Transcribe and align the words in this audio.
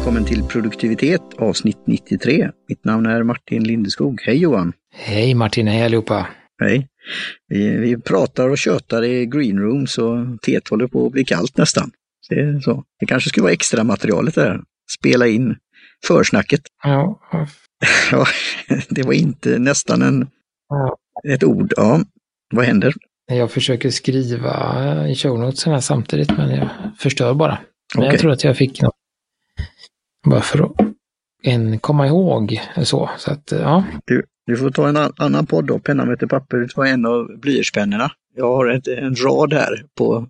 välkommen 0.00 0.24
till 0.24 0.42
produktivitet 0.42 1.22
avsnitt 1.38 1.78
93. 1.86 2.50
Mitt 2.68 2.84
namn 2.84 3.06
är 3.06 3.22
Martin 3.22 3.64
Lindeskog. 3.64 4.22
Hej 4.22 4.36
Johan! 4.36 4.72
Hej 4.94 5.34
Martin, 5.34 5.66
hej 5.66 5.82
allihopa! 5.82 6.26
Hej! 6.62 6.88
Vi, 7.48 7.76
vi 7.76 7.96
pratar 7.96 8.48
och 8.48 8.58
tjötar 8.58 9.04
i 9.04 9.26
greenrooms 9.26 9.98
och 9.98 10.42
teet 10.42 10.68
håller 10.68 10.86
på 10.86 11.06
att 11.06 11.12
bli 11.12 11.24
kallt 11.24 11.56
nästan. 11.56 11.90
Det, 12.28 12.40
är 12.40 12.60
så. 12.60 12.84
det 13.00 13.06
kanske 13.06 13.28
skulle 13.28 13.42
vara 13.42 13.52
extra 13.52 13.84
materialet 13.84 14.34
där. 14.34 14.60
Spela 14.98 15.26
in 15.26 15.56
försnacket. 16.06 16.60
Ja. 16.82 17.20
ja, 18.10 18.26
det 18.88 19.02
var 19.02 19.12
inte 19.12 19.58
nästan 19.58 20.02
en, 20.02 20.26
ja. 20.68 20.96
ett 21.28 21.44
ord. 21.44 21.72
Ja, 21.76 22.00
vad 22.54 22.64
händer? 22.64 22.94
Jag 23.26 23.50
försöker 23.50 23.90
skriva 23.90 25.08
i 25.08 25.14
show 25.14 25.38
notesen 25.38 25.72
här 25.72 25.80
samtidigt, 25.80 26.30
men 26.30 26.50
jag 26.50 26.68
förstör 26.98 27.34
bara. 27.34 27.58
Men 27.94 28.04
Okej. 28.04 28.12
jag 28.12 28.20
tror 28.20 28.32
att 28.32 28.44
jag 28.44 28.56
fick 28.56 28.82
något. 28.82 28.99
Bara 30.26 30.40
för 30.40 30.64
att 30.64 30.72
en 31.42 31.78
komma 31.78 32.06
ihåg 32.06 32.60
så. 32.82 33.10
Så 33.18 33.30
att, 33.32 33.52
ja. 33.52 33.84
Du, 34.04 34.22
du 34.46 34.56
får 34.56 34.70
ta 34.70 34.88
en 34.88 34.96
an- 34.96 35.12
annan 35.16 35.46
podd 35.46 35.66
då, 35.66 35.78
penna 35.78 36.04
möter 36.04 36.26
papper. 36.26 36.56
Du 36.56 36.68
tar 36.68 36.84
en 36.84 37.06
av 37.06 37.28
blyertspennorna. 37.40 38.10
Jag 38.36 38.56
har 38.56 38.66
ett, 38.70 38.88
en 38.88 39.14
rad 39.16 39.52
här 39.52 39.82
på 39.98 40.26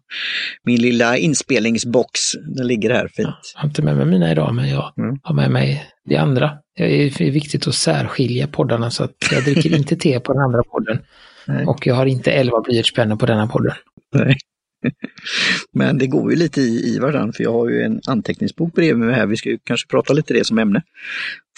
min 0.65 0.81
lilla 0.81 1.17
inspelningsbox. 1.17 2.21
Den 2.57 2.67
ligger 2.67 2.91
här 2.95 3.09
fint. 3.09 3.29
Jag 3.55 3.61
har 3.61 3.69
inte 3.69 3.83
med 3.83 3.97
mig 3.97 4.07
mina 4.07 4.33
idag, 4.33 4.55
men 4.55 4.69
jag 4.71 4.93
Mm. 4.99 5.19
har 5.23 5.35
med 5.35 5.51
mig 5.51 5.85
det 6.05 6.17
andra. 6.17 6.51
Det 6.77 7.05
är 7.05 7.31
viktigt 7.31 7.67
att 7.69 7.75
särskilja 7.75 8.47
poddarna 8.47 8.91
så 8.91 9.05
att 9.05 9.15
jag 9.33 9.45
dricker 9.45 9.75
inte 9.77 9.97
te 9.97 10.21
på 10.21 10.33
den 10.33 10.43
andra 10.43 10.63
podden. 10.63 10.99
Nej. 11.47 11.67
Och 11.67 11.87
jag 11.87 11.95
har 11.95 12.07
inte 12.07 12.33
elva 12.33 12.61
blyertspennor 12.61 13.17
på 13.17 13.27
denna 13.27 13.47
podden. 13.47 13.73
Nej. 14.15 14.37
Men 15.73 15.99
det 15.99 16.07
går 16.07 16.31
ju 16.31 16.37
lite 16.37 16.61
i, 16.61 16.95
i 16.95 16.99
varandra 16.99 17.33
för 17.33 17.45
jag 17.45 17.53
har 17.53 17.69
ju 17.69 17.83
en 17.83 18.01
anteckningsbok 18.07 18.75
bredvid 18.75 19.07
mig 19.07 19.15
här. 19.15 19.27
Vi 19.27 19.37
ska 19.37 19.49
ju 19.49 19.59
kanske 19.65 19.89
prata 19.89 20.13
lite 20.13 20.35
det 20.35 20.47
som 20.47 20.59
ämne. 20.59 20.83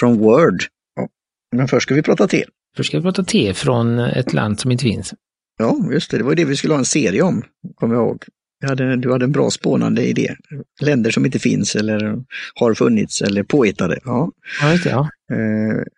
Från 0.00 0.18
Word. 0.18 0.62
Ja. 0.96 1.08
Men 1.56 1.68
först 1.68 1.82
ska 1.82 1.94
vi 1.94 2.02
prata 2.02 2.28
te. 2.28 2.44
Först 2.76 2.88
ska 2.88 2.98
vi 2.98 3.02
prata 3.02 3.24
te 3.24 3.54
från 3.54 3.98
ett 3.98 4.32
land 4.32 4.60
som 4.60 4.70
inte 4.70 4.84
finns. 4.84 5.14
Ja, 5.58 5.76
just 5.92 6.10
det. 6.10 6.18
Det 6.18 6.24
var 6.24 6.30
ju 6.30 6.36
det 6.36 6.44
vi 6.44 6.56
skulle 6.56 6.74
ha 6.74 6.78
en 6.78 6.84
serie 6.84 7.22
om, 7.22 7.42
kommer 7.74 7.94
jag 7.94 8.04
ihåg. 8.04 8.24
Hade, 8.66 8.96
du 8.96 9.12
hade 9.12 9.24
en 9.24 9.32
bra 9.32 9.50
spånande 9.50 10.06
idé. 10.06 10.34
Länder 10.80 11.10
som 11.10 11.26
inte 11.26 11.38
finns 11.38 11.76
eller 11.76 12.22
har 12.54 12.74
funnits 12.74 13.22
eller 13.22 13.42
påhittade. 13.42 13.98
Ja. 14.04 14.30
Ja, 14.60 14.78
det, 14.84 14.90
ja. 14.90 15.08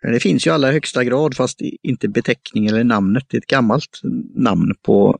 Eh, 0.05 0.13
Det 0.13 0.21
finns 0.21 0.47
ju 0.47 0.51
i 0.51 0.55
allra 0.55 0.71
högsta 0.71 1.05
grad 1.05 1.37
fast 1.37 1.61
inte 1.83 2.09
beteckning 2.09 2.67
eller 2.67 2.85
namnet. 2.85 3.25
Det 3.29 3.37
är 3.37 3.39
ett 3.39 3.47
gammalt 3.47 4.01
namn 4.35 4.75
på 4.83 5.19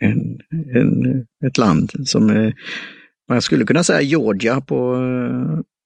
en, 0.00 0.38
en, 0.74 1.26
ett 1.46 1.58
land 1.58 1.92
som 2.04 2.30
eh, 2.30 2.52
man 3.28 3.42
skulle 3.42 3.64
kunna 3.64 3.84
säga 3.84 4.00
Georgia 4.00 4.60
på, 4.60 4.96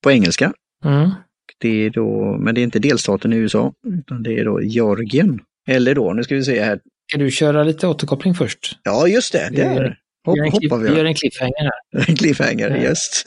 på 0.04 0.10
engelska. 0.12 0.52
Mm. 0.84 1.10
Det 1.58 1.68
är 1.86 1.90
då, 1.90 2.36
men 2.40 2.54
det 2.54 2.60
är 2.60 2.62
inte 2.62 2.78
delstaten 2.78 3.32
i 3.32 3.36
USA 3.36 3.72
utan 3.86 4.22
det 4.22 4.38
är 4.38 4.44
då 4.44 4.62
Georgien. 4.62 5.40
Eller 5.68 5.94
då, 5.94 6.12
nu 6.12 6.22
ska 6.22 6.34
vi 6.34 6.44
se 6.44 6.62
här. 6.62 6.80
Ska 7.10 7.18
du 7.18 7.30
köra 7.30 7.64
lite 7.64 7.86
återkoppling 7.86 8.34
först? 8.34 8.78
Ja, 8.82 9.08
just 9.08 9.32
det. 9.32 9.48
Där 9.52 9.74
gör- 9.74 9.98
Hopp, 10.26 10.36
gör 10.36 10.44
hoppar 10.50 10.78
vi 10.78 10.88
vi. 10.90 10.96
gör 10.96 11.04
en 11.04 11.14
cliffhanger 11.14 11.62
här. 11.62 12.08
En 12.08 12.16
cliffhanger, 12.16 12.70
Ja. 12.70 12.76
just. 12.76 13.24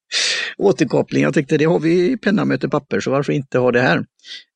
Återkoppling, 0.58 1.22
jag 1.22 1.34
tyckte 1.34 1.56
det 1.58 1.64
har 1.64 1.78
vi 1.80 2.12
i 2.12 2.16
penna 2.16 2.44
möter 2.44 2.68
papper, 2.68 3.00
så 3.00 3.10
varför 3.10 3.32
inte 3.32 3.58
ha 3.58 3.72
det 3.72 3.80
här? 3.80 4.04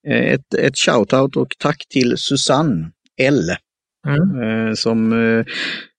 Eh, 0.09 0.33
Ett, 0.33 0.55
ett 0.55 0.79
shoutout 0.79 1.37
och 1.37 1.49
tack 1.59 1.85
till 1.89 2.15
Susanne 2.17 2.91
L 3.21 3.43
Mm. 4.07 4.69
eh, 4.69 4.75
som 4.75 5.13
eh, 5.13 5.45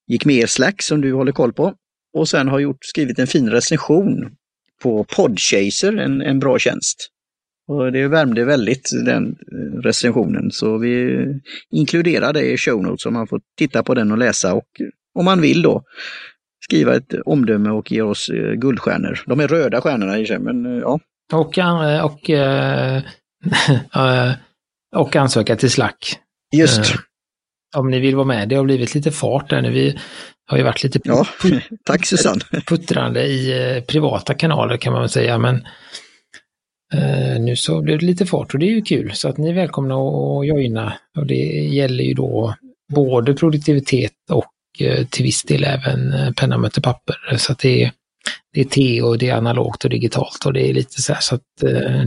gick 0.08 0.25
med 0.25 0.44
i 0.44 0.48
Slack 0.48 0.81
som 0.81 1.02
du 1.02 1.14
håller 1.14 1.31
koll 1.31 1.53
på. 1.53 1.73
Och 2.14 2.30
sen 2.30 2.48
har 2.48 2.59
gjort, 2.59 2.86
skrivit 2.86 3.20
en 3.20 3.28
fin 3.28 3.50
recension 3.50 4.31
på 4.81 5.03
Podchaser, 5.03 5.98
en, 5.98 6.21
en 6.21 6.39
bra 6.39 6.60
tjänst. 6.60 7.10
Och 7.67 7.92
det 7.92 8.08
värmde 8.08 8.45
väldigt 8.45 8.89
den 9.05 9.27
eh, 9.27 9.82
recensionen 9.82 10.52
så 10.52 10.77
vi 10.77 11.26
inkluderar 11.71 12.33
det 12.33 12.52
i 12.52 12.58
show 12.58 12.83
notes 12.83 13.02
så 13.02 13.11
man 13.11 13.27
får 13.27 13.42
titta 13.58 13.83
på 13.83 13.93
den 13.93 14.11
och 14.11 14.17
läsa 14.17 14.54
och 14.54 14.67
om 15.16 15.26
man 15.26 15.42
vill 15.42 15.61
då 15.61 15.83
skriva 16.64 16.95
ett 16.95 17.14
omdöme 17.26 17.70
och 17.70 17.92
ge 17.92 18.02
oss 18.02 18.30
guldstjärnor. 18.55 19.23
De 19.26 19.39
är 19.39 19.48
röda 19.48 19.82
stjärnorna 19.82 20.20
i 20.20 20.23
och 20.23 20.27
sig, 20.27 20.39
men 20.39 20.66
ja. 20.66 20.99
Och, 21.33 21.58
och, 22.04 22.30
eh, 23.95 24.32
och 24.95 25.16
ansöka 25.16 25.55
till 25.55 25.72
Slack. 25.72 26.20
Just, 26.55 26.95
Om 27.75 27.91
ni 27.91 27.99
vill 27.99 28.15
vara 28.15 28.25
med. 28.25 28.49
Det 28.49 28.55
har 28.55 28.63
blivit 28.63 28.95
lite 28.95 29.11
fart 29.11 29.49
där 29.49 29.61
nu. 29.61 29.71
Vi 29.71 29.97
har 30.47 30.58
ju 30.58 30.63
varit 30.63 30.83
lite 30.83 30.99
ja. 31.03 31.27
Tack 31.86 32.05
Susanne. 32.05 32.41
puttrande 32.67 33.23
i 33.23 33.75
eh, 33.75 33.83
privata 33.83 34.33
kanaler 34.33 34.77
kan 34.77 34.93
man 34.93 35.02
väl 35.02 35.09
säga. 35.09 35.37
Men 35.37 35.55
eh, 36.93 37.39
nu 37.39 37.55
så 37.55 37.81
blev 37.81 37.99
det 37.99 38.05
lite 38.05 38.25
fart 38.25 38.53
och 38.53 38.59
det 38.59 38.65
är 38.65 38.71
ju 38.71 38.81
kul. 38.81 39.11
Så 39.13 39.30
att 39.30 39.37
ni 39.37 39.49
är 39.49 39.53
välkomna 39.53 39.95
att 39.95 40.47
joina. 40.47 40.93
Och 41.17 41.25
det 41.25 41.36
gäller 41.73 42.03
ju 42.03 42.13
då 42.13 42.55
både 42.93 43.33
produktivitet 43.33 44.11
och 44.31 44.53
eh, 44.80 45.05
till 45.05 45.23
viss 45.23 45.43
del 45.43 45.63
även 45.63 46.33
penna 46.33 46.57
möter 46.57 46.81
papper. 46.81 47.37
Så 47.37 47.52
att 47.52 47.59
det 47.59 47.83
är, 47.83 47.92
det 48.53 48.61
är 48.61 48.65
te 48.65 49.02
och 49.02 49.17
det 49.17 49.30
är 49.30 49.36
analogt 49.36 49.83
och 49.83 49.89
digitalt 49.89 50.45
och 50.45 50.53
det 50.53 50.69
är 50.69 50.73
lite 50.73 51.02
så 51.02 51.13
här 51.13 51.21
så 51.21 51.36
att 51.36 51.42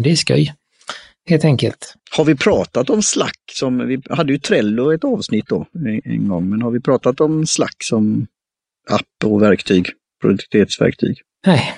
det 0.03 0.11
är 0.11 0.17
skoj. 0.17 0.55
Helt 1.29 1.45
enkelt. 1.45 1.95
Har 2.17 2.25
vi 2.25 2.37
pratat 2.37 2.91
om 2.91 3.03
Slack 3.03 3.39
som, 3.53 3.87
vi 3.89 4.03
hade 4.11 4.33
ju 4.33 4.39
Trello 4.39 4.93
ett 4.95 5.05
avsnitt 5.05 5.47
då 5.49 5.67
en- 6.05 6.29
gång, 6.29 6.51
men 6.51 6.63
har 6.63 6.71
vi 6.71 6.81
pratat 6.81 7.21
om 7.21 7.47
Slack 7.47 7.77
som 7.85 8.27
app 8.91 9.25
och 9.31 9.43
verktyg, 9.43 9.87
produktivitetsverktyg? 10.21 11.17
Nej, 11.47 11.73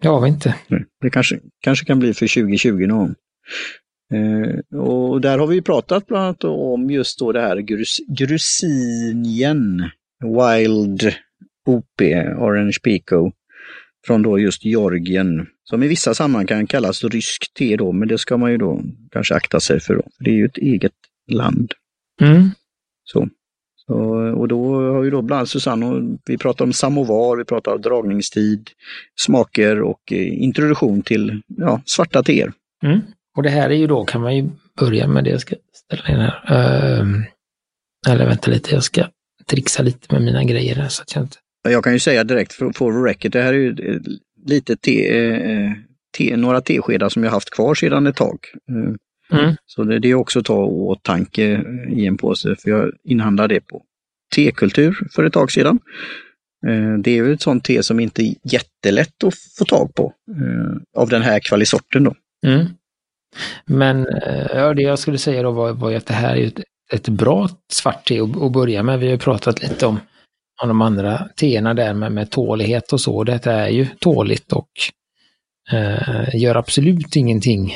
det 0.00 0.08
har 0.08 0.20
vi 0.20 0.28
inte. 0.28 0.54
Det 1.00 1.10
kanske, 1.10 1.38
kanske 1.60 1.84
kan 1.86 1.98
bli 1.98 2.14
för 2.14 2.26
2020 2.26 2.86
någon. 2.86 3.14
Eh, 4.14 4.78
och 4.80 5.20
där 5.20 5.38
har 5.38 5.46
vi 5.46 5.62
pratat 5.62 6.06
bland 6.06 6.24
annat 6.24 6.44
om 6.44 6.90
just 6.90 7.18
då 7.18 7.32
det 7.32 7.40
här 7.40 7.56
grus, 7.56 7.98
Grusinien 8.08 9.90
Wild 10.24 11.14
OP 11.66 12.00
Orange 12.38 12.76
Pico 12.84 13.32
från 14.06 14.22
då 14.22 14.38
just 14.38 14.64
Georgien 14.64 15.46
som 15.64 15.82
i 15.82 15.88
vissa 15.88 16.14
sammanhang 16.14 16.46
kan 16.46 16.66
kallas 16.66 17.04
rysk 17.04 17.54
te 17.54 17.76
då, 17.76 17.92
men 17.92 18.08
det 18.08 18.18
ska 18.18 18.36
man 18.36 18.50
ju 18.50 18.56
då 18.56 18.82
kanske 19.10 19.34
akta 19.34 19.60
sig 19.60 19.80
för. 19.80 19.94
Då. 19.94 20.02
Det 20.18 20.30
är 20.30 20.34
ju 20.34 20.44
ett 20.44 20.58
eget 20.58 20.92
land. 21.30 21.72
Mm. 22.20 22.50
Så. 23.04 23.28
Så, 23.86 23.94
och 24.38 24.48
då 24.48 24.74
har 24.92 25.02
ju 25.02 25.10
då 25.10 25.22
bland 25.22 25.38
annat 25.38 25.48
Susanne, 25.48 25.86
och 25.86 26.02
vi 26.26 26.38
pratar 26.38 26.64
om 26.64 26.72
samovar, 26.72 27.36
vi 27.36 27.44
pratar 27.44 27.74
om 27.74 27.80
dragningstid, 27.80 28.70
smaker 29.20 29.82
och 29.82 30.12
eh, 30.12 30.42
introduktion 30.42 31.02
till 31.02 31.42
ja, 31.46 31.82
svarta 31.84 32.22
teer. 32.22 32.52
Mm. 32.84 33.00
Och 33.36 33.42
det 33.42 33.50
här 33.50 33.70
är 33.70 33.74
ju 33.74 33.86
då, 33.86 34.04
kan 34.04 34.20
man 34.20 34.36
ju 34.36 34.48
börja 34.78 35.06
med 35.06 35.24
det, 35.24 35.30
jag 35.30 35.40
ska 35.40 35.56
ställa 35.72 36.08
in 36.08 36.20
här. 36.20 36.44
Ehm, 37.00 37.24
eller 38.08 38.26
vänta 38.26 38.50
lite, 38.50 38.74
jag 38.74 38.82
ska 38.82 39.08
trixa 39.46 39.82
lite 39.82 40.14
med 40.14 40.22
mina 40.22 40.44
grejer 40.44 40.74
här 40.74 40.88
så 40.88 41.02
att 41.02 41.14
jag 41.14 41.24
inte... 41.24 41.36
Jag 41.62 41.84
kan 41.84 41.92
ju 41.92 41.98
säga 41.98 42.24
direkt 42.24 42.52
för, 42.52 42.72
for 42.72 42.92
the 42.92 43.10
record, 43.10 43.32
det 43.32 43.42
här 43.42 43.52
är 43.52 43.58
ju 43.58 43.70
eh, 43.70 44.00
lite 44.46 44.76
te, 44.76 45.18
eh, 45.18 45.72
te, 46.16 46.36
några 46.36 46.60
teskedar 46.60 47.08
som 47.08 47.24
jag 47.24 47.30
haft 47.30 47.50
kvar 47.50 47.74
sedan 47.74 48.06
ett 48.06 48.16
tag. 48.16 48.38
Eh, 48.70 48.94
Mm. 49.32 49.54
Så 49.66 49.84
det, 49.84 49.98
det 49.98 50.10
är 50.10 50.14
också 50.14 50.38
att 50.38 50.44
ta 50.44 50.64
åtanke 50.64 51.64
i 51.90 52.06
en 52.06 52.16
påse, 52.16 52.56
för 52.56 52.70
jag 52.70 52.92
inhandlade 53.04 53.54
det 53.54 53.60
på 53.60 53.82
tekultur 54.34 55.08
för 55.14 55.24
ett 55.24 55.32
tag 55.32 55.50
sedan. 55.52 55.78
Det 56.98 57.10
är 57.10 57.14
ju 57.14 57.32
ett 57.32 57.42
sånt 57.42 57.64
te 57.64 57.82
som 57.82 58.00
inte 58.00 58.22
är 58.22 58.34
jättelätt 58.44 59.24
att 59.24 59.34
få 59.58 59.64
tag 59.64 59.94
på 59.94 60.12
av 60.96 61.08
den 61.08 61.22
här 61.22 61.40
kvalisorten 61.40 62.04
då. 62.04 62.14
Mm. 62.46 62.66
Men 63.64 64.06
ja, 64.54 64.74
det 64.74 64.82
jag 64.82 64.98
skulle 64.98 65.18
säga 65.18 65.42
då 65.42 65.50
var, 65.50 65.72
var 65.72 65.92
att 65.92 66.06
det 66.06 66.14
här 66.14 66.36
är 66.36 66.46
ett, 66.46 66.60
ett 66.92 67.08
bra 67.08 67.48
svart 67.72 68.08
te 68.08 68.20
att, 68.20 68.42
att 68.42 68.52
börja 68.52 68.82
med. 68.82 68.98
Vi 68.98 69.06
har 69.06 69.12
ju 69.12 69.18
pratat 69.18 69.62
lite 69.62 69.86
om, 69.86 70.00
om 70.62 70.68
de 70.68 70.82
andra 70.82 71.28
teerna 71.36 71.74
där 71.74 71.94
med, 71.94 72.12
med 72.12 72.30
tålighet 72.30 72.92
och 72.92 73.00
så. 73.00 73.24
Detta 73.24 73.52
är 73.52 73.68
ju 73.68 73.86
tåligt 73.86 74.52
och 74.52 74.68
eh, 75.72 76.34
gör 76.34 76.54
absolut 76.54 77.16
ingenting. 77.16 77.74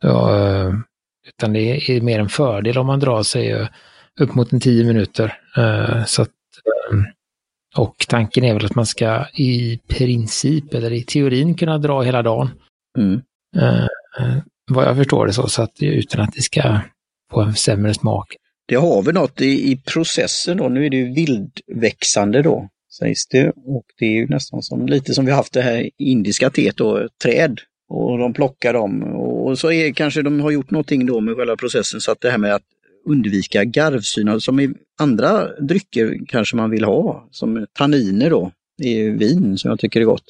Ja, 0.00 0.38
eh, 0.38 0.74
utan 1.28 1.52
det 1.52 1.90
är 1.90 2.00
mer 2.00 2.18
en 2.18 2.28
fördel 2.28 2.78
om 2.78 2.86
man 2.86 3.00
drar 3.00 3.22
sig 3.22 3.50
eh, 3.50 3.68
upp 4.20 4.34
mot 4.34 4.52
en 4.52 4.60
tio 4.60 4.84
minuter. 4.84 5.38
Eh, 5.56 6.04
så 6.04 6.22
att, 6.22 6.28
eh, 6.28 6.98
och 7.76 7.94
tanken 8.08 8.44
är 8.44 8.54
väl 8.54 8.64
att 8.64 8.74
man 8.74 8.86
ska 8.86 9.26
i 9.34 9.80
princip, 9.88 10.74
eller 10.74 10.92
i 10.92 11.02
teorin, 11.02 11.54
kunna 11.54 11.78
dra 11.78 12.02
hela 12.02 12.22
dagen. 12.22 12.50
Mm. 12.98 13.22
Eh, 13.56 13.86
vad 14.70 14.84
jag 14.84 14.96
förstår 14.96 15.26
det 15.26 15.32
så, 15.32 15.48
så 15.48 15.62
att 15.62 15.82
utan 15.82 16.20
att 16.20 16.32
det 16.34 16.42
ska 16.42 16.80
få 17.32 17.40
en 17.40 17.54
sämre 17.54 17.94
smak. 17.94 18.36
Det 18.70 18.76
har 18.76 19.02
vi 19.02 19.12
något 19.12 19.40
i, 19.40 19.72
i 19.72 19.76
processen 19.76 20.56
då, 20.56 20.68
nu 20.68 20.86
är 20.86 20.90
det 20.90 20.96
ju 20.96 21.12
vildväxande 21.12 22.42
då, 22.42 22.68
sägs 22.98 23.26
det. 23.26 23.52
Och 23.56 23.84
det 23.98 24.04
är 24.04 24.12
ju 24.12 24.26
nästan 24.26 24.62
som 24.62 24.86
lite 24.86 25.14
som 25.14 25.26
vi 25.26 25.32
haft 25.32 25.52
det 25.52 25.62
här 25.62 25.90
indiska 25.98 26.50
teet 26.50 26.76
då, 26.76 27.08
träd. 27.22 27.58
Och 27.88 28.18
de 28.18 28.32
plockar 28.32 28.72
dem 28.72 29.02
och 29.02 29.58
så 29.58 29.72
är 29.72 29.92
kanske 29.92 30.22
de 30.22 30.40
har 30.40 30.50
gjort 30.50 30.70
någonting 30.70 31.06
då 31.06 31.20
med 31.20 31.36
själva 31.36 31.56
processen 31.56 32.00
så 32.00 32.12
att 32.12 32.20
det 32.20 32.30
här 32.30 32.38
med 32.38 32.54
att 32.54 32.62
undvika 33.06 33.64
garvsyra 33.64 34.32
alltså 34.32 34.44
som 34.44 34.60
i 34.60 34.70
andra 35.00 35.60
drycker 35.60 36.18
kanske 36.28 36.56
man 36.56 36.70
vill 36.70 36.84
ha, 36.84 37.28
som 37.30 37.66
tanniner 37.72 38.30
då 38.30 38.52
i 38.82 39.02
vin 39.02 39.58
som 39.58 39.70
jag 39.70 39.80
tycker 39.80 40.00
är 40.00 40.04
gott. 40.04 40.24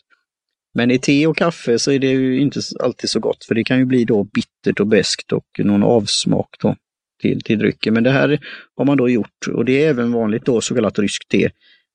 Men 0.75 0.91
i 0.91 0.99
te 0.99 1.27
och 1.27 1.37
kaffe 1.37 1.79
så 1.79 1.93
är 1.93 1.99
det 1.99 2.07
ju 2.07 2.41
inte 2.41 2.61
alltid 2.81 3.11
så 3.11 3.21
gott 3.21 3.45
för 3.45 3.55
det 3.55 3.65
kan 3.65 3.79
ju 3.79 3.85
bli 3.85 4.05
då 4.05 4.25
bittert 4.25 4.81
och 4.81 4.87
beskt 4.87 5.33
och 5.33 5.47
någon 5.59 5.83
avsmak 5.83 6.57
då 6.63 6.77
till, 7.21 7.41
till 7.41 7.59
drycken. 7.59 7.95
Men 7.95 8.05
det 8.05 8.11
här 8.11 8.39
har 8.77 8.85
man 8.85 8.97
då 8.97 9.09
gjort 9.09 9.47
och 9.55 9.65
det 9.65 9.85
är 9.85 9.91
även 9.91 10.13
vanligt 10.13 10.45
då 10.45 10.61
så 10.61 10.75
kallat 10.75 10.99
ryskt 10.99 11.29
te. 11.29 11.51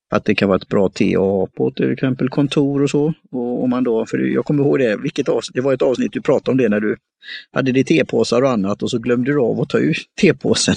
Att 0.09 0.25
det 0.25 0.35
kan 0.35 0.49
vara 0.49 0.57
ett 0.57 0.67
bra 0.67 0.89
te 0.89 1.15
att 1.15 1.21
ha 1.21 1.47
på 1.47 1.71
till 1.71 1.91
exempel 1.91 2.29
kontor 2.29 2.83
och 2.83 2.89
så. 2.89 3.13
Och 3.31 3.63
om 3.63 3.69
man 3.69 3.83
då, 3.83 4.05
för 4.05 4.17
jag 4.17 4.45
kommer 4.45 4.63
ihåg 4.63 4.79
det, 4.79 4.97
vilket 4.97 5.29
avsnitt, 5.29 5.55
det 5.55 5.61
var 5.61 5.73
ett 5.73 5.81
avsnitt 5.81 6.13
du 6.13 6.21
pratade 6.21 6.51
om 6.51 6.57
det 6.57 6.69
när 6.69 6.79
du 6.79 6.95
hade 7.51 7.71
ditt 7.71 7.87
tepåsar 7.87 8.41
och 8.41 8.49
annat 8.49 8.83
och 8.83 8.91
så 8.91 8.99
glömde 8.99 9.31
du 9.31 9.39
av 9.39 9.61
att 9.61 9.69
ta 9.69 9.77
ut 9.77 9.97
tepåsen. 10.21 10.75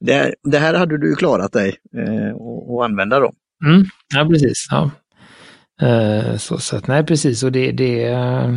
det, 0.00 0.34
det 0.42 0.58
här 0.58 0.74
hade 0.74 0.98
du 0.98 1.14
klarat 1.14 1.52
dig 1.52 1.76
eh, 1.96 2.34
att 2.34 2.84
använda 2.84 3.20
då. 3.20 3.32
Mm, 3.64 3.84
ja, 4.14 4.28
precis. 4.30 4.66
Ja. 4.70 4.90
Eh, 5.82 6.36
så, 6.36 6.58
så 6.58 6.76
att, 6.76 6.86
nej, 6.86 7.06
precis. 7.06 7.42
Och 7.42 7.52
det, 7.52 7.72
det, 7.72 8.04
eh, 8.04 8.54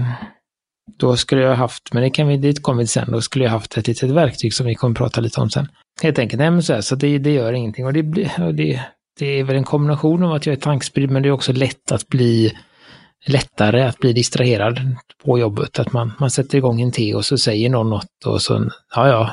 då 0.97 1.17
skulle 1.17 1.41
jag 1.41 1.55
haft, 1.55 1.93
men 1.93 2.03
det 2.03 2.09
kan 2.09 2.27
vi, 2.27 2.37
dit 2.37 2.63
kommer 2.63 2.81
vi 2.81 2.87
sen, 2.87 3.11
då 3.11 3.21
skulle 3.21 3.45
jag 3.45 3.51
haft 3.51 3.77
ett 3.77 3.87
litet 3.87 4.09
verktyg 4.09 4.53
som 4.53 4.65
vi 4.65 4.75
kommer 4.75 4.95
prata 4.95 5.21
lite 5.21 5.41
om 5.41 5.49
sen. 5.49 5.67
Helt 6.01 6.19
enkelt, 6.19 6.39
nej 6.39 6.51
men 6.51 6.63
så, 6.63 6.73
här, 6.73 6.81
så 6.81 6.95
det, 6.95 7.17
det 7.17 7.31
gör 7.31 7.53
ingenting. 7.53 7.85
Och 7.85 7.93
det, 7.93 8.39
och 8.39 8.55
det, 8.55 8.81
det 9.19 9.25
är 9.25 9.43
väl 9.43 9.55
en 9.55 9.63
kombination 9.63 10.23
av 10.23 10.33
att 10.33 10.45
jag 10.45 10.53
är 10.53 10.59
tankspridd, 10.59 11.11
men 11.11 11.23
det 11.23 11.29
är 11.29 11.33
också 11.33 11.53
lätt 11.53 11.91
att 11.91 12.07
bli 12.07 12.53
lättare 13.27 13.81
att 13.81 13.99
bli 13.99 14.13
distraherad 14.13 14.95
på 15.23 15.39
jobbet. 15.39 15.79
Att 15.79 15.93
man, 15.93 16.11
man 16.19 16.31
sätter 16.31 16.57
igång 16.57 16.81
en 16.81 16.91
te 16.91 17.15
och 17.15 17.25
så 17.25 17.37
säger 17.37 17.69
någon 17.69 17.89
något 17.89 18.25
och 18.25 18.41
så, 18.41 18.69
ja 18.95 19.07
ja. 19.07 19.31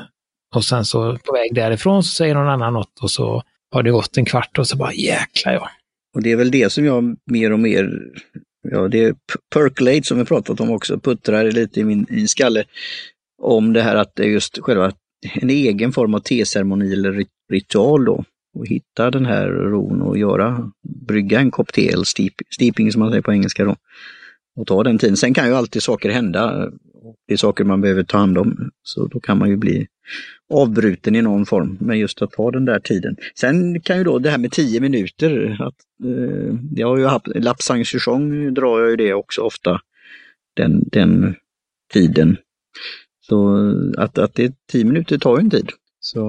Och 0.54 0.64
sen 0.64 0.84
så 0.84 1.16
på 1.16 1.32
väg 1.32 1.54
därifrån 1.54 2.02
så 2.02 2.12
säger 2.12 2.34
någon 2.34 2.48
annan 2.48 2.72
något 2.72 2.98
och 3.02 3.10
så 3.10 3.42
har 3.72 3.82
det 3.82 3.90
gått 3.90 4.16
en 4.16 4.24
kvart 4.24 4.58
och 4.58 4.66
så 4.66 4.76
bara 4.76 4.92
jäklar 4.92 5.52
ja. 5.52 5.70
Och 6.14 6.22
det 6.22 6.32
är 6.32 6.36
väl 6.36 6.50
det 6.50 6.72
som 6.72 6.84
jag 6.84 7.16
mer 7.30 7.52
och 7.52 7.58
mer, 7.58 7.90
ja 8.62 8.88
det 8.88 9.04
är 9.04 9.14
percolate 9.54 10.02
som 10.02 10.18
vi 10.18 10.24
pratat 10.24 10.60
om 10.60 10.70
också, 10.70 10.98
puttrar 10.98 11.50
lite 11.50 11.80
i 11.80 11.84
min, 11.84 12.06
i 12.10 12.14
min 12.14 12.28
skalle. 12.28 12.64
Om 13.42 13.72
det 13.72 13.82
här 13.82 13.96
att 13.96 14.12
det 14.16 14.22
är 14.22 14.28
just 14.28 14.58
själva 14.58 14.92
en 15.34 15.50
egen 15.50 15.92
form 15.92 16.14
av 16.14 16.20
teceremoni 16.20 16.92
eller 16.92 17.26
ritual 17.52 18.04
då. 18.04 18.24
Och 18.58 18.66
hitta 18.66 19.10
den 19.10 19.26
här 19.26 19.48
ron 19.48 20.02
och 20.02 20.18
göra, 20.18 20.70
brygga 21.08 21.40
en 21.40 21.50
kopp 21.50 21.72
te, 21.72 21.88
eller 21.88 22.04
steep, 22.04 22.34
steeping 22.54 22.92
som 22.92 23.00
man 23.00 23.10
säger 23.10 23.22
på 23.22 23.32
engelska 23.32 23.64
då. 23.64 23.76
Och 24.56 24.66
ta 24.66 24.82
den 24.82 24.98
tiden. 24.98 25.16
Sen 25.16 25.34
kan 25.34 25.46
ju 25.46 25.54
alltid 25.54 25.82
saker 25.82 26.10
hända. 26.10 26.70
Det 27.26 27.32
är 27.32 27.36
saker 27.36 27.64
man 27.64 27.80
behöver 27.80 28.02
ta 28.02 28.18
hand 28.18 28.38
om. 28.38 28.70
Så 28.82 29.06
då 29.06 29.20
kan 29.20 29.38
man 29.38 29.48
ju 29.48 29.56
bli 29.56 29.86
avbruten 30.50 31.16
i 31.16 31.22
någon 31.22 31.46
form, 31.46 31.78
men 31.80 31.98
just 31.98 32.22
att 32.22 32.30
ta 32.30 32.50
den 32.50 32.64
där 32.64 32.80
tiden. 32.80 33.16
Sen 33.40 33.80
kan 33.80 33.98
ju 33.98 34.04
då 34.04 34.18
det 34.18 34.30
här 34.30 34.38
med 34.38 34.52
10 34.52 34.80
minuter, 34.80 35.56
att, 35.60 35.74
eh, 36.04 36.54
jag 36.76 36.88
har 36.88 36.98
ju 36.98 37.06
haft, 37.06 37.26
Lapsang 37.34 37.84
Chuchong 37.84 38.54
drar 38.54 38.80
jag 38.80 38.90
ju 38.90 38.96
det 38.96 39.14
också 39.14 39.40
ofta, 39.40 39.80
den, 40.56 40.88
den 40.92 41.34
tiden. 41.92 42.36
Så 43.20 43.58
att, 43.98 44.18
att 44.18 44.34
det 44.34 44.44
är 44.44 44.52
10 44.72 44.84
minuter 44.84 45.18
tar 45.18 45.38
ju 45.38 45.40
en 45.40 45.50
tid. 45.50 45.70
Så, 46.00 46.24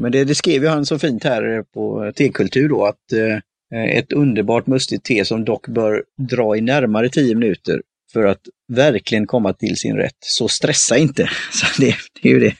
men 0.00 0.12
det, 0.12 0.24
det 0.24 0.34
skrev 0.34 0.62
ju 0.62 0.68
han 0.68 0.86
så 0.86 0.98
fint 0.98 1.24
här 1.24 1.62
på 1.74 2.12
Tekultur 2.16 2.68
då 2.68 2.84
att 2.84 3.12
eh, 3.12 3.98
ett 3.98 4.12
underbart 4.12 4.66
mustigt 4.66 5.04
te 5.04 5.24
som 5.24 5.44
dock 5.44 5.68
bör 5.68 6.04
dra 6.18 6.56
i 6.56 6.60
närmare 6.60 7.08
10 7.08 7.34
minuter 7.34 7.82
för 8.12 8.26
att 8.26 8.40
verkligen 8.68 9.26
komma 9.26 9.52
till 9.52 9.76
sin 9.76 9.96
rätt. 9.96 10.16
Så 10.20 10.48
stressa 10.48 10.96
inte! 10.98 11.30
Så 11.52 11.82
det, 11.82 11.94
det 12.22 12.28
är 12.28 12.32
ju 12.32 12.40
det. 12.40 12.54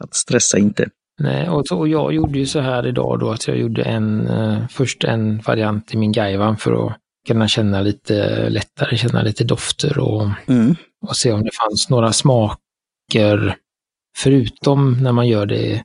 Att 0.00 0.14
stressa 0.14 0.58
inte. 0.58 0.88
Nej, 1.18 1.48
och, 1.48 1.66
så, 1.66 1.78
och 1.78 1.88
jag 1.88 2.12
gjorde 2.12 2.38
ju 2.38 2.46
så 2.46 2.60
här 2.60 2.86
idag 2.86 3.18
då 3.20 3.30
att 3.30 3.48
jag 3.48 3.58
gjorde 3.58 3.82
en, 3.82 4.26
eh, 4.26 4.68
först 4.68 5.04
en 5.04 5.38
variant 5.38 5.94
i 5.94 5.96
min 5.96 6.12
Gaivan 6.12 6.56
för 6.56 6.86
att 6.86 6.96
kunna 7.26 7.48
känna 7.48 7.80
lite 7.80 8.48
lättare, 8.48 8.96
känna 8.96 9.22
lite 9.22 9.44
dofter 9.44 9.98
och, 9.98 10.28
mm. 10.46 10.76
och 11.06 11.16
se 11.16 11.32
om 11.32 11.42
det 11.42 11.50
fanns 11.54 11.90
några 11.90 12.12
smaker 12.12 13.56
förutom 14.16 14.92
när 15.02 15.12
man 15.12 15.28
gör 15.28 15.46
det 15.46 15.84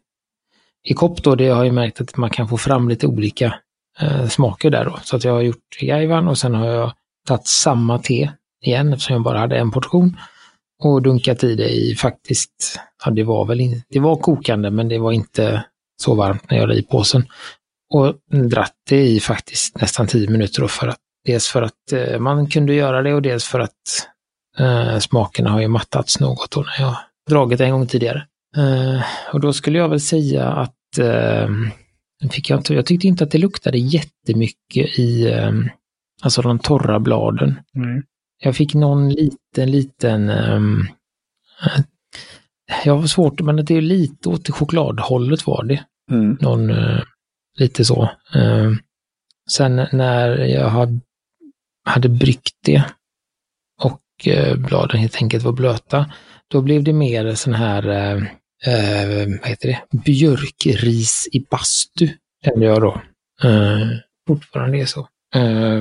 i 0.83 0.93
kopp 0.93 1.23
då, 1.23 1.35
det 1.35 1.47
har 1.49 1.65
jag 1.65 1.73
märkt 1.73 2.01
att 2.01 2.17
man 2.17 2.29
kan 2.29 2.47
få 2.47 2.57
fram 2.57 2.89
lite 2.89 3.07
olika 3.07 3.55
eh, 3.99 4.27
smaker 4.27 4.69
där 4.69 4.85
då. 4.85 4.99
Så 5.03 5.15
att 5.15 5.23
jag 5.23 5.33
har 5.33 5.41
gjort 5.41 5.77
i 5.81 5.85
Gaivan 5.85 6.27
och 6.27 6.37
sen 6.37 6.55
har 6.55 6.67
jag 6.67 6.93
tagit 7.27 7.47
samma 7.47 7.99
te 7.99 8.31
igen 8.61 8.93
eftersom 8.93 9.13
jag 9.13 9.23
bara 9.23 9.39
hade 9.39 9.57
en 9.57 9.71
portion 9.71 10.17
och 10.83 11.01
dunkat 11.01 11.43
i 11.43 11.55
det 11.55 11.69
i 11.69 11.95
faktiskt, 11.95 12.79
ja 13.05 13.11
det 13.11 13.23
var 13.23 13.45
väl 13.45 13.61
in, 13.61 13.81
det 13.89 13.99
var 13.99 14.15
kokande 14.15 14.71
men 14.71 14.89
det 14.89 14.97
var 14.97 15.11
inte 15.11 15.65
så 16.01 16.15
varmt 16.15 16.49
när 16.49 16.57
jag 16.57 16.69
la 16.69 16.75
i 16.75 16.83
påsen. 16.83 17.25
Och 17.93 18.15
dratt 18.49 18.75
det 18.89 19.07
i 19.07 19.19
faktiskt 19.19 19.81
nästan 19.81 20.07
tio 20.07 20.29
minuter 20.29 20.61
då 20.61 20.67
för 20.67 20.87
att 20.87 20.99
dels 21.25 21.47
för 21.47 21.61
att 21.61 21.91
eh, 21.93 22.19
man 22.19 22.47
kunde 22.47 22.73
göra 22.73 23.01
det 23.01 23.13
och 23.13 23.21
dels 23.21 23.45
för 23.45 23.59
att 23.59 23.71
eh, 24.59 24.99
smakerna 24.99 25.49
har 25.49 25.61
ju 25.61 25.67
mattats 25.67 26.19
något 26.19 26.51
då 26.51 26.61
när 26.61 26.85
jag 26.85 26.95
dragit 27.29 27.59
en 27.61 27.71
gång 27.71 27.87
tidigare. 27.87 28.25
Eh, 28.57 29.03
och 29.33 29.39
då 29.39 29.53
skulle 29.53 29.77
jag 29.77 29.89
väl 29.89 30.01
säga 30.01 30.47
att 30.47 30.97
eh, 30.99 31.49
fick 32.31 32.49
jag, 32.49 32.59
inte, 32.59 32.73
jag 32.73 32.85
tyckte 32.85 33.07
inte 33.07 33.23
att 33.23 33.31
det 33.31 33.37
luktade 33.37 33.77
jättemycket 33.77 34.99
i 34.99 35.31
eh, 35.31 35.51
alltså 36.23 36.41
de 36.41 36.59
torra 36.59 36.99
bladen. 36.99 37.59
Mm. 37.75 38.03
Jag 38.37 38.55
fick 38.55 38.73
någon 38.73 39.09
liten, 39.09 39.71
liten... 39.71 40.29
Um, 40.29 40.87
jag 42.83 42.97
var 42.97 43.07
svårt, 43.07 43.41
men 43.41 43.65
det 43.65 43.75
är 43.75 43.81
lite 43.81 44.29
åt 44.29 44.49
chokladhållet 44.49 45.47
var 45.47 45.63
det. 45.63 45.85
Mm. 46.11 46.37
Någon, 46.41 46.69
uh, 46.69 47.01
lite 47.57 47.85
så. 47.85 48.09
Uh, 48.35 48.71
sen 49.51 49.87
när 49.91 50.37
jag 50.37 50.69
hade, 50.69 50.99
hade 51.85 52.09
bryggt 52.09 52.55
det 52.63 52.83
och 53.81 54.01
uh, 54.27 54.55
bladen 54.55 54.99
helt 54.99 55.15
enkelt 55.15 55.43
var 55.43 55.51
blöta, 55.51 56.11
då 56.47 56.61
blev 56.61 56.83
det 56.83 56.93
mer 56.93 57.35
sån 57.35 57.53
här, 57.53 58.15
uh, 58.17 58.23
vad 59.41 59.49
heter 59.49 59.67
det, 59.67 59.97
björkris 59.97 61.27
i 61.31 61.45
bastu, 61.49 62.09
kände 62.45 62.65
jag 62.65 62.81
då. 62.81 63.01
fortfarande 64.27 64.77
är 64.77 64.85
så. 64.85 65.07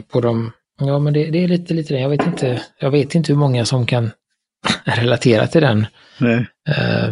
på 0.08 0.20
de 0.20 0.52
Ja, 0.80 0.98
men 0.98 1.12
det, 1.12 1.30
det, 1.30 1.44
är 1.44 1.48
lite, 1.48 1.74
lite 1.74 1.94
det. 1.94 2.00
Jag 2.00 2.08
vet, 2.08 2.26
inte, 2.26 2.62
jag 2.78 2.90
vet 2.90 3.14
inte 3.14 3.32
hur 3.32 3.38
många 3.38 3.64
som 3.64 3.86
kan 3.86 4.10
relatera 4.84 5.46
till 5.46 5.60
den, 5.60 5.86
eh, 6.68 7.10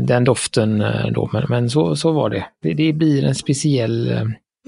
den 0.00 0.24
doften 0.24 0.80
eh, 0.80 1.06
då, 1.06 1.30
men, 1.32 1.44
men 1.48 1.70
så, 1.70 1.96
så 1.96 2.12
var 2.12 2.30
det. 2.30 2.46
det. 2.62 2.74
det. 2.74 2.92
blir 2.92 3.24
en 3.24 3.34
speciell, 3.34 4.10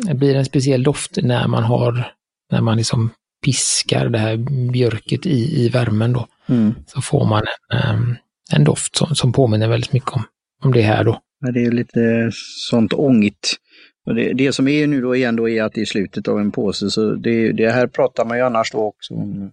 eh, 0.08 0.14
blir 0.14 0.34
en 0.34 0.44
speciell 0.44 0.82
doft 0.82 1.18
när 1.22 1.48
man 1.48 1.62
har, 1.62 2.12
när 2.50 2.60
man 2.60 2.76
liksom 2.76 3.10
piskar 3.44 4.08
det 4.08 4.18
här 4.18 4.36
björket 4.72 5.26
i, 5.26 5.64
i 5.64 5.68
värmen 5.68 6.12
då. 6.12 6.26
Mm. 6.48 6.74
Så 6.86 7.02
får 7.02 7.26
man 7.26 7.42
en, 7.68 7.78
eh, 7.78 8.16
en 8.52 8.64
doft 8.64 8.96
som, 8.96 9.14
som 9.14 9.32
påminner 9.32 9.68
väldigt 9.68 9.92
mycket 9.92 10.10
om, 10.10 10.22
om 10.64 10.72
det 10.72 10.82
här 10.82 11.04
då. 11.04 11.20
Ja, 11.40 11.52
det 11.52 11.64
är 11.64 11.70
lite 11.70 12.30
sånt 12.70 12.92
ångigt 12.92 13.56
det, 14.04 14.32
det 14.32 14.52
som 14.52 14.68
är 14.68 14.86
nu 14.86 15.00
då 15.00 15.16
igen 15.16 15.36
då 15.36 15.48
är 15.48 15.62
att 15.62 15.72
det 15.72 15.80
är 15.80 15.84
slutet 15.84 16.28
av 16.28 16.38
en 16.38 16.52
påse, 16.52 16.90
så 16.90 17.14
det, 17.14 17.52
det 17.52 17.70
här 17.70 17.86
pratar 17.86 18.24
man 18.24 18.36
ju 18.36 18.44
annars 18.44 18.72
då 18.72 18.78
också 18.78 19.14
om 19.14 19.52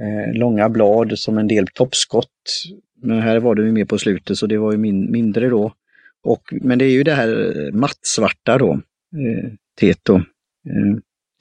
eh, 0.00 0.38
långa 0.38 0.68
blad 0.68 1.18
som 1.18 1.38
en 1.38 1.48
del 1.48 1.66
toppskott. 1.66 2.26
Men 3.02 3.22
här 3.22 3.40
var 3.40 3.54
det 3.54 3.62
ju 3.62 3.72
mer 3.72 3.84
på 3.84 3.98
slutet 3.98 4.38
så 4.38 4.46
det 4.46 4.58
var 4.58 4.72
ju 4.72 4.78
min, 4.78 5.10
mindre 5.10 5.48
då. 5.48 5.72
Och, 6.24 6.42
men 6.52 6.78
det 6.78 6.84
är 6.84 6.90
ju 6.90 7.02
det 7.02 7.14
här 7.14 7.28
eh, 7.28 7.72
mattsvarta 7.72 8.58
då, 8.58 8.72
eh, 8.72 9.52
teet 9.80 10.08
eh, 10.08 10.20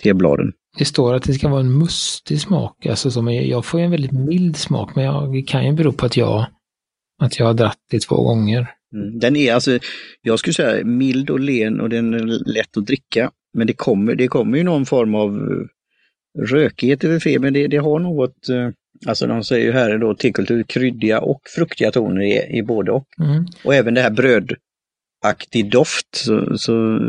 tebladen. 0.03 0.53
Det 0.77 0.85
står 0.85 1.13
att 1.13 1.23
det 1.23 1.33
ska 1.33 1.49
vara 1.49 1.59
en 1.59 1.77
mustig 1.77 2.41
smak, 2.41 2.85
alltså 2.85 3.11
som 3.11 3.27
jag, 3.27 3.45
jag 3.45 3.65
får 3.65 3.79
en 3.79 3.91
väldigt 3.91 4.11
mild 4.11 4.57
smak, 4.57 4.95
men 4.95 5.05
jag, 5.05 5.33
det 5.33 5.41
kan 5.41 5.65
ju 5.65 5.73
bero 5.73 5.91
på 5.91 6.05
att 6.05 6.17
jag, 6.17 6.45
att 7.21 7.39
jag 7.39 7.45
har 7.45 7.53
dratt 7.53 7.79
det 7.91 7.99
två 7.99 8.23
gånger. 8.23 8.67
Mm. 8.93 9.19
Den 9.19 9.35
är 9.35 9.53
alltså, 9.53 9.79
jag 10.21 10.39
skulle 10.39 10.53
säga 10.53 10.85
mild 10.85 11.29
och 11.29 11.39
len 11.39 11.81
och 11.81 11.89
den 11.89 12.13
är 12.13 12.53
lätt 12.53 12.77
att 12.77 12.85
dricka. 12.85 13.31
Men 13.57 13.67
det 13.67 13.73
kommer, 13.73 14.15
det 14.15 14.27
kommer 14.27 14.57
ju 14.57 14.63
någon 14.63 14.85
form 14.85 15.15
av 15.15 15.35
eh, 15.35 15.65
rökighet 16.45 17.03
över 17.03 17.19
fel, 17.19 17.41
men 17.41 17.53
det, 17.53 17.67
det 17.67 17.77
har 17.77 17.99
något, 17.99 18.49
eh, 18.49 18.69
alltså 19.07 19.27
de 19.27 19.43
säger 19.43 19.65
ju 19.65 19.71
här 19.71 19.97
då 19.97 20.15
tekultur, 20.15 20.63
kryddiga 20.63 21.19
och 21.19 21.41
fruktiga 21.55 21.91
toner 21.91 22.21
i, 22.21 22.57
i 22.57 22.63
både 22.63 22.91
och. 22.91 23.07
Mm. 23.19 23.45
Och 23.63 23.75
även 23.75 23.93
det 23.93 24.01
här 24.01 24.11
brödaktig 24.11 25.71
doft. 25.71 26.15
Så, 26.15 26.57
så, 26.57 26.99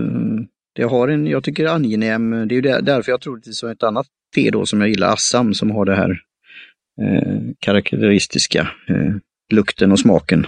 det 0.75 0.85
har 0.85 1.08
en, 1.08 1.26
jag 1.26 1.44
tycker 1.44 1.66
angenäm, 1.66 2.30
det 2.30 2.54
är 2.54 2.56
ju 2.56 2.61
där, 2.61 2.82
därför 2.82 3.12
jag 3.12 3.20
tror 3.20 3.40
det 3.44 3.66
är 3.66 3.73
ett 3.73 3.82
annat 3.82 4.06
te 4.35 4.50
då 4.50 4.66
som 4.66 4.80
jag 4.80 4.90
gillar, 4.90 5.12
Assam, 5.12 5.54
som 5.54 5.70
har 5.70 5.85
det 5.85 5.97
här 5.97 6.11
eh, 7.02 7.38
karaktäristiska 7.58 8.61
eh, 8.88 9.14
lukten 9.52 9.92
och 9.92 9.99
smaken. 9.99 10.47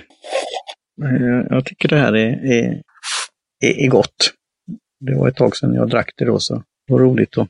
Eh, 1.04 1.46
jag 1.50 1.64
tycker 1.64 1.88
det 1.88 1.98
här 1.98 2.16
är, 2.16 2.52
är, 2.52 2.82
är, 3.60 3.88
gott. 3.88 4.32
Det 5.00 5.14
var 5.14 5.28
ett 5.28 5.36
tag 5.36 5.56
sedan 5.56 5.74
jag 5.74 5.90
drack 5.90 6.10
det 6.16 6.24
då, 6.24 6.38
så 6.38 6.54
det 6.86 6.92
var 6.92 7.00
roligt 7.00 7.38
att 7.38 7.48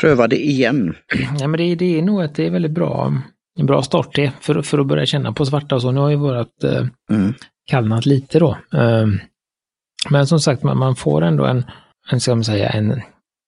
pröva 0.00 0.26
det 0.26 0.46
igen. 0.46 0.94
Ja, 1.40 1.48
men 1.48 1.58
det, 1.58 1.74
det 1.74 1.98
är 1.98 2.02
nog 2.02 2.22
att 2.22 2.34
det 2.34 2.46
är 2.46 2.50
väldigt 2.50 2.72
bra, 2.72 3.12
en 3.58 3.66
bra 3.66 3.82
start 3.82 4.14
det, 4.14 4.32
för, 4.40 4.62
för 4.62 4.78
att 4.78 4.86
börja 4.86 5.06
känna 5.06 5.32
på 5.32 5.46
svarta 5.46 5.74
och 5.74 5.82
så. 5.82 5.90
Nu 5.90 6.00
har 6.00 6.10
ju 6.10 6.16
vårat 6.16 6.64
eh, 6.64 6.86
mm. 7.10 7.34
kallnat 7.66 8.06
lite 8.06 8.38
då. 8.38 8.58
Eh, 8.74 9.06
men 10.10 10.26
som 10.26 10.40
sagt, 10.40 10.62
man, 10.62 10.78
man 10.78 10.96
får 10.96 11.22
ändå 11.22 11.44
en, 11.44 11.64
en, 12.10 12.20
ska 12.20 12.34
man 12.34 12.44
säga, 12.44 12.68
en, 12.68 13.02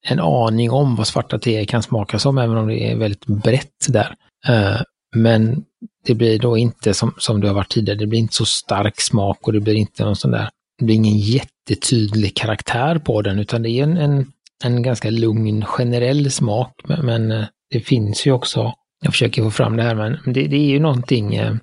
en 0.09 0.21
aning 0.21 0.71
om 0.71 0.97
vad 0.97 1.07
svarta 1.07 1.39
te 1.39 1.65
kan 1.65 1.83
smaka 1.83 2.19
som, 2.19 2.39
även 2.39 2.57
om 2.57 2.69
det 2.69 2.91
är 2.91 2.97
väldigt 2.97 3.27
brett 3.27 3.87
där. 3.89 4.15
Uh, 4.49 4.83
men 5.17 5.65
det 6.07 6.15
blir 6.15 6.39
då 6.39 6.57
inte 6.57 6.95
som, 6.95 7.15
som 7.19 7.41
det 7.41 7.47
har 7.49 7.55
varit 7.55 7.73
tidigare, 7.73 7.99
det 7.99 8.07
blir 8.07 8.19
inte 8.19 8.35
så 8.35 8.45
stark 8.45 9.01
smak 9.01 9.47
och 9.47 9.53
det 9.53 9.61
blir 9.61 9.75
inte 9.75 10.05
någon 10.05 10.17
sån 10.17 10.31
där, 10.31 10.51
det 10.79 10.85
blir 10.85 10.95
ingen 10.95 11.19
jättetydlig 11.19 12.37
karaktär 12.37 12.99
på 12.99 13.23
den, 13.23 13.39
utan 13.39 13.63
det 13.63 13.71
är 13.71 13.83
en, 13.83 13.97
en, 13.97 14.33
en 14.65 14.83
ganska 14.83 15.11
lugn 15.11 15.65
generell 15.65 16.31
smak. 16.31 16.81
Men, 16.89 17.07
men 17.07 17.31
eh, 17.31 17.45
det 17.71 17.81
finns 17.81 18.27
ju 18.27 18.33
också, 18.33 18.73
jag 19.03 19.13
försöker 19.13 19.43
få 19.43 19.51
fram 19.51 19.77
det 19.77 19.83
här, 19.83 19.95
men 19.95 20.33
det, 20.33 20.47
det 20.47 20.57
är 20.57 20.69
ju 20.69 20.81
någonting, 20.81 21.35
eh, 21.35 21.55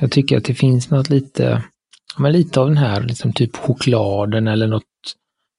jag 0.00 0.10
tycker 0.10 0.36
att 0.36 0.44
det 0.44 0.54
finns 0.54 0.90
något 0.90 1.10
lite, 1.10 1.62
men 2.18 2.32
lite 2.32 2.60
av 2.60 2.66
den 2.68 2.78
här 2.78 3.02
liksom 3.02 3.32
typ 3.32 3.56
chokladen 3.56 4.48
eller 4.48 4.66
något 4.66 4.84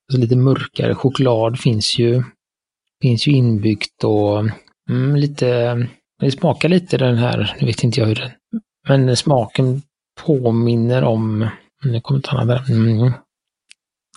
alltså 0.10 0.22
lite 0.22 0.36
mörkare 0.36 0.96
choklad 0.96 1.60
finns 1.60 2.00
ju, 2.00 2.24
finns 3.02 3.28
ju 3.28 3.32
inbyggt 3.32 4.04
och 4.04 4.40
mm, 4.90 5.16
lite 5.16 5.78
det 6.26 6.32
smakar 6.32 6.70
lite 6.70 6.98
den 6.98 7.18
här, 7.18 7.58
nu 7.60 7.68
vet 7.68 7.84
inte 7.84 8.00
jag 8.00 8.08
hur 8.08 8.16
den, 8.16 8.32
men 8.88 9.18
smaken 9.18 9.82
påminner 10.26 11.04
om, 11.04 11.50
nu 11.84 12.02
kommer 12.02 12.20
ett 12.20 12.28
annat 12.28 12.48
där, 12.48 12.74
mm. 12.74 13.12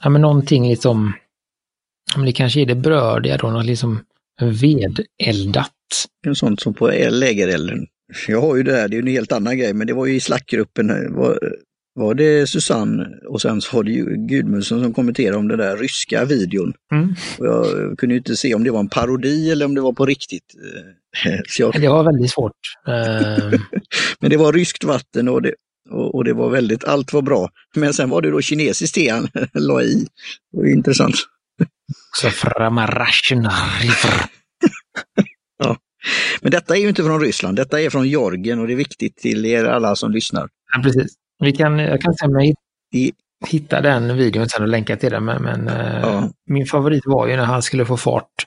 ja 0.02 0.10
men 0.10 0.20
någonting 0.20 0.68
liksom, 0.68 1.12
men 2.16 2.24
det 2.24 2.32
kanske 2.32 2.60
är 2.60 2.66
det 2.66 2.74
brödiga 2.74 3.36
då, 3.36 3.50
något 3.50 3.66
liksom 3.66 4.00
vedeldat. 4.40 5.70
Sånt 6.34 6.60
som 6.60 6.74
på 6.74 6.88
lägerelden. 7.10 7.86
Jag 8.28 8.40
har 8.40 8.56
ju 8.56 8.62
det 8.62 8.72
här, 8.72 8.88
det 8.88 8.94
är 8.94 8.96
ju 8.96 9.02
en 9.02 9.14
helt 9.14 9.32
annan 9.32 9.58
grej, 9.58 9.74
men 9.74 9.86
det 9.86 9.92
var 9.92 10.06
ju 10.06 10.14
i 10.14 10.20
slackgruppen, 10.20 11.14
var, 11.14 11.38
var 11.94 12.14
det 12.14 12.46
Susanne 12.46 13.06
och 13.28 13.40
sen 13.40 13.60
så 13.60 13.76
var 13.76 13.84
det 13.84 13.90
ju 13.90 14.04
Gudmundsson 14.26 14.82
som 14.82 14.94
kommenterade 14.94 15.36
om 15.36 15.48
den 15.48 15.58
där 15.58 15.76
ryska 15.76 16.24
videon. 16.24 16.72
Mm. 16.92 17.14
Och 17.38 17.46
jag 17.46 17.98
kunde 17.98 18.14
ju 18.14 18.18
inte 18.18 18.36
se 18.36 18.54
om 18.54 18.64
det 18.64 18.70
var 18.70 18.80
en 18.80 18.88
parodi 18.88 19.50
eller 19.50 19.66
om 19.66 19.74
det 19.74 19.80
var 19.80 19.92
på 19.92 20.06
riktigt. 20.06 20.54
Jag... 21.58 21.72
Det 21.72 21.88
var 21.88 22.04
väldigt 22.04 22.30
svårt. 22.30 22.52
Eh, 22.88 23.50
Men 24.20 24.30
det 24.30 24.36
var 24.36 24.52
ryskt 24.52 24.84
vatten 24.84 25.28
och 25.28 25.42
det, 25.42 25.54
och, 25.90 26.14
och, 26.14 26.24
det 26.24 26.32
var 26.32 26.50
väldigt, 26.50 26.84
allt 26.84 27.12
var 27.12 27.22
bra. 27.22 27.48
Men 27.74 27.94
sen 27.94 28.10
var 28.10 28.22
det 28.22 28.30
då 28.30 28.40
kinesiskt 28.40 28.94
te 28.94 29.08
han 29.10 29.28
la 29.52 29.82
i. 29.82 30.06
Det 30.52 30.58
var 30.58 30.66
intressant. 30.66 31.14
Så 32.16 32.30
framaraschen 32.30 33.48
Ja. 35.58 35.76
Men 36.40 36.50
detta 36.50 36.76
är 36.76 36.80
ju 36.80 36.88
inte 36.88 37.04
från 37.04 37.20
Ryssland, 37.20 37.56
detta 37.56 37.80
är 37.80 37.90
från 37.90 38.08
Jorgen 38.08 38.60
och 38.60 38.66
det 38.66 38.72
är 38.72 38.76
viktigt 38.76 39.16
till 39.16 39.46
er 39.46 39.64
alla 39.64 39.96
som 39.96 40.10
lyssnar. 40.10 40.48
Ja, 40.74 40.82
precis. 40.82 41.14
Vi 41.38 41.52
kan, 41.52 41.78
jag 41.78 42.00
kan 42.00 42.14
se 42.14 42.26
om 42.26 42.40
jag 42.40 42.54
hittar 43.46 43.82
den 43.82 44.16
videon 44.16 44.48
sen 44.48 44.62
och 44.62 44.68
länka 44.68 44.96
till 44.96 45.10
den. 45.10 45.24
Men, 45.24 45.42
men 45.42 45.68
eh, 45.68 46.00
ja. 46.00 46.30
min 46.46 46.66
favorit 46.66 47.02
var 47.06 47.26
ju 47.26 47.36
när 47.36 47.44
han 47.44 47.62
skulle 47.62 47.84
få 47.84 47.96
fart 47.96 48.46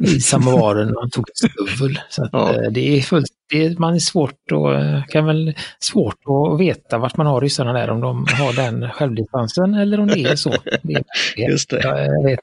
i 0.00 0.06
samovaren 0.20 0.96
och 0.96 1.00
han 1.00 1.10
tog 1.10 1.28
ett 1.28 1.36
stuvel. 1.36 2.00
Så 2.08 2.24
att, 2.24 2.30
ja. 2.32 2.54
Eh, 2.54 2.70
det 2.70 2.98
är 2.98 3.00
fullt, 3.00 3.30
det 3.50 3.64
är, 3.64 3.76
man 3.78 3.94
är 3.94 3.98
svårt 3.98 4.52
och 4.52 4.74
eh, 4.74 5.04
kan 5.04 5.26
väl 5.26 5.54
svårt 5.78 6.18
att 6.26 6.60
veta 6.60 6.98
vart 6.98 7.16
man 7.16 7.26
har 7.26 7.40
ryssarna 7.40 7.72
där, 7.72 7.90
om 7.90 8.00
de 8.00 8.26
har 8.30 8.52
den 8.52 8.90
självdistansen 8.90 9.74
eller 9.74 10.00
om 10.00 10.06
det 10.06 10.20
är 10.20 10.36
så. 10.36 10.50
Det 10.82 10.94
är, 11.36 11.50
Just 11.50 11.70
det. 11.70 11.80
Jag 11.82 12.24
vet 12.24 12.40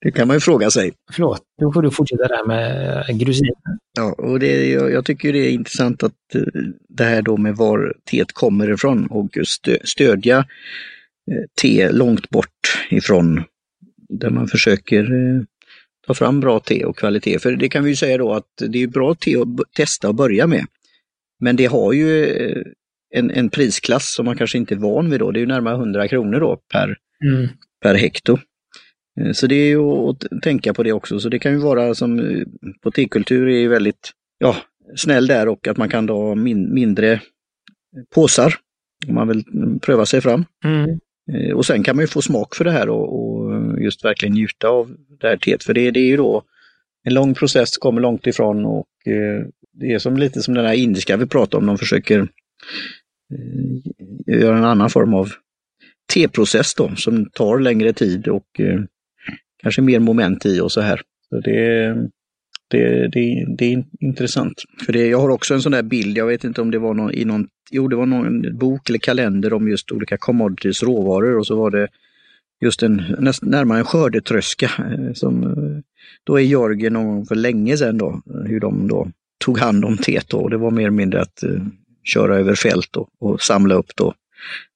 Det 0.00 0.12
kan 0.12 0.26
man 0.28 0.36
ju 0.36 0.40
fråga 0.40 0.70
sig. 0.70 0.92
Förlåt, 1.12 1.42
då 1.60 1.72
får 1.72 1.82
du 1.82 1.90
fortsätta 1.90 2.28
där 2.28 2.46
med 2.46 3.20
grusinen. 3.20 3.54
Ja, 3.96 4.14
och 4.18 4.40
det, 4.40 4.70
jag, 4.70 4.92
jag 4.92 5.04
tycker 5.04 5.32
det 5.32 5.38
är 5.38 5.50
intressant 5.50 6.02
att 6.02 6.34
eh, 6.34 6.42
det 6.88 7.04
här 7.04 7.22
då 7.22 7.36
med 7.36 7.56
var 7.56 7.94
teet 8.10 8.32
kommer 8.32 8.72
ifrån 8.72 9.06
och 9.06 9.28
stödja 9.84 10.44
te 11.60 11.92
långt 11.92 12.30
bort 12.30 12.86
ifrån 12.90 13.44
där 14.08 14.30
man 14.30 14.48
försöker 14.48 15.06
ta 16.08 16.14
fram 16.14 16.40
bra 16.40 16.60
te 16.60 16.84
och 16.84 16.96
kvalitet. 16.96 17.38
För 17.38 17.52
det 17.52 17.68
kan 17.68 17.84
vi 17.84 17.90
ju 17.90 17.96
säga 17.96 18.18
då 18.18 18.32
att 18.32 18.62
det 18.68 18.82
är 18.82 18.86
bra 18.86 19.14
te 19.14 19.36
att 19.36 19.48
testa 19.76 20.08
och 20.08 20.14
börja 20.14 20.46
med. 20.46 20.66
Men 21.40 21.56
det 21.56 21.66
har 21.66 21.92
ju 21.92 22.24
eh, 22.24 22.62
en, 23.14 23.30
en 23.30 23.50
prisklass 23.50 24.14
som 24.14 24.26
man 24.26 24.36
kanske 24.36 24.58
inte 24.58 24.74
är 24.74 24.78
van 24.78 25.10
vid 25.10 25.20
då. 25.20 25.30
Det 25.30 25.38
är 25.38 25.40
ju 25.40 25.46
närmare 25.46 25.74
100 25.74 26.08
kronor 26.08 26.40
då 26.40 26.60
per, 26.72 26.96
mm. 27.24 27.48
per 27.82 27.94
hekto. 27.94 28.38
Eh, 29.20 29.32
så 29.32 29.46
det 29.46 29.54
är 29.54 29.68
ju 29.68 29.80
att 29.80 30.24
tänka 30.42 30.74
på 30.74 30.82
det 30.82 30.92
också. 30.92 31.20
Så 31.20 31.28
det 31.28 31.38
kan 31.38 31.52
ju 31.52 31.58
vara 31.58 31.94
som 31.94 32.18
eh, 32.18 32.42
på 32.82 32.90
tekultur 32.90 33.48
är 33.48 33.68
väldigt 33.68 34.10
ja, 34.38 34.56
snäll 34.96 35.26
där 35.26 35.48
och 35.48 35.68
att 35.68 35.76
man 35.76 35.88
kan 35.88 36.08
ha 36.08 36.34
min, 36.34 36.74
mindre 36.74 37.20
påsar 38.14 38.54
om 39.08 39.14
man 39.14 39.28
vill 39.28 39.44
pröva 39.82 40.06
sig 40.06 40.20
fram. 40.20 40.44
Mm. 40.64 40.98
Och 41.54 41.66
sen 41.66 41.82
kan 41.82 41.96
man 41.96 42.02
ju 42.02 42.06
få 42.06 42.22
smak 42.22 42.54
för 42.54 42.64
det 42.64 42.70
här 42.70 42.88
och, 42.88 43.18
och 43.18 43.47
just 43.82 44.04
verkligen 44.04 44.34
njuta 44.34 44.68
av 44.68 44.96
det 45.20 45.28
här 45.28 45.36
teet. 45.36 45.64
För 45.64 45.74
det, 45.74 45.90
det 45.90 46.00
är 46.00 46.06
ju 46.06 46.16
då 46.16 46.42
en 47.04 47.14
lång 47.14 47.34
process, 47.34 47.76
kommer 47.76 48.00
långt 48.00 48.26
ifrån 48.26 48.64
och 48.64 48.86
eh, 49.06 49.46
det 49.72 49.92
är 49.92 49.98
som 49.98 50.16
lite 50.16 50.42
som 50.42 50.54
den 50.54 50.66
här 50.66 50.74
indiska 50.74 51.16
vi 51.16 51.26
pratade 51.26 51.60
om, 51.60 51.66
de 51.66 51.78
försöker 51.78 52.18
eh, 54.28 54.40
göra 54.40 54.58
en 54.58 54.64
annan 54.64 54.90
form 54.90 55.14
av 55.14 55.32
teprocess 56.14 56.74
då 56.74 56.96
som 56.96 57.30
tar 57.30 57.58
längre 57.58 57.92
tid 57.92 58.28
och 58.28 58.60
eh, 58.60 58.80
kanske 59.62 59.82
mer 59.82 60.00
moment 60.00 60.46
i 60.46 60.60
och 60.60 60.72
så 60.72 60.80
här. 60.80 61.00
Så 61.28 61.40
det, 61.40 61.88
det, 62.70 63.08
det, 63.08 63.46
det 63.58 63.72
är 63.72 63.84
intressant. 64.00 64.62
För 64.86 64.92
det, 64.92 65.06
jag 65.06 65.20
har 65.20 65.28
också 65.28 65.54
en 65.54 65.62
sån 65.62 65.72
där 65.72 65.82
bild, 65.82 66.18
jag 66.18 66.26
vet 66.26 66.44
inte 66.44 66.60
om 66.60 66.70
det 66.70 66.78
var 66.78 66.94
någon, 66.94 67.14
i 67.14 67.24
någon, 67.24 67.48
jo 67.70 67.88
det 67.88 67.96
var 67.96 68.06
någon 68.06 68.58
bok 68.58 68.88
eller 68.88 68.98
kalender 68.98 69.52
om 69.52 69.68
just 69.68 69.92
olika 69.92 70.16
commodities, 70.16 70.82
råvaror 70.82 71.38
och 71.38 71.46
så 71.46 71.56
var 71.56 71.70
det 71.70 71.88
just 72.60 72.82
en, 72.82 73.16
näst, 73.18 73.42
närmare 73.42 73.78
en 73.78 73.84
skördetröska 73.84 74.70
eh, 74.78 75.12
som 75.14 75.42
eh, 75.42 75.82
då 76.24 76.40
är 76.40 76.42
Jörgen 76.42 76.92
någon 76.92 77.06
gång 77.06 77.26
för 77.26 77.34
länge 77.34 77.76
sedan 77.76 77.98
då, 77.98 78.22
hur 78.44 78.60
de 78.60 78.88
då 78.88 79.10
tog 79.44 79.58
hand 79.58 79.84
om 79.84 79.96
teet 79.96 80.34
och 80.34 80.50
det 80.50 80.56
var 80.56 80.70
mer 80.70 80.82
eller 80.82 80.90
mindre 80.90 81.20
att 81.20 81.44
uh, 81.44 81.62
köra 82.04 82.36
över 82.36 82.54
fält 82.54 82.88
då, 82.90 83.08
och 83.20 83.42
samla 83.42 83.74
upp 83.74 83.96
då 83.96 84.14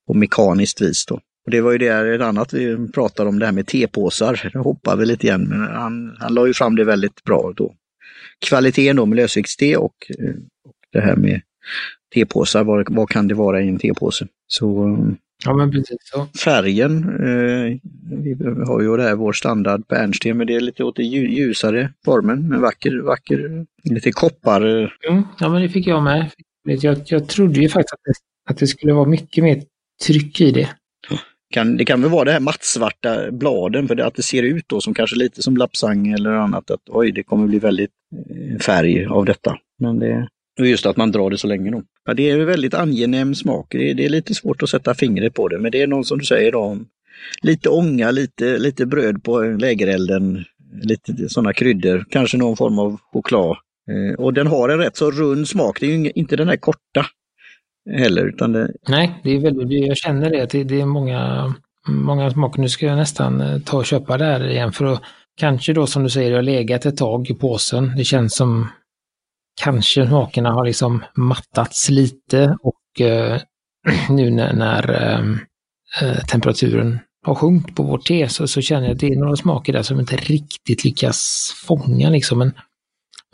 på 0.06 0.14
mekaniskt 0.14 0.82
vis 0.82 1.06
då. 1.06 1.14
Och 1.44 1.50
det 1.50 1.60
var 1.60 1.72
ju 1.72 1.78
det 1.78 2.14
ett 2.14 2.20
annat 2.20 2.52
vi 2.52 2.88
pratade 2.88 3.28
om, 3.28 3.38
det 3.38 3.46
här 3.46 3.52
med 3.52 3.66
tepåsar. 3.66 4.50
Det 4.52 4.58
hoppar 4.58 4.96
vi 4.96 5.06
lite 5.06 5.26
igen, 5.26 5.46
men 5.48 5.60
han, 5.60 6.16
han 6.18 6.34
la 6.34 6.46
ju 6.46 6.54
fram 6.54 6.76
det 6.76 6.84
väldigt 6.84 7.24
bra 7.24 7.52
då. 7.56 7.74
Kvaliteten 8.48 8.96
då 8.96 9.06
med 9.06 9.16
lösviktste 9.16 9.76
och, 9.76 9.94
och 10.64 10.74
det 10.92 11.00
här 11.00 11.16
med 11.16 11.40
tepåsar, 12.14 12.64
vad, 12.64 12.94
vad 12.94 13.08
kan 13.08 13.28
det 13.28 13.34
vara 13.34 13.62
i 13.62 13.68
en 13.68 13.78
tepåse? 13.78 14.26
Så 14.46 14.98
Ja, 15.44 15.56
men 15.56 15.70
precis 15.70 15.96
så. 16.00 16.26
Färgen, 16.44 17.08
eh, 17.08 17.78
vi 18.22 18.36
har 18.66 18.82
ju 18.82 18.96
det 18.96 19.02
här 19.02 19.14
vår 19.14 19.32
standard 19.32 19.82
bärnsten, 19.88 20.36
men 20.36 20.46
det 20.46 20.54
är 20.54 20.60
lite 20.60 20.84
åt 20.84 20.96
det 20.96 21.02
ljusare 21.02 21.92
formen, 22.04 22.48
men 22.48 22.60
vacker, 22.60 22.98
vacker, 22.98 23.66
lite 23.84 24.12
koppar. 24.12 24.60
Mm, 25.08 25.22
ja, 25.38 25.48
men 25.48 25.62
det 25.62 25.68
fick 25.68 25.86
jag 25.86 26.02
med. 26.02 26.30
Jag, 26.64 27.02
jag 27.06 27.28
trodde 27.28 27.60
ju 27.60 27.68
faktiskt 27.68 27.92
att 27.92 28.00
det, 28.04 28.12
att 28.50 28.58
det 28.58 28.66
skulle 28.66 28.92
vara 28.92 29.08
mycket 29.08 29.44
mer 29.44 29.62
tryck 30.06 30.40
i 30.40 30.50
det. 30.50 30.68
Kan, 31.50 31.76
det 31.76 31.84
kan 31.84 32.02
väl 32.02 32.10
vara 32.10 32.24
det 32.24 32.32
här 32.32 32.40
mattsvarta 32.40 33.30
bladen, 33.30 33.88
för 33.88 33.94
det, 33.94 34.06
att 34.06 34.14
det 34.14 34.22
ser 34.22 34.42
ut 34.42 34.68
då 34.68 34.80
som 34.80 34.94
kanske 34.94 35.16
lite 35.16 35.42
som 35.42 35.56
lapsang 35.56 36.08
eller 36.08 36.30
annat, 36.30 36.70
att 36.70 36.80
oj, 36.88 37.12
det 37.12 37.22
kommer 37.22 37.46
bli 37.46 37.58
väldigt 37.58 37.90
eh, 38.30 38.58
färg 38.58 39.06
av 39.06 39.24
detta. 39.24 39.58
Men 39.78 39.98
det, 39.98 40.28
och 40.60 40.66
just 40.66 40.86
att 40.86 40.96
man 40.96 41.12
drar 41.12 41.30
det 41.30 41.38
så 41.38 41.46
länge 41.46 41.70
då. 41.70 41.82
Ja, 42.04 42.14
det 42.14 42.30
är 42.30 42.40
en 42.40 42.46
väldigt 42.46 42.74
angenäm 42.74 43.34
smak. 43.34 43.66
Det 43.70 43.90
är, 43.90 43.94
det 43.94 44.04
är, 44.04 44.08
lite 44.08 44.34
svårt 44.34 44.62
att 44.62 44.68
sätta 44.68 44.94
fingret 44.94 45.34
på 45.34 45.48
det, 45.48 45.58
men 45.58 45.72
det 45.72 45.82
är 45.82 45.86
någon 45.86 46.04
som 46.04 46.18
du 46.18 46.24
säger 46.24 46.52
då, 46.52 46.78
lite 47.42 47.68
ånga, 47.68 48.10
lite, 48.10 48.58
lite 48.58 48.86
bröd 48.86 49.24
på 49.24 49.40
lägerelden, 49.40 50.44
lite 50.82 51.28
sådana 51.28 51.52
kryddor, 51.52 52.04
kanske 52.10 52.36
någon 52.36 52.56
form 52.56 52.78
av 52.78 53.00
choklad. 53.12 53.56
Eh, 53.90 54.14
och 54.18 54.34
den 54.34 54.46
har 54.46 54.68
en 54.68 54.78
rätt 54.78 54.96
så 54.96 55.10
rund 55.10 55.48
smak. 55.48 55.80
Det 55.80 55.86
är 55.86 55.96
ju 55.96 56.10
inte 56.14 56.36
den 56.36 56.48
här 56.48 56.56
korta 56.56 57.06
heller. 57.90 58.26
Utan 58.26 58.52
det... 58.52 58.72
Nej, 58.88 59.20
det 59.24 59.30
är 59.30 59.40
väldigt, 59.40 59.86
jag 59.86 59.96
känner 59.96 60.30
det. 60.30 60.64
Det 60.64 60.80
är 60.80 60.86
många, 60.86 61.54
många 61.88 62.30
smaker. 62.30 62.60
Nu 62.60 62.68
ska 62.68 62.86
jag 62.86 62.96
nästan 62.96 63.40
eh, 63.40 63.58
ta 63.58 63.76
och 63.76 63.86
köpa 63.86 64.18
det 64.18 64.24
här 64.24 64.50
igen 64.50 64.72
för 64.72 64.84
att 64.84 65.02
kanske 65.36 65.72
då 65.72 65.86
som 65.86 66.02
du 66.02 66.10
säger, 66.10 66.30
det 66.30 66.36
har 66.36 66.42
legat 66.42 66.86
ett 66.86 66.96
tag 66.96 67.30
i 67.30 67.34
påsen. 67.34 67.92
Det 67.96 68.04
känns 68.04 68.36
som 68.36 68.68
kanske 69.60 70.06
smakerna 70.06 70.52
har 70.52 70.64
liksom 70.64 71.04
mattats 71.14 71.90
lite 71.90 72.56
och 72.62 73.00
eh, 73.00 73.40
nu 74.10 74.30
när, 74.30 74.52
när 74.52 74.90
ehm, 74.90 75.38
eh, 76.02 76.24
temperaturen 76.24 76.98
har 77.26 77.34
sjunkit 77.34 77.76
på 77.76 77.82
vårt 77.82 78.06
te 78.06 78.28
så, 78.28 78.48
så, 78.48 78.60
känner 78.60 78.86
jag 78.86 78.94
att 78.94 79.00
det 79.00 79.06
är 79.06 79.16
några 79.16 79.36
smaker 79.36 79.72
där 79.72 79.82
som 79.82 80.00
inte 80.00 80.16
riktigt 80.16 80.84
lyckas 80.84 81.52
fånga 81.66 82.10
liksom. 82.10 82.38
Men, 82.38 82.52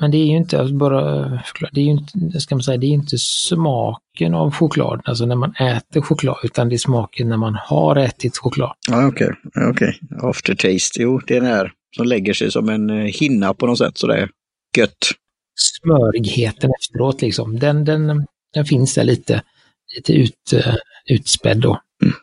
men 0.01 0.11
det 0.11 0.19
är 0.19 0.27
ju 0.27 0.37
inte 0.37 0.61
alltså 0.61 0.75
bara, 0.75 1.29
det 1.73 1.81
är 1.81 1.85
ju 1.85 1.91
inte, 1.91 2.41
ska 2.41 2.55
man 2.55 2.63
säga, 2.63 2.79
det 2.79 2.87
är 2.87 2.91
inte 2.91 3.19
smaken 3.19 4.35
av 4.35 4.51
choklad, 4.51 5.01
alltså 5.05 5.27
när 5.27 5.37
man 5.37 5.55
äter 5.55 6.01
choklad, 6.01 6.37
utan 6.43 6.69
det 6.69 6.77
är 6.77 6.79
smaken 6.79 7.29
när 7.29 7.37
man 7.37 7.59
har 7.61 7.97
ätit 7.97 8.39
choklad. 8.39 8.73
Ja, 8.91 9.07
okej, 9.07 9.29
okay. 9.45 9.71
okej. 9.71 9.99
Okay. 10.11 10.31
Aftertaste, 10.31 11.03
jo, 11.03 11.21
det 11.27 11.37
är 11.37 11.41
den 11.41 11.51
här 11.51 11.73
som 11.97 12.07
lägger 12.07 12.33
sig 12.33 12.51
som 12.51 12.69
en 12.69 12.91
eh, 12.91 12.97
hinna 12.97 13.55
på 13.55 13.67
något 13.67 13.79
sätt 13.79 13.99
sådär 13.99 14.29
gött 14.77 15.13
smörigheten 15.59 16.71
efteråt 16.81 17.23
liksom. 17.23 17.59
Den, 17.59 17.85
den, 17.85 18.27
den 18.55 18.65
finns 18.65 18.95
där 18.95 19.05
lite, 19.05 19.43
lite 19.97 20.13
ut, 20.13 20.53
uh, 20.55 20.75
utspädd 21.11 21.61
då. 21.61 21.81
Mm. 22.03 22.15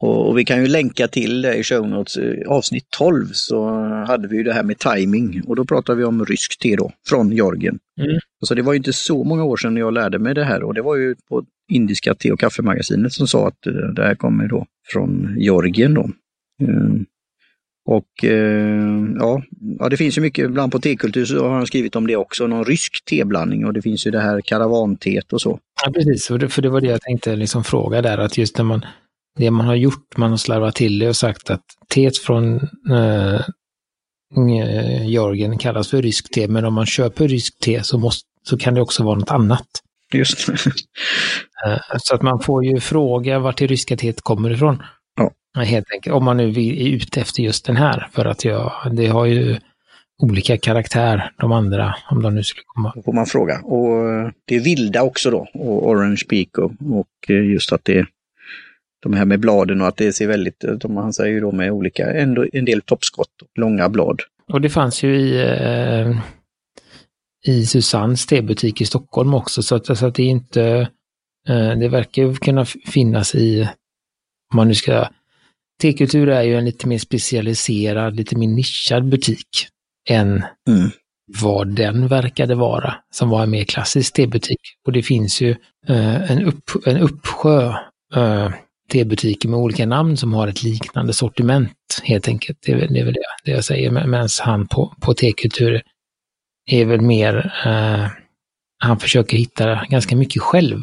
Och, 0.00 0.28
och, 0.28 0.38
vi 0.38 0.44
kan 0.44 0.60
ju 0.60 0.66
länka 0.66 1.08
till 1.08 1.42
det 1.42 1.56
i 1.56 1.62
show 1.62 1.88
notes. 1.88 2.18
Avsnitt 2.46 2.86
12 2.90 3.26
så 3.32 3.68
hade 4.06 4.28
vi 4.28 4.36
ju 4.36 4.42
det 4.42 4.52
här 4.52 4.62
med 4.62 4.78
timing 4.78 5.42
och 5.46 5.56
då 5.56 5.64
pratade 5.64 5.98
vi 5.98 6.04
om 6.04 6.24
rysk 6.24 6.58
te 6.58 6.76
då, 6.76 6.92
från 7.08 7.32
Georgien. 7.32 7.78
Mm. 8.00 8.18
Så 8.44 8.54
det 8.54 8.62
var 8.62 8.72
ju 8.72 8.76
inte 8.76 8.92
så 8.92 9.24
många 9.24 9.44
år 9.44 9.56
sedan 9.56 9.76
jag 9.76 9.92
lärde 9.92 10.18
mig 10.18 10.34
det 10.34 10.44
här 10.44 10.62
och 10.62 10.74
det 10.74 10.82
var 10.82 10.96
ju 10.96 11.16
på 11.28 11.44
indiska 11.72 12.14
te 12.14 12.32
och 12.32 12.40
kaffemagasinet 12.40 13.12
som 13.12 13.28
sa 13.28 13.48
att 13.48 13.58
det 13.96 14.02
här 14.02 14.14
kommer 14.14 14.48
då 14.48 14.66
från 14.92 15.36
Georgien 15.38 15.94
då. 15.94 16.10
Mm. 16.60 17.06
Och 17.84 18.24
eh, 18.24 19.04
ja, 19.18 19.42
ja, 19.78 19.88
det 19.88 19.96
finns 19.96 20.18
ju 20.18 20.22
mycket, 20.22 20.44
ibland 20.44 20.72
på 20.72 20.78
tekultur 20.78 21.24
så 21.24 21.48
har 21.48 21.54
han 21.54 21.66
skrivit 21.66 21.96
om 21.96 22.06
det 22.06 22.16
också, 22.16 22.46
någon 22.46 22.64
rysk 22.64 23.04
teblandning 23.04 23.66
och 23.66 23.72
det 23.72 23.82
finns 23.82 24.06
ju 24.06 24.10
det 24.10 24.20
här 24.20 24.40
karavanteet 24.40 25.32
och 25.32 25.40
så. 25.40 25.58
Ja 25.84 25.92
precis, 25.92 26.26
för 26.26 26.38
det, 26.38 26.48
för 26.48 26.62
det 26.62 26.68
var 26.68 26.80
det 26.80 26.86
jag 26.86 27.00
tänkte 27.00 27.36
liksom 27.36 27.64
fråga 27.64 28.02
där, 28.02 28.18
att 28.18 28.38
just 28.38 28.58
när 28.58 28.64
man, 28.64 28.84
det 29.38 29.50
man 29.50 29.66
har 29.66 29.74
gjort, 29.74 30.16
man 30.16 30.30
har 30.30 30.36
slarvat 30.36 30.74
till 30.74 30.98
det 30.98 31.08
och 31.08 31.16
sagt 31.16 31.50
att 31.50 31.64
teet 31.88 32.18
från 32.18 32.54
eh, 32.90 33.40
Georgien 35.06 35.58
kallas 35.58 35.88
för 35.88 36.02
rysk 36.02 36.34
te, 36.34 36.48
men 36.48 36.64
om 36.64 36.74
man 36.74 36.86
köper 36.86 37.28
rysk 37.28 37.58
te 37.58 37.82
så, 37.82 37.98
måste, 37.98 38.28
så 38.42 38.58
kan 38.58 38.74
det 38.74 38.80
också 38.80 39.04
vara 39.04 39.18
något 39.18 39.30
annat. 39.30 39.66
Just 40.12 40.48
eh, 41.66 41.78
Så 41.98 42.14
att 42.14 42.22
man 42.22 42.40
får 42.40 42.64
ju 42.64 42.80
fråga 42.80 43.38
vart 43.38 43.58
det 43.58 43.66
ryska 43.66 43.96
teet 43.96 44.20
kommer 44.20 44.50
ifrån. 44.50 44.82
Helt 45.58 45.90
enkelt, 45.92 46.14
om 46.14 46.24
man 46.24 46.36
nu 46.36 46.48
är 46.48 46.88
ute 46.88 47.20
efter 47.20 47.42
just 47.42 47.64
den 47.64 47.76
här. 47.76 48.08
För 48.12 48.24
att 48.24 48.44
jag, 48.44 48.72
det 48.92 49.06
har 49.06 49.26
ju 49.26 49.56
olika 50.22 50.58
karaktär, 50.58 51.32
de 51.38 51.52
andra, 51.52 51.94
om 52.10 52.22
de 52.22 52.34
nu 52.34 52.42
skulle 52.42 52.64
komma. 52.66 52.92
Då 52.96 53.02
får 53.02 53.12
man 53.12 53.26
fråga. 53.26 53.60
Och 53.60 54.10
eh, 54.10 54.30
det 54.44 54.56
är 54.56 54.60
vilda 54.60 55.02
också 55.02 55.30
då, 55.30 55.48
och 55.54 55.88
Orange 55.88 56.22
Peak 56.28 56.58
och, 56.58 56.72
och 56.98 57.30
eh, 57.30 57.50
just 57.50 57.72
att 57.72 57.84
det 57.84 58.06
de 59.02 59.12
här 59.12 59.24
med 59.24 59.40
bladen 59.40 59.80
och 59.80 59.88
att 59.88 59.96
det 59.96 60.12
ser 60.12 60.26
väldigt, 60.26 60.64
som 60.82 60.96
han 60.96 61.12
säger 61.12 61.40
då 61.40 61.52
med 61.52 61.70
olika, 61.70 62.12
ändå 62.12 62.46
en 62.52 62.64
del 62.64 62.82
toppskott 62.82 63.42
och 63.42 63.58
långa 63.58 63.88
blad. 63.88 64.20
Och 64.52 64.60
det 64.60 64.70
fanns 64.70 65.02
ju 65.02 65.16
i, 65.16 65.42
eh, 65.42 66.16
i 67.46 67.66
Susannes 67.66 68.26
tebutik 68.26 68.80
i 68.80 68.84
Stockholm 68.84 69.34
också, 69.34 69.62
så 69.62 69.74
att, 69.74 69.98
så 69.98 70.06
att 70.06 70.14
det 70.14 70.22
är 70.22 70.26
inte, 70.28 70.88
eh, 71.48 71.78
det 71.78 71.88
verkar 71.88 72.34
kunna 72.34 72.64
finnas 72.64 73.34
i, 73.34 73.62
om 74.52 74.56
man 74.56 74.68
nu 74.68 74.74
ska 74.74 75.08
Tekultur 75.80 76.28
är 76.28 76.42
ju 76.42 76.56
en 76.56 76.64
lite 76.64 76.88
mer 76.88 76.98
specialiserad, 76.98 78.16
lite 78.16 78.36
mer 78.36 78.48
nischad 78.48 79.08
butik 79.08 79.68
än 80.08 80.44
mm. 80.68 80.90
vad 81.40 81.68
den 81.68 82.08
verkade 82.08 82.54
vara, 82.54 82.94
som 83.14 83.28
var 83.28 83.42
en 83.42 83.50
mer 83.50 83.64
klassisk 83.64 84.14
tebutik. 84.14 84.60
Och 84.86 84.92
det 84.92 85.02
finns 85.02 85.40
ju 85.40 85.50
eh, 85.88 86.30
en, 86.30 86.42
upp, 86.42 86.70
en 86.86 86.98
uppsjö 86.98 87.74
eh, 88.14 88.50
tebutiker 88.92 89.48
med 89.48 89.58
olika 89.58 89.86
namn 89.86 90.16
som 90.16 90.34
har 90.34 90.48
ett 90.48 90.62
liknande 90.62 91.12
sortiment 91.12 91.72
helt 92.02 92.28
enkelt. 92.28 92.58
Det 92.66 92.72
är 92.72 92.88
det, 92.88 93.00
är 93.00 93.04
väl 93.04 93.14
det, 93.14 93.20
det 93.44 93.50
jag 93.50 93.64
säger, 93.64 93.90
medan 93.90 94.28
han 94.40 94.66
på, 94.66 94.94
på 95.00 95.14
tekultur 95.14 95.82
är 96.70 96.84
väl 96.84 97.00
mer, 97.00 97.52
eh, 97.66 98.06
han 98.78 98.98
försöker 98.98 99.36
hitta 99.36 99.84
ganska 99.88 100.16
mycket 100.16 100.42
själv. 100.42 100.78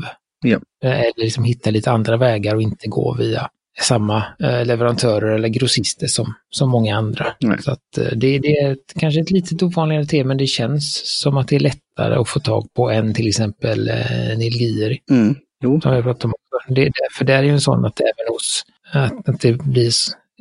Ja. 0.45 0.59
Eh, 0.83 0.99
eller 0.99 1.23
liksom 1.23 1.43
hitta 1.43 1.69
lite 1.69 1.91
andra 1.91 2.17
vägar 2.17 2.55
och 2.55 2.61
inte 2.61 2.87
gå 2.87 3.15
via 3.19 3.49
samma 3.83 4.23
eh, 4.39 4.65
leverantörer 4.65 5.35
eller 5.35 5.47
grossister 5.47 6.07
som, 6.07 6.33
som 6.49 6.69
många 6.69 6.97
andra. 6.97 7.27
Nej. 7.39 7.61
Så 7.61 7.71
att, 7.71 7.97
eh, 7.97 8.03
det, 8.03 8.39
det 8.39 8.57
är 8.57 8.71
ett, 8.71 8.93
kanske 8.99 9.21
ett 9.21 9.31
lite 9.31 9.65
ovanligare 9.65 10.05
te, 10.05 10.23
men 10.23 10.37
det 10.37 10.47
känns 10.47 11.01
som 11.21 11.37
att 11.37 11.47
det 11.47 11.55
är 11.55 11.59
lättare 11.59 12.15
att 12.15 12.29
få 12.29 12.39
tag 12.39 12.73
på 12.73 12.89
än 12.89 13.13
till 13.13 13.27
exempel 13.27 13.89
eh, 13.89 14.37
Nilgiri. 14.37 14.99
Mm. 15.11 15.35
Jo. 15.63 15.81
Som 15.81 16.13
om. 16.23 16.33
Det, 16.67 16.91
för 17.17 17.25
det 17.25 17.33
är 17.33 17.43
ju 17.43 17.49
en 17.49 17.61
sån 17.61 17.85
att 17.85 17.99
även 17.99 18.33
hos, 18.33 18.65
att, 18.91 19.29
att 19.29 19.41
det 19.41 19.53
blir, 19.53 19.91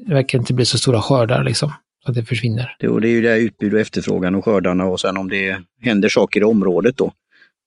det 0.06 0.14
verkar 0.14 0.38
inte 0.38 0.54
bli 0.54 0.64
så 0.64 0.78
stora 0.78 1.02
skördar 1.02 1.44
liksom. 1.44 1.72
Att 2.04 2.14
det 2.14 2.24
försvinner. 2.24 2.76
Det, 2.80 3.00
det 3.00 3.08
är 3.08 3.10
ju 3.10 3.22
det 3.22 3.38
utbud 3.38 3.74
och 3.74 3.80
efterfrågan 3.80 4.34
och 4.34 4.44
skördarna 4.44 4.84
och 4.84 5.00
sen 5.00 5.16
om 5.16 5.28
det 5.28 5.58
händer 5.82 6.08
saker 6.08 6.40
i 6.40 6.44
området 6.44 6.96
då. 6.96 7.12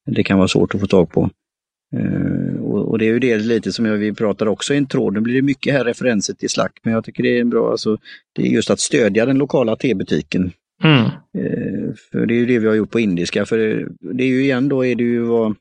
Det 0.05 0.23
kan 0.23 0.37
vara 0.37 0.47
svårt 0.47 0.75
att 0.75 0.81
få 0.81 0.87
tag 0.87 1.11
på. 1.11 1.29
Uh, 1.95 2.61
och, 2.61 2.99
det 2.99 3.05
är 3.05 3.09
ju 3.09 3.19
det 3.19 3.37
lite 3.37 3.71
som 3.71 3.85
jag, 3.85 3.97
vi 3.97 4.13
pratar 4.13 4.45
också 4.45 4.73
i 4.73 4.77
en 4.77 4.87
tråd. 4.87 5.13
Nu 5.13 5.19
blir 5.19 5.33
det 5.33 5.41
mycket 5.41 5.73
här 5.73 5.85
referenser 5.85 6.33
till 6.33 6.49
Slack, 6.49 6.79
men 6.83 6.93
jag 6.93 7.03
tycker 7.03 7.23
det 7.23 7.37
är 7.37 7.41
en 7.41 7.49
bra, 7.49 7.71
alltså, 7.71 7.97
det 8.33 8.41
är 8.41 8.47
just 8.47 8.69
att 8.69 8.79
stödja 8.79 9.25
den 9.25 9.37
lokala 9.37 9.75
tebutiken. 9.75 10.51
Mm. 10.83 11.03
Uh, 11.03 11.93
för 12.11 12.25
det 12.25 12.33
är 12.33 12.35
ju 12.35 12.45
det 12.45 12.59
vi 12.59 12.67
har 12.67 12.75
gjort 12.75 12.91
på 12.91 12.99
indiska, 12.99 13.45
för 13.45 13.57
det, 13.57 13.87
det 13.99 14.23
är 14.23 14.27
ju 14.27 14.41
igen 14.41 14.69
då 14.69 14.85
är 14.85 14.95
det 14.95 15.03
ju 15.03 15.21
vad 15.21 15.47
uh, 15.47 15.55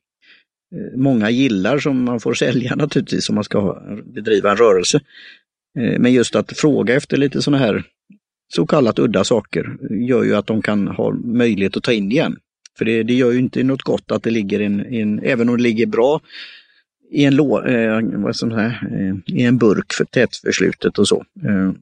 många 0.96 1.30
gillar 1.30 1.78
som 1.78 2.04
man 2.04 2.20
får 2.20 2.34
sälja 2.44 2.76
naturligtvis 2.76 3.28
om 3.28 3.34
man 3.34 3.44
ska 3.44 3.82
bedriva 4.04 4.50
en 4.50 4.56
rörelse. 4.56 5.00
Men 5.74 6.12
just 6.12 6.36
att 6.36 6.52
fråga 6.52 6.94
efter 6.94 7.16
lite 7.16 7.42
sådana 7.42 7.58
här 7.64 7.84
så 8.54 8.66
kallat 8.66 8.98
udda 8.98 9.24
saker 9.24 9.76
gör 9.90 10.24
ju 10.24 10.34
att 10.34 10.46
de 10.46 10.62
kan 10.62 10.88
ha 10.88 11.14
möjlighet 11.24 11.76
att 11.76 11.82
ta 11.82 11.92
in 11.92 12.12
igen. 12.12 12.36
För 12.78 12.84
det, 12.84 13.02
det 13.02 13.14
gör 13.14 13.32
ju 13.32 13.38
inte 13.38 13.62
något 13.62 13.82
gott 13.82 14.10
att 14.10 14.22
det 14.22 14.30
ligger 14.30 14.60
en, 14.60 14.86
en 14.86 15.20
även 15.22 15.48
om 15.48 15.56
det 15.56 15.62
ligger 15.62 15.86
bra 15.86 16.20
i 17.10 17.24
en, 17.24 17.36
lå, 17.36 17.64
eh, 17.64 18.00
vad 18.02 18.36
som 18.36 18.50
här, 18.50 18.88
eh, 18.92 19.34
i 19.36 19.42
en 19.42 19.58
burk 19.58 19.92
för 19.92 20.04
tätförslutet 20.04 20.98
och 20.98 21.08
så. 21.08 21.24
Eh, 21.44 21.72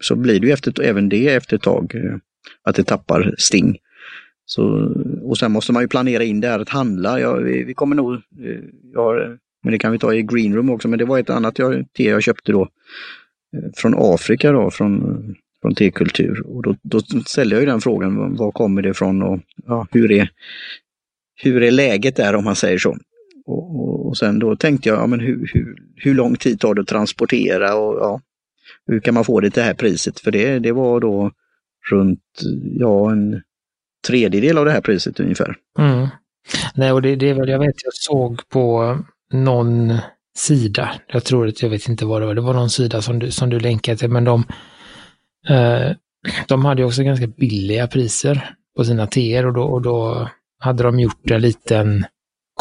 så 0.00 0.16
blir 0.16 0.40
det 0.40 0.46
ju 0.46 0.52
efter, 0.52 0.82
även 0.82 1.08
det 1.08 1.28
efter 1.28 1.56
ett 1.56 1.62
tag 1.62 1.94
eh, 1.94 2.16
att 2.62 2.74
det 2.74 2.84
tappar 2.84 3.34
sting. 3.38 3.78
Så, 4.44 4.94
och 5.22 5.38
sen 5.38 5.52
måste 5.52 5.72
man 5.72 5.82
ju 5.82 5.88
planera 5.88 6.24
in 6.24 6.40
det 6.40 6.48
här 6.48 6.60
att 6.60 6.68
handla. 6.68 7.20
Ja, 7.20 7.34
vi, 7.34 7.64
vi 7.64 7.74
kommer 7.74 7.96
nog, 7.96 8.14
eh, 8.14 8.20
jag 8.92 9.38
men 9.62 9.72
det 9.72 9.78
kan 9.78 9.92
vi 9.92 9.98
ta 9.98 10.14
i 10.14 10.22
greenroom 10.22 10.70
också, 10.70 10.88
men 10.88 10.98
det 10.98 11.04
var 11.04 11.18
ett 11.18 11.30
annat 11.30 11.58
jag, 11.58 11.92
te 11.92 12.04
jag 12.04 12.22
köpte 12.22 12.52
då 12.52 12.62
eh, 12.62 13.70
från 13.76 13.94
Afrika 13.96 14.52
då, 14.52 14.70
från 14.70 15.34
från 15.62 15.74
tekultur. 15.74 16.46
Och 16.46 16.62
då, 16.62 16.76
då 16.82 17.00
ställer 17.26 17.56
jag 17.56 17.60
ju 17.60 17.66
den 17.66 17.80
frågan, 17.80 18.36
var 18.36 18.52
kommer 18.52 18.82
det 18.82 18.88
ifrån 18.88 19.22
och 19.22 19.40
ja, 19.66 19.86
hur, 19.90 20.12
är, 20.12 20.30
hur 21.42 21.62
är 21.62 21.70
läget 21.70 22.16
där 22.16 22.34
om 22.34 22.44
man 22.44 22.56
säger 22.56 22.78
så. 22.78 22.96
Och, 23.46 23.80
och, 23.80 24.08
och 24.08 24.16
sen 24.16 24.38
då 24.38 24.56
tänkte 24.56 24.88
jag, 24.88 24.98
ja, 24.98 25.06
men 25.06 25.20
hur, 25.20 25.50
hur, 25.54 25.76
hur 25.96 26.14
lång 26.14 26.36
tid 26.36 26.60
tar 26.60 26.74
det 26.74 26.80
att 26.80 26.88
transportera 26.88 27.74
och 27.74 27.98
ja, 28.00 28.20
hur 28.86 29.00
kan 29.00 29.14
man 29.14 29.24
få 29.24 29.40
det 29.40 29.50
till 29.50 29.60
det 29.60 29.66
här 29.66 29.74
priset? 29.74 30.20
För 30.20 30.30
det, 30.30 30.58
det 30.58 30.72
var 30.72 31.00
då 31.00 31.30
runt, 31.90 32.20
ja, 32.78 33.12
en 33.12 33.42
tredjedel 34.06 34.58
av 34.58 34.64
det 34.64 34.70
här 34.70 34.80
priset 34.80 35.20
ungefär. 35.20 35.56
Mm. 35.78 36.08
Nej, 36.74 36.92
och 36.92 37.02
det, 37.02 37.16
det 37.16 37.28
är 37.28 37.34
väl, 37.34 37.48
jag 37.48 37.58
vet, 37.58 37.84
jag 37.84 37.94
såg 37.94 38.48
på 38.48 38.98
någon 39.32 39.94
sida, 40.36 40.90
jag 41.08 41.24
tror 41.24 41.48
att, 41.48 41.62
jag 41.62 41.70
vet 41.70 41.88
inte 41.88 42.04
vad 42.04 42.22
det 42.22 42.26
var, 42.26 42.34
det 42.34 42.40
var 42.40 42.54
någon 42.54 42.70
sida 42.70 43.02
som 43.02 43.18
du, 43.18 43.30
som 43.30 43.50
du 43.50 43.60
länkade 43.60 43.98
till, 43.98 44.10
men 44.10 44.24
de, 44.24 44.44
Eh, 45.48 45.92
de 46.48 46.64
hade 46.64 46.84
också 46.84 47.02
ganska 47.02 47.26
billiga 47.26 47.86
priser 47.86 48.54
på 48.76 48.84
sina 48.84 49.06
teer 49.06 49.46
och 49.46 49.52
då, 49.52 49.62
och 49.62 49.82
då 49.82 50.28
hade 50.60 50.82
de 50.82 51.00
gjort 51.00 51.30
en 51.30 51.40
liten 51.40 52.06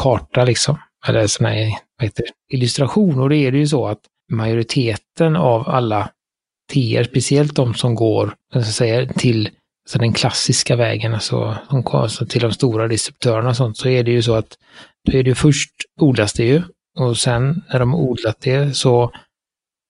karta 0.02 0.46
liksom, 0.46 0.78
eller 1.08 1.28
sån 1.28 1.46
här 1.46 1.70
vad 1.98 2.06
heter 2.06 2.24
det, 2.24 2.56
illustration. 2.56 3.20
Och 3.20 3.30
det 3.30 3.38
är 3.38 3.52
det 3.52 3.58
ju 3.58 3.68
så 3.68 3.88
att 3.88 4.00
majoriteten 4.32 5.36
av 5.36 5.70
alla 5.70 6.10
teer, 6.74 7.04
speciellt 7.04 7.56
de 7.56 7.74
som 7.74 7.96
går 7.96 8.34
så 8.54 8.64
säga, 8.64 9.14
till 9.14 9.50
alltså 9.86 10.00
den 10.00 10.14
klassiska 10.14 10.76
vägen, 10.76 11.14
alltså, 11.14 11.58
alltså 11.92 12.26
till 12.26 12.42
de 12.42 12.52
stora 12.52 12.88
distributörerna 12.88 13.50
och 13.50 13.56
sånt, 13.56 13.78
så 13.78 13.90
är 13.90 14.04
det 14.04 14.12
ju 14.12 14.22
så 14.22 14.36
att 14.36 14.58
då 15.06 15.18
är 15.18 15.24
det 15.24 15.30
ju 15.30 15.36
först 15.36 15.72
odlas 16.00 16.34
det 16.34 16.46
ju 16.46 16.62
och 17.00 17.18
sen 17.18 17.64
när 17.72 17.80
de 17.80 17.96
odlat 17.96 18.42
det 18.42 18.76
så 18.76 19.12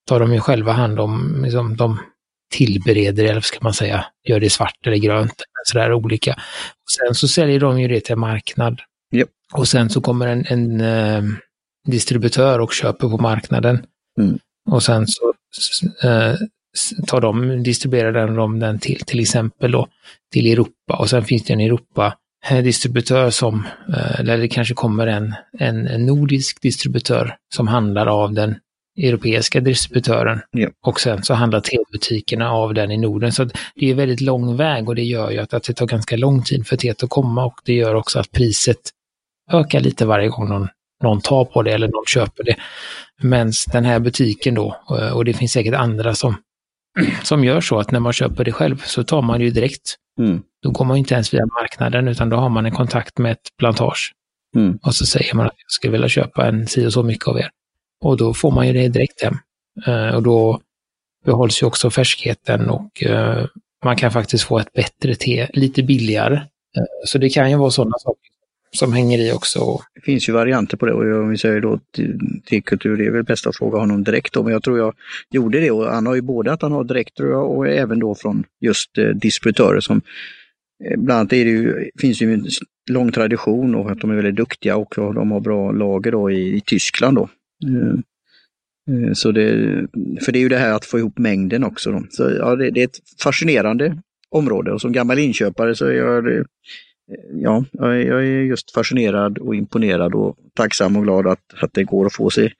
tar 0.07 0.19
de 0.19 0.33
ju 0.33 0.39
själva 0.39 0.71
hand 0.71 0.99
om 0.99 1.41
liksom, 1.43 1.77
de 1.77 1.99
tillbereder 2.49 3.23
eller 3.23 3.41
ska 3.41 3.60
man 3.62 3.73
säga, 3.73 4.05
gör 4.27 4.39
det 4.39 4.49
svart 4.49 4.88
eller 4.88 4.97
grönt, 4.97 5.43
sådär 5.63 5.93
olika. 5.93 6.33
Och 6.33 6.91
sen 6.91 7.15
så 7.15 7.27
säljer 7.27 7.60
de 7.60 7.79
ju 7.81 7.88
det 7.88 7.99
till 7.99 8.15
marknad. 8.15 8.81
Yep. 9.15 9.29
Och 9.53 9.67
sen 9.67 9.89
så 9.89 10.01
kommer 10.01 10.27
en, 10.27 10.45
en 10.45 10.81
eh, 10.81 11.23
distributör 11.88 12.60
och 12.60 12.73
köper 12.73 13.10
på 13.10 13.17
marknaden. 13.17 13.86
Mm. 14.19 14.39
Och 14.69 14.83
sen 14.83 15.07
så 15.07 15.33
eh, 16.03 16.36
tar 17.07 17.21
de, 17.21 17.63
distribuerar 17.63 18.12
den, 18.12 18.36
de 18.36 18.60
den 18.60 18.79
till 18.79 18.99
till 18.99 19.19
exempel 19.19 19.71
då 19.71 19.88
till 20.33 20.51
Europa 20.51 20.97
och 20.99 21.10
sen 21.10 21.23
finns 21.23 21.43
det 21.43 21.53
en 21.53 21.60
Europa 21.60 22.17
eh, 22.49 22.63
distributör 22.63 23.29
som, 23.29 23.67
eller 24.19 24.38
det 24.38 24.47
kanske 24.47 24.73
kommer 24.73 25.07
en, 25.07 25.36
en 25.60 26.05
nordisk 26.05 26.62
distributör 26.62 27.36
som 27.55 27.67
handlar 27.67 28.07
av 28.07 28.33
den 28.33 28.55
europeiska 28.97 29.60
distributören. 29.60 30.39
Ja. 30.51 30.69
Och 30.86 30.99
sen 30.99 31.23
så 31.23 31.33
handlar 31.33 31.60
tebutikerna 31.62 32.51
av 32.51 32.73
den 32.73 32.91
i 32.91 32.97
Norden. 32.97 33.31
Så 33.31 33.43
det 33.75 33.89
är 33.91 33.93
väldigt 33.93 34.21
lång 34.21 34.55
väg 34.55 34.89
och 34.89 34.95
det 34.95 35.03
gör 35.03 35.31
ju 35.31 35.38
att, 35.38 35.53
att 35.53 35.63
det 35.63 35.73
tar 35.73 35.86
ganska 35.88 36.17
lång 36.17 36.43
tid 36.43 36.67
för 36.67 36.77
teet 36.77 37.03
att 37.03 37.10
komma 37.10 37.45
och 37.45 37.60
det 37.65 37.73
gör 37.73 37.95
också 37.95 38.19
att 38.19 38.31
priset 38.31 38.77
ökar 39.51 39.79
lite 39.79 40.05
varje 40.05 40.27
gång 40.27 40.49
någon, 40.49 40.67
någon 41.03 41.21
tar 41.21 41.45
på 41.45 41.63
det 41.63 41.71
eller 41.71 41.88
någon 41.88 42.05
köper 42.07 42.43
det. 42.43 42.55
Men 43.21 43.51
den 43.71 43.86
här 43.86 43.99
butiken 43.99 44.55
då, 44.55 44.77
och 45.13 45.25
det 45.25 45.33
finns 45.33 45.51
säkert 45.51 45.75
andra 45.75 46.15
som, 46.15 46.36
som 47.23 47.43
gör 47.43 47.62
så 47.62 47.79
att 47.79 47.91
när 47.91 47.99
man 47.99 48.13
köper 48.13 48.43
det 48.43 48.51
själv 48.51 48.83
så 48.86 49.03
tar 49.03 49.21
man 49.21 49.39
det 49.39 49.45
ju 49.45 49.51
direkt. 49.51 49.95
Mm. 50.19 50.41
Då 50.63 50.71
går 50.71 50.86
man 50.86 50.97
inte 50.97 51.13
ens 51.13 51.33
via 51.33 51.45
marknaden 51.62 52.07
utan 52.07 52.29
då 52.29 52.38
har 52.38 52.49
man 52.49 52.65
en 52.65 52.71
kontakt 52.71 53.17
med 53.17 53.31
ett 53.31 53.47
plantage. 53.60 54.12
Mm. 54.55 54.79
Och 54.83 54.95
så 54.95 55.05
säger 55.05 55.36
man 55.36 55.45
att 55.45 55.55
jag 55.55 55.71
skulle 55.71 55.91
vilja 55.91 56.10
köpa 56.10 56.47
en 56.47 56.67
si 56.67 56.88
och 56.88 56.93
så 56.93 57.03
mycket 57.03 57.27
av 57.27 57.39
er. 57.39 57.49
Och 58.01 58.17
då 58.17 58.33
får 58.33 58.51
man 58.51 58.67
ju 58.67 58.73
det 58.73 58.88
direkt 58.88 59.21
hem. 59.21 59.38
Eh, 59.86 60.15
och 60.15 60.23
då 60.23 60.62
behålls 61.25 61.62
ju 61.62 61.67
också 61.67 61.89
färskheten 61.89 62.69
och 62.69 63.03
eh, 63.03 63.45
man 63.83 63.95
kan 63.95 64.12
faktiskt 64.12 64.43
få 64.43 64.60
ett 64.60 64.73
bättre 64.73 65.15
te 65.15 65.47
lite 65.53 65.83
billigare. 65.83 66.36
Eh, 66.36 66.83
så 67.05 67.17
det 67.17 67.29
kan 67.29 67.51
ju 67.51 67.57
vara 67.57 67.71
sådana 67.71 67.97
saker 67.97 68.27
som 68.71 68.93
hänger 68.93 69.19
i 69.19 69.31
också. 69.31 69.79
Det 69.95 70.01
finns 70.01 70.29
ju 70.29 70.33
varianter 70.33 70.77
på 70.77 70.86
det 70.86 70.93
och 70.93 71.23
om 71.23 71.29
vi 71.29 71.38
säger 71.38 71.62
då 71.62 71.79
tekultur, 72.49 72.97
det 72.97 73.05
är 73.05 73.12
väl 73.12 73.23
bäst 73.23 73.47
att 73.47 73.55
fråga 73.55 73.79
honom 73.79 74.03
direkt 74.03 74.33
då, 74.33 74.43
men 74.43 74.53
jag 74.53 74.63
tror 74.63 74.77
jag 74.77 74.93
gjorde 75.29 75.60
det 75.60 75.71
och 75.71 75.86
han 75.86 76.05
har 76.05 76.15
ju 76.15 76.21
både 76.21 76.51
att 76.53 76.62
han 76.62 76.71
har 76.71 76.83
direkt 76.83 77.17
tror 77.17 77.31
jag 77.31 77.51
och 77.51 77.67
även 77.67 77.99
då 77.99 78.15
från 78.15 78.43
just 78.62 78.97
eh, 78.97 79.05
distributörer 79.05 79.79
som 79.79 80.01
eh, 80.86 80.97
Bland 80.97 81.19
annat 81.19 81.33
är 81.33 81.45
det 81.45 81.51
ju, 81.51 81.89
finns 81.99 82.21
ju 82.21 82.33
en 82.33 82.47
lång 82.89 83.12
tradition 83.12 83.75
och 83.75 83.91
att 83.91 83.99
de 83.99 84.12
är 84.12 84.15
väldigt 84.15 84.36
duktiga 84.36 84.77
och 84.77 84.93
de 84.95 85.31
har 85.31 85.39
bra 85.39 85.71
lager 85.71 86.12
då 86.12 86.31
i, 86.31 86.55
i 86.57 86.62
Tyskland. 86.62 87.17
Då. 87.17 87.29
Eh, 87.65 88.00
eh, 88.96 89.13
så 89.13 89.32
det, 89.32 89.52
för 90.26 90.32
det 90.32 90.39
är 90.39 90.41
ju 90.41 90.50
det 90.50 90.58
här 90.58 90.74
att 90.74 90.86
få 90.86 91.00
ihop 91.00 91.17
mängden 91.17 91.63
också. 91.63 91.91
Då. 91.91 92.04
Så, 92.10 92.32
ja, 92.39 92.56
det, 92.56 92.72
det, 92.72 92.82
är 92.82 92.86
ett 92.86 93.00
fascinerande 93.24 93.98
område 94.30 94.72
och 94.72 94.82
som 94.82 94.91
gammal 94.91 95.20
inköpare 95.20 95.76
så 95.76 95.86
är 95.86 95.93
jag 95.93 96.28
eh, 96.28 96.43
ja, 97.34 97.65
jag 97.82 98.28
är 98.28 98.41
just 98.41 98.72
fascinerad 98.72 99.38
och 99.38 99.56
imponerad 99.56 100.15
och 100.15 100.38
tacksam 100.56 100.96
och 100.96 101.04
glad 101.04 101.28
att, 101.28 101.54
att 101.62 101.74
det 101.74 101.84
går 101.84 102.06
att 102.06 102.13
få 102.13 102.30
sig 102.30 102.54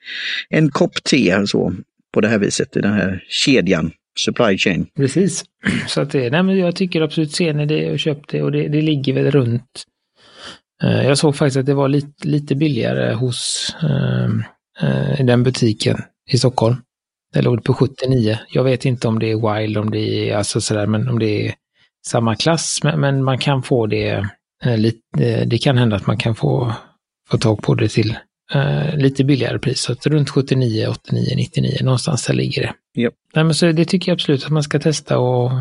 en 0.50 0.70
kopp 0.70 1.04
te 1.04 1.48
så, 1.48 1.74
på 2.14 2.22
det 2.22 2.28
här 2.28 2.38
viset 2.38 2.78
i 2.78 2.82
den 2.82 2.94
här 2.94 3.24
kedjan, 3.28 3.92
supply 4.20 4.58
chain. 4.58 4.88
Precis. 4.96 5.44
Så 5.88 6.02
att 6.02 6.12
det, 6.12 6.30
nej 6.30 6.44
men 6.44 6.58
jag 6.58 6.76
tycker 6.76 7.02
absolut, 7.02 7.32
ser 7.32 7.54
ni 7.54 7.66
det 7.66 7.92
och 7.92 8.00
köp 8.00 8.28
det 8.28 8.44
och 8.44 8.52
det, 8.52 8.68
det 8.68 8.82
ligger 8.82 9.14
väl 9.14 9.32
runt. 9.32 9.84
Jag 10.80 11.18
såg 11.18 11.36
faktiskt 11.36 11.58
att 11.58 11.66
det 11.66 11.74
var 11.74 11.88
lite, 11.88 12.28
lite 12.28 12.56
billigare 12.56 13.14
hos 13.14 13.76
ehm, 13.84 14.44
uh, 14.84 15.20
uh, 15.20 15.26
den 15.26 15.44
butiken 15.44 15.98
i 16.32 16.38
Stockholm. 16.38 16.76
Det 17.34 17.42
låg 17.42 17.64
på 17.64 17.74
79. 17.74 18.40
Jag 18.50 18.64
vet 18.64 18.86
inte 18.86 19.08
om 19.08 19.20
det 19.20 19.32
är 19.32 19.60
Wild, 19.60 19.78
om 19.78 19.92
det 19.92 20.30
är 20.30 20.36
alltså 20.36 20.62
sådär, 20.62 20.88
men 20.88 21.10
om 21.10 21.20
det 21.20 21.48
är 21.48 21.54
samma 22.08 22.36
klass, 22.36 22.80
men, 22.84 23.00
men 23.00 23.24
man 23.24 23.38
kan 23.38 23.64
få 23.64 23.88
det 23.88 24.30
Eh, 24.64 24.78
lite, 24.78 25.46
det 25.46 25.58
kan 25.58 25.78
hända 25.78 25.96
att 25.96 26.08
man 26.08 26.18
kan 26.18 26.36
få, 26.36 26.74
få 27.30 27.38
tag 27.38 27.62
på 27.62 27.76
det 27.76 27.88
till 27.88 28.18
eh, 28.54 28.96
lite 28.98 29.24
billigare 29.24 29.60
pris. 29.60 29.82
Så 29.82 29.92
att 29.92 30.08
runt 30.08 30.30
79, 30.30 30.88
89, 30.88 31.34
99 31.36 31.78
någonstans 31.82 32.26
där 32.26 32.34
ligger 32.34 32.62
det. 32.62 33.02
Yep. 33.02 33.14
Nej, 33.36 33.44
men 33.44 33.56
så 33.56 33.72
det 33.72 33.86
tycker 33.86 34.12
jag 34.12 34.16
absolut 34.16 34.46
att 34.46 34.52
man 34.52 34.64
ska 34.64 34.80
testa 34.80 35.20
och 35.20 35.52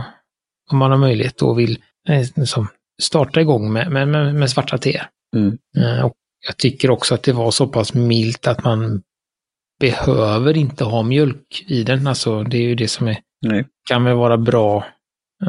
om 0.71 0.79
man 0.79 0.91
har 0.91 0.99
möjlighet 0.99 1.43
och 1.43 1.59
vill 1.59 1.79
eh, 2.09 2.27
liksom, 2.37 2.69
starta 3.03 3.41
igång 3.41 3.73
med, 3.73 3.93
med, 3.93 4.09
med, 4.09 4.35
med 4.35 4.51
svarta 4.51 4.79
te. 4.79 5.03
Mm. 5.37 5.59
Eh, 5.77 6.05
och 6.05 6.15
jag 6.47 6.57
tycker 6.57 6.91
också 6.91 7.15
att 7.15 7.23
det 7.23 7.33
var 7.33 7.51
så 7.51 7.67
pass 7.67 7.95
milt 7.95 8.47
att 8.47 8.65
man 8.65 9.03
behöver 9.81 10.57
inte 10.57 10.85
ha 10.85 11.03
mjölk 11.03 11.65
i 11.67 11.83
den. 11.83 12.07
Alltså 12.07 12.43
det 12.43 12.57
är 12.57 12.63
ju 12.63 12.75
det 12.75 12.89
som 12.89 13.09
är, 13.09 13.19
Nej. 13.47 13.65
kan 13.89 14.05
väl 14.05 14.17
vara 14.17 14.37
bra 14.37 14.85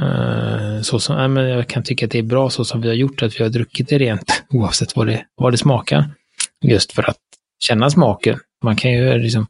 Uh, 0.02 0.82
så 0.82 1.00
som, 1.00 1.18
äh, 1.18 1.28
men 1.28 1.50
jag 1.50 1.68
kan 1.68 1.84
tycka 1.84 2.06
att 2.06 2.12
det 2.12 2.20
är 2.20 2.24
bra 2.24 2.50
så 2.50 2.66
som 2.66 2.82
vi 2.82 2.88
har 2.88 2.96
gjort, 2.96 3.24
att 3.24 3.40
vi 3.40 3.44
har 3.44 3.50
druckit 3.50 3.90
det 3.90 3.98
rent 3.98 4.44
oavsett 4.50 4.96
vad 4.96 5.08
det, 5.08 5.26
vad 5.36 5.54
det 5.54 5.58
smakar. 5.58 6.10
Just 6.62 6.92
för 6.92 7.10
att 7.10 7.18
känna 7.60 7.90
smaken. 7.90 8.40
Man 8.64 8.76
kan 8.76 8.92
ju 8.92 9.18
liksom 9.18 9.48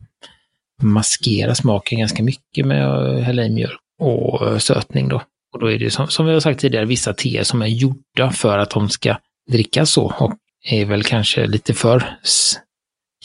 maskera 0.82 1.56
smaken 1.56 2.00
ganska 2.00 2.24
mycket 2.24 2.66
med 2.66 2.88
att 2.88 3.24
hälla 3.24 3.44
i 3.44 3.50
mjölk 3.50 3.80
och 4.00 4.62
sötning 4.62 5.08
då. 5.08 5.22
Och 5.54 5.60
då 5.60 5.72
är 5.72 5.80
det 5.80 5.92
som, 5.92 6.08
som 6.08 6.26
vi 6.26 6.34
har 6.34 6.40
sagt 6.40 6.60
tidigare, 6.60 6.86
vissa 6.86 7.14
teer 7.14 7.44
som 7.44 7.62
är 7.62 7.68
gjorda 7.68 8.32
för 8.32 8.58
att 8.58 8.70
de 8.70 8.90
ska 8.90 9.18
drickas 9.52 9.92
så 9.92 10.14
och 10.20 10.34
är 10.70 10.86
väl 10.86 11.04
kanske 11.04 11.48
lite 11.48 11.74
för 11.74 12.18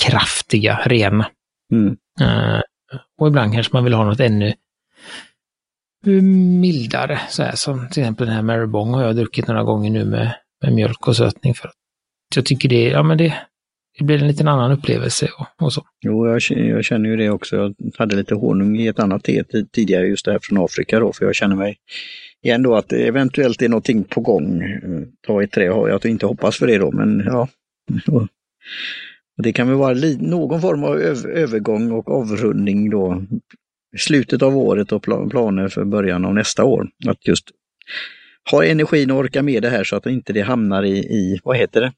kraftiga, 0.03 0.81
rena. 0.85 1.31
Mm. 1.73 1.97
Uh, 2.21 2.61
och 3.19 3.29
ibland 3.29 3.53
kanske 3.53 3.77
man 3.77 3.85
vill 3.85 3.95
ha 3.95 4.05
något 4.05 4.21
ännu 4.21 4.55
mildare. 6.61 7.21
Så 7.29 7.43
här, 7.43 7.55
som 7.55 7.89
till 7.89 8.03
exempel 8.03 8.27
den 8.27 8.37
här 8.37 8.43
Marybong 8.43 8.95
har 8.95 9.03
jag 9.03 9.17
druckit 9.17 9.47
några 9.47 9.63
gånger 9.63 9.91
nu 9.91 10.05
med, 10.05 10.35
med 10.63 10.73
mjölk 10.73 11.09
och 11.09 11.17
sötning. 11.17 11.55
För 11.55 11.69
att 11.69 11.75
jag 12.35 12.47
tycker 12.47 12.69
det, 12.69 12.89
ja, 12.89 13.03
men 13.03 13.19
det, 13.19 13.35
det 13.99 14.05
blir 14.05 14.19
en 14.19 14.29
liten 14.29 14.49
annan 14.49 14.73
upplevelse 14.73 15.29
och, 15.39 15.65
och 15.65 15.73
så. 15.73 15.87
Jo, 16.01 16.27
jag, 16.27 16.41
jag, 16.49 16.85
känner 16.85 17.09
ju 17.11 17.17
det 17.17 17.31
också. 17.31 17.57
Jag 17.57 17.75
hade 17.99 18.17
lite 18.17 18.35
honung 18.35 18.77
i 18.77 18.87
ett 18.87 18.99
annat 18.99 19.25
te 19.25 19.45
tidigare, 19.73 20.07
just 20.07 20.25
det 20.25 20.33
här 20.33 20.39
från 20.43 20.65
Afrika 20.65 21.01
då, 21.01 21.13
för 21.13 21.25
jag 21.25 21.35
känner 21.35 21.57
mig 21.57 21.77
igen 22.43 22.63
då 22.63 22.77
att 22.77 22.89
det 22.89 23.07
eventuellt 23.07 23.63
är 23.63 23.69
någonting 23.69 24.05
på 24.05 24.21
gång. 24.21 24.63
Ta 25.27 25.43
i 25.43 25.47
trä 25.47 25.69
har 25.69 25.89
jag 25.89 26.07
inte 26.07 26.27
hoppas 26.27 26.57
för 26.57 26.67
det 26.67 26.79
då, 26.79 26.91
men 26.93 27.23
ja. 27.27 27.49
Och 29.37 29.43
det 29.43 29.53
kan 29.53 29.69
väl 29.69 29.77
vara 29.77 29.95
någon 30.21 30.61
form 30.61 30.85
av 30.85 30.99
övergång 31.27 31.93
och 31.93 32.11
avrundning 32.11 32.91
då 32.91 33.23
slutet 33.97 34.43
av 34.43 34.57
året 34.57 34.93
och 34.93 35.03
planer 35.03 35.69
för 35.69 35.85
början 35.85 36.25
av 36.25 36.35
nästa 36.35 36.65
år. 36.65 36.89
Att 37.07 37.29
just 37.29 37.51
ha 38.51 38.65
energin 38.65 39.11
och 39.11 39.19
orka 39.19 39.43
med 39.43 39.63
det 39.63 39.71
här 39.71 39.85
så 39.85 39.97
att 39.97 40.07
inte 40.07 40.33
det 40.33 40.41
hamnar 40.41 40.83
i, 40.83 40.99
i 40.99 41.41
vad 41.45 41.57
heter 41.57 41.81
det, 41.81 41.93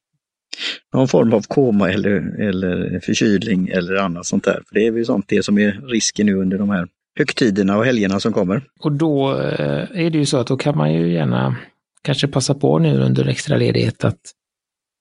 någon 0.95 1.09
form 1.09 1.33
av 1.33 1.43
koma 1.49 1.91
eller, 1.91 2.41
eller 2.41 3.01
förkylning 3.01 3.69
eller 3.69 3.95
annat 3.97 4.27
sånt 4.27 4.45
där. 4.45 4.63
För 4.69 4.75
Det 4.75 4.87
är 4.87 4.91
väl 4.91 5.07
sånt 5.07 5.25
det 5.29 5.45
som 5.45 5.59
är 5.59 5.73
risken 5.89 6.27
nu 6.27 6.35
under 6.35 6.59
de 6.59 6.71
här 6.71 6.89
högtiderna 7.19 7.77
och 7.77 7.85
helgerna 7.85 8.21
som 8.21 8.33
kommer. 8.33 8.63
Och 8.81 8.93
då 8.93 9.41
eh, 9.41 9.87
är 9.95 10.11
det 10.11 10.19
ju 10.19 10.27
så 10.27 10.37
att 10.39 10.47
då 10.47 10.57
kan 10.57 10.77
man 10.77 10.93
ju 10.93 11.13
gärna 11.13 11.57
kanske 12.03 12.29
passa 12.29 12.55
på 12.55 12.79
nu 12.79 13.01
under 13.01 13.29
extra 13.29 13.57
ledighet 13.57 14.05
att, 14.05 14.21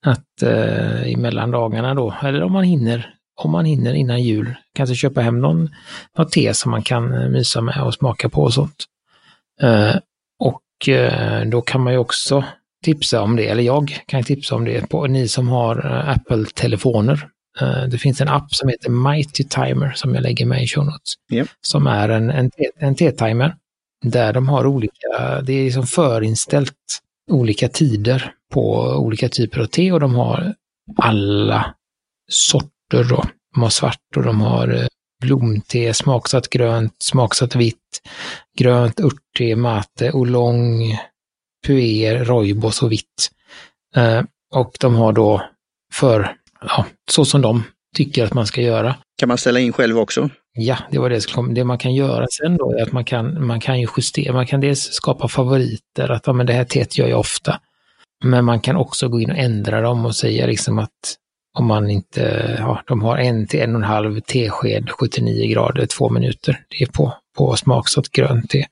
att 0.06 0.44
eh, 0.44 1.08
i 1.08 1.16
mellandagarna 1.16 1.94
då, 1.94 2.16
eller 2.24 2.44
om 2.44 2.52
man 2.52 2.64
hinner, 2.64 3.14
om 3.42 3.52
man 3.52 3.66
hinner 3.66 3.94
innan 3.94 4.24
jul, 4.24 4.56
kanske 4.76 4.96
köpa 4.96 5.22
hem 5.22 5.40
någon, 5.40 5.70
något 6.18 6.32
te 6.32 6.54
som 6.54 6.72
man 6.72 6.84
kan 6.84 7.14
eh, 7.14 7.30
mysa 7.30 7.62
med 7.62 7.84
och 7.84 7.94
smaka 7.94 8.30
på 8.30 8.42
och 8.42 8.54
sånt. 8.54 8.86
Eh, 9.62 9.96
och 10.40 10.90
eh, 10.90 11.46
då 11.46 11.62
kan 11.62 11.82
man 11.82 11.94
ju 11.94 12.00
också 12.00 12.44
tipsa 12.84 13.22
om 13.22 13.36
det, 13.36 13.48
eller 13.48 13.64
jag 13.64 14.04
kan 14.06 14.24
tipsa 14.24 14.56
om 14.56 14.66
det 14.66 14.90
på 14.90 15.08
ni 15.08 15.28
som 15.28 15.48
har 15.48 15.86
eh, 15.86 16.10
Apple-telefoner. 16.10 17.28
Eh, 17.62 17.84
det 17.84 17.98
finns 17.98 18.22
en 18.22 18.28
app 18.28 18.56
som 18.56 18.70
heter 18.70 18.90
Mighty 18.90 19.44
Timer 19.44 19.92
som 19.96 20.16
jag 20.16 20.24
lägger 20.24 20.46
med 20.46 20.64
i 20.64 20.68
show 20.68 20.86
notes. 20.86 21.14
Yep. 21.32 21.48
Som 21.62 21.88
är 21.88 22.10
en, 22.10 22.30
en, 22.30 22.52
en 22.80 22.96
te-timer 22.96 23.56
där 24.04 24.34
de 24.34 24.50
har 24.50 24.66
olika, 24.66 25.42
det 25.44 25.54
är 25.54 25.72
som 25.72 25.88
förinställt 25.88 26.74
olika 27.32 27.70
tider 27.70 28.34
på 28.54 28.76
olika 28.80 29.30
typer 29.30 29.62
av 29.62 29.66
te 29.66 29.92
och 29.92 30.00
de 30.00 30.16
har 30.16 30.54
alla 30.98 31.76
sorter 32.32 32.70
sorter 32.94 33.16
då. 33.16 33.24
De 33.54 33.64
har 33.64 33.70
svart 33.70 34.18
och 34.18 34.24
de 34.24 34.42
har 34.42 34.68
eh, 34.68 34.88
blomte, 35.22 35.94
smaksatt 35.94 36.50
grönt, 36.50 36.96
smaksatt 37.00 37.56
vitt, 37.56 38.02
grönt, 38.58 39.00
örtte, 39.00 39.56
mate, 39.56 40.12
oolong, 40.12 40.98
puer, 41.68 42.26
rooibos 42.26 42.84
och 42.84 42.92
vitt. 42.92 43.32
Eh, 43.96 44.22
och 44.56 44.78
de 44.80 44.96
har 44.96 45.14
då 45.14 45.42
för, 45.94 46.36
ja, 46.62 46.86
så 47.12 47.26
som 47.26 47.42
de 47.42 47.64
tycker 47.96 48.24
att 48.26 48.34
man 48.34 48.48
ska 48.48 48.62
göra. 48.62 48.96
Kan 49.20 49.28
man 49.28 49.38
ställa 49.38 49.60
in 49.60 49.74
själv 49.74 50.00
också? 50.00 50.30
Ja, 50.54 50.78
det 50.92 51.00
var 51.00 51.10
det 51.10 51.22
som 51.22 51.34
kom. 51.34 51.54
Det 51.54 51.64
man 51.64 51.78
kan 51.78 51.94
göra 51.94 52.28
sen 52.30 52.58
då 52.58 52.72
är 52.78 52.84
att 52.84 52.92
man 52.92 53.06
kan, 53.06 53.46
man 53.46 53.60
kan 53.60 53.80
ju 53.80 53.88
justera, 53.98 54.34
man 54.34 54.48
kan 54.48 54.62
dels 54.62 54.94
skapa 54.94 55.28
favoriter, 55.28 56.12
att 56.12 56.28
ja, 56.28 56.34
men 56.34 56.46
det 56.46 56.54
här 56.54 56.66
teet 56.66 56.98
gör 56.98 57.08
jag 57.08 57.20
ofta. 57.20 57.60
Men 58.24 58.46
man 58.46 58.60
kan 58.60 58.76
också 58.76 59.08
gå 59.10 59.22
in 59.22 59.32
och 59.32 59.38
ändra 59.38 59.82
dem 59.82 60.06
och 60.06 60.16
säga 60.16 60.46
liksom 60.46 60.80
att 60.80 61.18
om 61.58 61.68
man 61.68 61.90
inte, 61.90 62.56
ja, 62.60 62.84
de 62.88 63.02
har 63.02 63.18
en 63.18 63.48
till 63.48 63.62
en 63.62 63.76
och 63.76 63.82
en 63.82 63.88
halv 63.88 64.20
tesked 64.20 64.90
79 64.90 65.52
grader, 65.52 65.86
två 65.86 66.10
minuter. 66.10 66.60
Det 66.70 66.84
är 66.84 66.88
på, 66.88 67.14
på 67.38 67.56
smaksatt 67.56 68.12
grönt 68.12 68.50
te. 68.50 68.66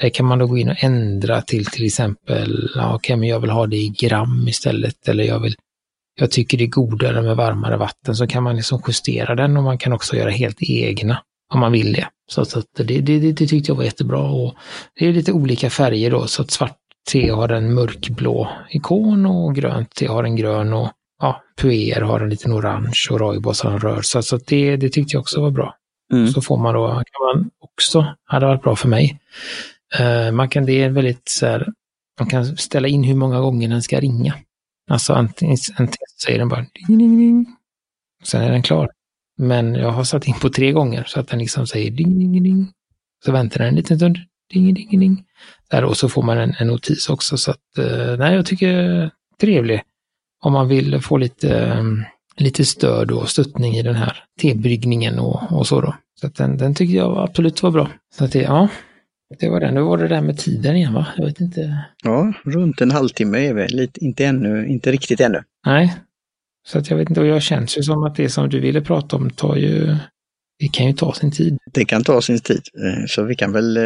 Där 0.00 0.08
kan 0.08 0.26
man 0.26 0.38
då 0.38 0.46
gå 0.46 0.58
in 0.58 0.68
och 0.68 0.84
ändra 0.84 1.42
till 1.42 1.66
till 1.66 1.86
exempel, 1.86 2.70
ja, 2.74 2.86
okej, 2.86 2.96
okay, 2.96 3.16
men 3.16 3.28
jag 3.28 3.40
vill 3.40 3.50
ha 3.50 3.66
det 3.66 3.76
i 3.76 3.88
gram 3.88 4.48
istället, 4.48 5.08
eller 5.08 5.24
jag 5.24 5.40
vill, 5.40 5.54
jag 6.20 6.30
tycker 6.30 6.58
det 6.58 6.64
är 6.64 6.68
godare 6.68 7.22
med 7.22 7.36
varmare 7.36 7.76
vatten, 7.76 8.16
så 8.16 8.26
kan 8.26 8.42
man 8.42 8.56
liksom 8.56 8.82
justera 8.86 9.34
den 9.34 9.56
och 9.56 9.62
man 9.62 9.78
kan 9.78 9.92
också 9.92 10.16
göra 10.16 10.30
helt 10.30 10.58
egna 10.60 11.22
om 11.54 11.60
man 11.60 11.72
vill 11.72 11.92
det. 11.92 12.08
Så, 12.30 12.44
det, 12.76 12.84
det, 12.84 13.00
det, 13.00 13.32
det 13.32 13.46
tyckte 13.46 13.70
jag 13.70 13.76
var 13.76 13.84
jättebra 13.84 14.20
och 14.20 14.54
det 14.98 15.06
är 15.06 15.12
lite 15.12 15.32
olika 15.32 15.70
färger 15.70 16.10
då, 16.10 16.26
så 16.26 16.42
att 16.42 16.50
svart 16.50 16.78
te 17.10 17.30
har 17.30 17.48
en 17.48 17.74
mörkblå 17.74 18.48
ikon 18.70 19.26
och 19.26 19.54
grönt 19.54 19.94
te 19.94 20.06
har 20.06 20.24
en 20.24 20.36
grön 20.36 20.72
och 20.72 20.88
ja, 21.20 21.42
Puer 21.60 22.00
har 22.00 22.20
en 22.20 22.30
liten 22.30 22.52
orange 22.52 23.08
och 23.10 23.20
Roibos 23.20 23.62
har 23.62 23.70
en 23.70 23.78
röd. 23.80 24.04
Så, 24.04 24.22
så 24.22 24.36
det, 24.46 24.76
det 24.76 24.88
tyckte 24.88 25.14
jag 25.14 25.20
också 25.20 25.40
var 25.40 25.50
bra. 25.50 25.74
Mm. 26.12 26.28
Så 26.28 26.42
får 26.42 26.56
man 26.56 26.74
då, 26.74 26.88
kan 26.88 27.36
man 27.36 27.50
också, 27.60 28.06
hade 28.24 28.46
varit 28.46 28.62
bra 28.62 28.76
för 28.76 28.88
mig. 28.88 29.18
Uh, 30.00 30.32
man 30.32 30.48
kan, 30.48 30.66
det 30.66 30.82
är 30.82 30.88
väldigt 30.88 31.28
så 31.28 31.46
här, 31.46 31.68
man 32.20 32.28
kan 32.28 32.56
ställa 32.56 32.88
in 32.88 33.04
hur 33.04 33.14
många 33.14 33.40
gånger 33.40 33.68
den 33.68 33.82
ska 33.82 34.00
ringa. 34.00 34.34
Alltså 34.90 35.12
antingen, 35.12 35.56
antingen 35.70 36.06
säger 36.24 36.38
den 36.38 36.48
bara 36.48 36.60
ding, 36.60 36.98
ding, 36.98 37.18
ding. 37.18 37.46
Sen 38.22 38.42
är 38.42 38.50
den 38.50 38.62
klar. 38.62 38.90
Men 39.38 39.74
jag 39.74 39.90
har 39.90 40.04
satt 40.04 40.26
in 40.26 40.34
på 40.34 40.50
tre 40.50 40.72
gånger 40.72 41.04
så 41.04 41.20
att 41.20 41.28
den 41.28 41.38
liksom 41.38 41.66
säger 41.66 41.90
ding, 41.90 42.18
ding, 42.18 42.42
ding. 42.42 42.72
Så 43.24 43.32
väntar 43.32 43.58
den 43.58 43.68
en 43.68 43.74
liten 43.74 43.96
stund. 43.96 44.18
Ding, 44.52 44.74
ding, 44.74 45.00
ding. 45.00 45.24
Där 45.70 45.84
och 45.84 45.96
så 45.96 46.08
får 46.08 46.22
man 46.22 46.38
en, 46.38 46.54
en 46.58 46.66
notis 46.66 47.08
också. 47.08 47.36
Så 47.36 47.50
att, 47.50 47.78
uh, 47.78 48.16
nej, 48.18 48.34
jag 48.34 48.46
tycker 48.46 49.10
trevlig 49.40 49.82
om 50.42 50.52
man 50.52 50.68
vill 50.68 51.00
få 51.00 51.16
lite, 51.16 51.58
eh, 51.58 51.84
lite 52.36 52.64
stöd 52.64 53.10
och 53.10 53.28
stöttning 53.28 53.74
i 53.74 53.82
den 53.82 53.94
här 53.94 54.24
tebryggningen 54.40 55.18
och, 55.18 55.52
och 55.52 55.66
så 55.66 55.80
då. 55.80 55.94
Så 56.20 56.26
att 56.26 56.34
den, 56.34 56.56
den 56.56 56.74
tycker 56.74 56.94
jag 56.94 57.18
absolut 57.18 57.62
var 57.62 57.70
bra. 57.70 57.88
Så 58.14 58.24
att 58.24 58.32
det, 58.32 58.42
ja, 58.42 58.68
det 59.40 59.48
var 59.48 59.60
den. 59.60 59.74
Nu 59.74 59.80
var 59.80 59.98
det 59.98 60.08
där 60.08 60.20
med 60.20 60.38
tiden 60.38 60.76
igen 60.76 60.94
va? 60.94 61.06
Jag 61.16 61.26
vet 61.26 61.40
inte. 61.40 61.84
Ja, 62.02 62.32
runt 62.44 62.80
en 62.80 62.90
halvtimme 62.90 63.38
är 63.38 63.54
vi. 63.54 63.68
Lite, 63.68 64.04
inte 64.04 64.24
ännu, 64.24 64.66
inte 64.66 64.92
riktigt 64.92 65.20
ännu. 65.20 65.42
Nej. 65.66 65.94
Så 66.66 66.78
att 66.78 66.90
jag 66.90 66.96
vet 66.96 67.08
inte, 67.08 67.20
och 67.20 67.26
jag 67.26 67.42
känns 67.42 67.78
ju 67.78 67.82
som 67.82 68.04
att 68.04 68.16
det 68.16 68.28
som 68.28 68.48
du 68.48 68.60
ville 68.60 68.80
prata 68.80 69.16
om 69.16 69.30
tar 69.30 69.56
ju, 69.56 69.96
det 70.58 70.68
kan 70.72 70.86
ju 70.86 70.92
ta 70.92 71.12
sin 71.12 71.30
tid. 71.30 71.58
Det 71.72 71.84
kan 71.84 72.04
ta 72.04 72.22
sin 72.22 72.40
tid, 72.40 72.62
eh, 72.84 73.04
så 73.06 73.22
vi 73.22 73.34
kan 73.34 73.52
väl, 73.52 73.76
eh, 73.76 73.82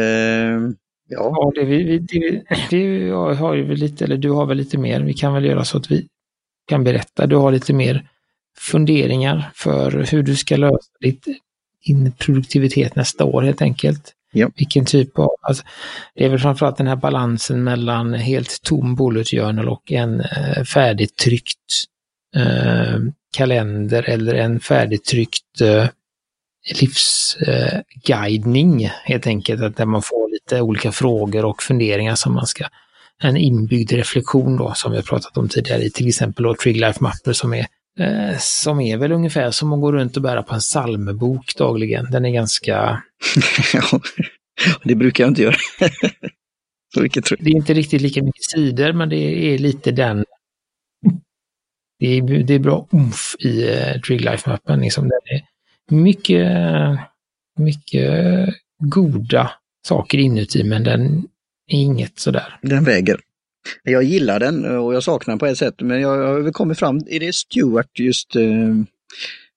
ja. 1.07 1.33
Ja, 1.33 1.51
det, 1.55 1.65
vi, 1.65 1.99
det, 1.99 2.43
det, 2.69 2.97
jag 2.97 3.33
har 3.33 3.55
ju 3.55 3.75
lite, 3.75 4.05
eller 4.05 4.17
du 4.17 4.29
har 4.31 4.45
väl 4.45 4.57
lite 4.57 4.77
mer, 4.77 5.01
vi 5.01 5.13
kan 5.13 5.33
väl 5.33 5.45
göra 5.45 5.65
så 5.65 5.77
att 5.77 5.91
vi 5.91 6.07
kan 6.67 6.83
berätta, 6.83 7.27
du 7.27 7.35
har 7.35 7.51
lite 7.51 7.73
mer 7.73 8.09
funderingar 8.57 9.51
för 9.55 10.05
hur 10.11 10.23
du 10.23 10.35
ska 10.35 10.57
lösa 10.57 10.91
ditt, 11.01 11.25
din 11.85 12.11
produktivitet 12.11 12.95
nästa 12.95 13.25
år 13.25 13.41
helt 13.41 13.61
enkelt. 13.61 14.13
Ja. 14.31 14.49
Vilken 14.55 14.85
typ 14.85 15.19
av, 15.19 15.29
alltså, 15.41 15.63
det 16.15 16.25
är 16.25 16.29
väl 16.29 16.39
framförallt 16.39 16.77
den 16.77 16.87
här 16.87 16.95
balansen 16.95 17.63
mellan 17.63 18.13
helt 18.13 18.61
tom 18.63 18.95
bullet 18.95 19.29
journal 19.29 19.69
och 19.69 19.91
en 19.91 20.21
eh, 20.21 20.63
färdigtryckt 20.63 21.83
eh, 22.35 22.97
kalender 23.37 24.09
eller 24.09 24.35
en 24.35 24.59
färdigtryckt 24.59 25.61
eh, 25.61 25.87
livsguidning 26.81 28.83
eh, 28.83 28.91
helt 29.03 29.27
enkelt, 29.27 29.61
att 29.61 29.77
där 29.77 29.85
man 29.85 30.01
får 30.01 30.31
lite 30.31 30.61
olika 30.61 30.91
frågor 30.91 31.45
och 31.45 31.63
funderingar 31.63 32.15
som 32.15 32.33
man 32.33 32.47
ska, 32.47 32.65
en 33.21 33.37
inbyggd 33.37 33.91
reflektion 33.91 34.57
då 34.57 34.73
som 34.75 34.91
vi 34.91 34.97
har 34.97 35.03
pratat 35.03 35.37
om 35.37 35.49
tidigare 35.49 35.83
i 35.83 35.89
till 35.89 36.07
exempel 36.07 36.43
då 36.43 36.55
Trig 36.55 36.77
Life 36.77 37.03
Mapper 37.03 37.33
som 37.33 37.53
är 37.53 37.65
eh, 37.99 38.37
som 38.39 38.79
är 38.79 38.97
väl 38.97 39.11
ungefär 39.11 39.51
som 39.51 39.73
att 39.73 39.81
gå 39.81 39.91
runt 39.91 40.17
och 40.17 40.23
bära 40.23 40.43
på 40.43 40.53
en 40.53 40.59
psalmbok 40.59 41.55
dagligen. 41.57 42.11
Den 42.11 42.25
är 42.25 42.29
ganska... 42.29 43.03
ja, 43.73 43.99
det 44.83 44.95
brukar 44.95 45.23
jag 45.23 45.31
inte 45.31 45.41
göra. 45.41 45.55
Det 46.95 47.51
är 47.51 47.55
inte 47.55 47.73
riktigt 47.73 48.01
lika 48.01 48.23
mycket 48.23 48.43
sidor, 48.43 48.93
men 48.93 49.09
det 49.09 49.15
är 49.53 49.57
lite 49.57 49.91
den... 49.91 50.25
Det 51.99 52.07
är, 52.07 52.43
det 52.43 52.53
är 52.53 52.59
bra 52.59 52.87
umf 52.91 53.35
i 53.39 53.63
uh, 53.63 54.01
Trig 54.01 54.21
Life-mappen. 54.21 54.81
Liksom. 54.81 55.09
Den 55.09 55.19
är 55.25 55.41
mycket, 55.95 56.49
mycket 57.59 58.49
goda 58.79 59.51
saker 59.87 60.17
inuti, 60.17 60.63
men 60.63 60.83
den 60.83 61.27
är 61.67 61.77
inget 61.79 62.19
sådär. 62.19 62.59
Den 62.61 62.83
väger. 62.83 63.19
Jag 63.83 64.03
gillar 64.03 64.39
den 64.39 64.65
eh, 64.65 64.85
och 64.85 64.93
jag 64.93 65.03
saknar 65.03 65.31
den 65.31 65.39
på 65.39 65.45
ett 65.45 65.57
sätt, 65.57 65.81
men 65.81 66.01
jag 66.01 66.09
har 66.09 66.51
kommit 66.51 66.79
fram, 66.79 67.01
är 67.07 67.19
det 67.19 67.35
Stuart 67.35 67.99
just, 67.99 68.35
uh, 68.35 68.75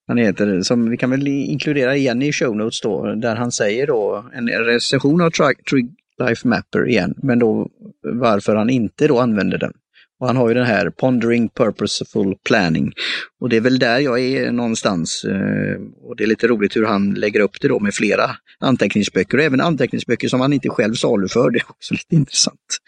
han 0.06 0.16
heter, 0.16 0.62
som 0.62 0.90
vi 0.90 0.96
kan 0.96 1.10
väl 1.10 1.28
inkludera 1.28 1.96
igen 1.96 2.22
i 2.22 2.32
show 2.32 2.56
notes 2.56 2.80
då, 2.80 3.14
där 3.14 3.36
han 3.36 3.52
säger 3.52 3.86
då 3.86 4.24
en 4.34 4.48
recension 4.48 5.20
av 5.20 5.30
Trig 5.30 5.94
Life 6.20 6.48
Mapper 6.48 6.88
igen, 6.88 7.14
men 7.22 7.38
då 7.38 7.68
varför 8.02 8.56
han 8.56 8.70
inte 8.70 9.08
då 9.08 9.18
använder 9.18 9.58
den. 9.58 9.72
Och 10.20 10.26
han 10.26 10.37
har 10.37 10.48
ju 10.48 10.54
den 10.54 10.66
här 10.66 10.90
Pondering 10.90 11.48
Purposeful 11.48 12.35
Planning. 12.44 12.92
Och 13.40 13.48
det 13.48 13.56
är 13.56 13.61
väl 13.61 13.78
där 13.78 13.98
jag 13.98 14.20
är 14.20 14.52
någonstans. 14.52 15.24
Eh, 15.24 15.80
och 16.02 16.16
det 16.16 16.24
är 16.24 16.26
lite 16.26 16.48
roligt 16.48 16.76
hur 16.76 16.85
han 16.85 17.14
lägger 17.14 17.40
upp 17.40 17.61
det 17.61 17.68
då 17.68 17.80
med 17.80 17.94
flera 17.94 18.30
anteckningsböcker 18.59 19.38
och 19.38 19.44
även 19.44 19.61
anteckningsböcker 19.61 20.28
som 20.28 20.40
han 20.40 20.52
inte 20.52 20.68
själv 20.68 20.94
saluför. 20.94 21.50
Det 21.50 21.59
är 21.59 21.70
också 21.70 21.94
lite 22.00 22.14
intressant. 22.14 22.78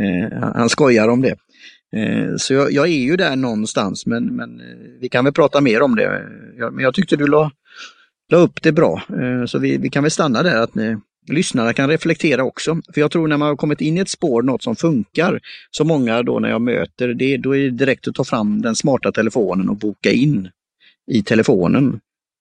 Eh, 0.00 0.38
han 0.54 0.68
skojar 0.68 1.08
om 1.08 1.22
det. 1.22 1.36
Eh, 1.96 2.36
så 2.36 2.54
jag, 2.54 2.72
jag 2.72 2.86
är 2.86 3.04
ju 3.04 3.16
där 3.16 3.36
någonstans 3.36 4.06
men, 4.06 4.36
men 4.36 4.60
vi 5.00 5.08
kan 5.08 5.24
väl 5.24 5.34
prata 5.34 5.60
mer 5.60 5.82
om 5.82 5.96
det. 5.96 6.22
Men 6.72 6.84
jag 6.84 6.94
tyckte 6.94 7.16
du 7.16 7.26
la, 7.26 7.50
la 8.30 8.38
upp 8.38 8.62
det 8.62 8.72
bra. 8.72 9.02
Så 9.46 9.58
vi, 9.58 9.76
vi 9.76 9.90
kan 9.90 10.02
väl 10.02 10.10
stanna 10.10 10.42
där 10.42 10.56
att 10.56 10.74
ni, 10.74 10.96
lyssnarna 11.28 11.72
kan 11.72 11.90
reflektera 11.90 12.44
också. 12.44 12.80
För 12.94 13.00
jag 13.00 13.10
tror 13.10 13.28
när 13.28 13.36
man 13.36 13.48
har 13.48 13.56
kommit 13.56 13.80
in 13.80 13.98
i 13.98 14.00
ett 14.00 14.08
spår, 14.08 14.42
något 14.42 14.62
som 14.62 14.76
funkar, 14.76 15.40
så 15.70 15.84
många 15.84 16.22
då 16.22 16.38
när 16.38 16.48
jag 16.48 16.62
möter 16.62 17.08
det, 17.08 17.36
då 17.36 17.56
är 17.56 17.60
det 17.60 17.70
direkt 17.70 18.08
att 18.08 18.14
ta 18.14 18.24
fram 18.24 18.62
den 18.62 18.76
smarta 18.76 19.12
telefonen 19.12 19.68
och 19.68 19.76
boka 19.76 20.12
in 20.12 20.48
i 21.10 21.22
telefonen. 21.22 22.00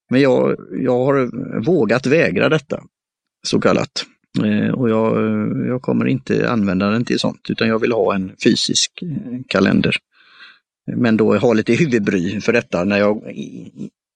Men 0.10 0.22
jag, 0.22 0.58
jag 0.72 1.06
har 1.06 1.30
vågat 1.66 2.06
vägra 2.06 2.50
detta, 2.50 2.84
så 3.48 3.62
kallat. 3.62 4.06
Eh, 4.44 4.70
och 4.70 4.90
jag, 4.90 5.18
jag 5.68 5.82
kommer 5.82 6.06
inte 6.06 6.50
använda 6.50 6.90
den 6.90 7.06
till 7.06 7.20
sånt, 7.20 7.50
utan 7.50 7.68
jag 7.68 7.80
vill 7.80 7.92
ha 7.92 8.16
en 8.16 8.32
fysisk 8.44 8.92
eh, 9.02 9.42
kalender. 9.48 9.96
Men 10.96 11.18
då 11.18 11.38
ha 11.38 11.54
lite 11.54 11.74
huvudbry 11.74 12.42
för 12.42 12.54
detta 12.54 12.84
när 12.84 12.98
jag 12.98 13.24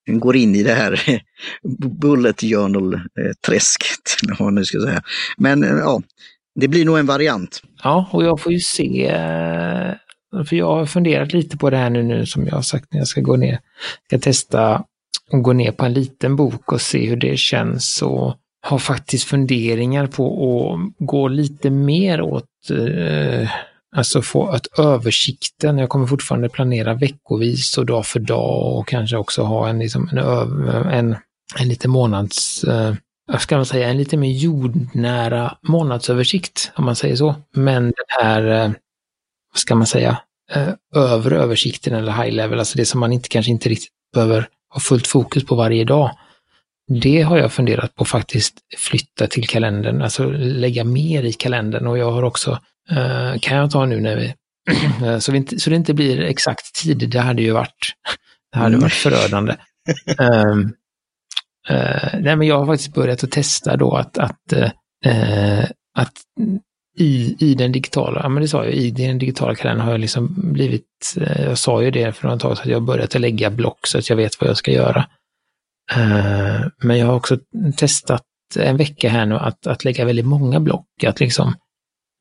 går 0.08 0.36
in 0.36 0.54
i 0.54 0.62
det 0.62 0.74
här 0.74 1.22
bullet 2.00 2.40
journal-träsket. 2.40 4.40
Eh, 4.40 4.46
nu 4.50 4.64
ska 4.64 4.80
säga. 4.80 5.02
Men 5.36 5.64
eh, 5.64 5.70
ja, 5.70 6.02
det 6.54 6.68
blir 6.68 6.84
nog 6.84 6.98
en 6.98 7.06
variant. 7.06 7.62
Ja, 7.82 8.08
och 8.12 8.24
jag 8.24 8.40
får 8.40 8.52
ju 8.52 8.60
se, 8.60 9.06
eh, 9.06 9.92
för 10.48 10.56
jag 10.56 10.66
har 10.66 10.86
funderat 10.86 11.32
lite 11.32 11.56
på 11.56 11.70
det 11.70 11.76
här 11.76 11.90
nu, 11.90 12.02
nu 12.02 12.26
som 12.26 12.46
jag 12.46 12.54
har 12.54 12.62
sagt 12.62 12.92
när 12.92 13.00
jag 13.00 13.08
ska 13.08 13.20
gå 13.20 13.36
ner, 13.36 13.58
ska 14.06 14.18
testa 14.18 14.84
och 15.32 15.42
gå 15.42 15.52
ner 15.52 15.72
på 15.72 15.84
en 15.84 15.92
liten 15.92 16.36
bok 16.36 16.72
och 16.72 16.80
se 16.80 17.06
hur 17.06 17.16
det 17.16 17.38
känns 17.38 18.02
och 18.02 18.36
har 18.60 18.78
faktiskt 18.78 19.24
funderingar 19.24 20.06
på 20.06 20.72
att 20.72 21.06
gå 21.06 21.28
lite 21.28 21.70
mer 21.70 22.20
åt 22.20 22.44
eh, 22.70 23.50
Alltså 23.96 24.22
få 24.22 24.46
att 24.46 24.78
översikten, 24.78 25.78
jag 25.78 25.88
kommer 25.88 26.06
fortfarande 26.06 26.48
planera 26.48 26.94
veckovis 26.94 27.78
och 27.78 27.86
dag 27.86 28.06
för 28.06 28.20
dag 28.20 28.76
och 28.76 28.88
kanske 28.88 29.16
också 29.16 29.42
ha 29.42 29.68
en, 29.68 29.78
liksom, 29.78 30.08
en, 30.12 30.18
en, 30.88 31.16
en 31.58 31.68
lite 31.68 31.88
månads, 31.88 32.64
eh, 32.64 32.94
ska 33.38 33.56
man 33.56 33.66
säga, 33.66 33.88
en 33.88 33.96
lite 33.96 34.16
mer 34.16 34.32
jordnära 34.32 35.56
månadsöversikt, 35.62 36.72
om 36.76 36.84
man 36.84 36.96
säger 36.96 37.16
så. 37.16 37.34
Men 37.54 37.82
den 37.82 38.20
här, 38.20 38.44
eh, 38.44 38.70
vad 39.52 39.58
ska 39.58 39.74
man 39.74 39.86
säga, 39.86 40.18
eh, 40.52 40.68
övre 40.94 41.38
översikten 41.38 41.94
eller 41.94 42.12
high 42.12 42.32
level, 42.32 42.58
alltså 42.58 42.78
det 42.78 42.86
som 42.86 43.00
man 43.00 43.12
inte, 43.12 43.28
kanske 43.28 43.52
inte 43.52 43.68
riktigt 43.68 43.92
behöver 44.14 44.48
ha 44.74 44.80
fullt 44.80 45.06
fokus 45.06 45.46
på 45.46 45.54
varje 45.54 45.84
dag. 45.84 46.10
Det 47.02 47.22
har 47.22 47.38
jag 47.38 47.52
funderat 47.52 47.94
på 47.94 48.04
faktiskt 48.04 48.58
flytta 48.76 49.26
till 49.26 49.48
kalendern, 49.48 50.02
alltså 50.02 50.30
lägga 50.30 50.84
mer 50.84 51.22
i 51.22 51.32
kalendern 51.32 51.86
och 51.86 51.98
jag 51.98 52.10
har 52.10 52.22
också 52.22 52.58
Uh, 52.92 53.38
kan 53.40 53.56
jag 53.56 53.70
ta 53.70 53.86
nu 53.86 54.00
när 54.00 54.16
vi... 54.16 54.34
så, 55.20 55.32
vi 55.32 55.38
inte, 55.38 55.60
så 55.60 55.70
det 55.70 55.76
inte 55.76 55.94
blir 55.94 56.20
exakt 56.20 56.74
tid, 56.74 57.08
det 57.10 57.20
hade 57.20 57.42
ju 57.42 57.52
varit, 57.52 57.92
det 58.52 58.58
hade 58.58 58.68
mm. 58.68 58.80
varit 58.80 58.92
förödande. 58.92 59.52
uh, 60.20 60.56
uh, 61.70 62.20
nej, 62.20 62.36
men 62.36 62.42
jag 62.42 62.58
har 62.58 62.66
faktiskt 62.66 62.94
börjat 62.94 63.24
att 63.24 63.30
testa 63.30 63.76
då 63.76 63.96
att, 63.96 64.18
att, 64.18 64.52
att 65.94 66.12
i, 66.98 67.36
i 67.38 67.54
den 67.54 67.72
digitala, 67.72 68.20
ja 68.22 68.28
men 68.28 68.42
det 68.42 68.48
sa 68.48 68.64
jag, 68.64 68.74
i 68.74 68.90
den 68.90 69.18
digitala 69.18 69.54
kalendern 69.54 69.84
har 69.84 69.92
jag 69.92 70.00
liksom 70.00 70.34
blivit, 70.36 71.14
jag 71.16 71.58
sa 71.58 71.82
ju 71.82 71.90
det 71.90 72.12
för 72.12 72.34
ett 72.34 72.40
tag 72.40 72.56
sedan, 72.56 72.62
att 72.62 72.70
jag 72.70 72.80
har 72.80 72.86
börjat 72.86 73.14
att 73.14 73.20
lägga 73.20 73.50
block 73.50 73.86
så 73.86 73.98
att 73.98 74.10
jag 74.10 74.16
vet 74.16 74.40
vad 74.40 74.50
jag 74.50 74.56
ska 74.56 74.70
göra. 74.70 75.06
men 76.82 76.98
jag 76.98 77.06
har 77.06 77.14
också 77.14 77.38
testat 77.76 78.22
en 78.56 78.76
vecka 78.76 79.08
här 79.08 79.26
nu 79.26 79.34
att, 79.34 79.66
att 79.66 79.84
lägga 79.84 80.04
väldigt 80.04 80.26
många 80.26 80.60
block, 80.60 81.04
att 81.06 81.20
liksom 81.20 81.54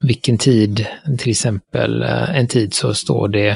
vilken 0.03 0.37
tid, 0.37 0.87
till 1.17 1.29
exempel 1.29 2.03
eh, 2.03 2.35
en 2.35 2.47
tid 2.47 2.73
så 2.73 2.93
står 2.93 3.27
det 3.27 3.49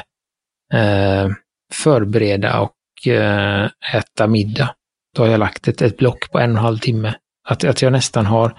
eh, 0.74 1.30
förbereda 1.74 2.60
och 2.60 3.08
eh, 3.08 3.70
äta 3.94 4.28
middag. 4.28 4.76
Då 5.16 5.24
har 5.24 5.30
jag 5.30 5.40
lagt 5.40 5.68
ett, 5.68 5.82
ett 5.82 5.98
block 5.98 6.32
på 6.32 6.40
en 6.40 6.52
och 6.52 6.58
en 6.58 6.64
halv 6.64 6.78
timme. 6.78 7.14
Att, 7.48 7.64
att 7.64 7.82
jag 7.82 7.92
nästan 7.92 8.26
har 8.26 8.58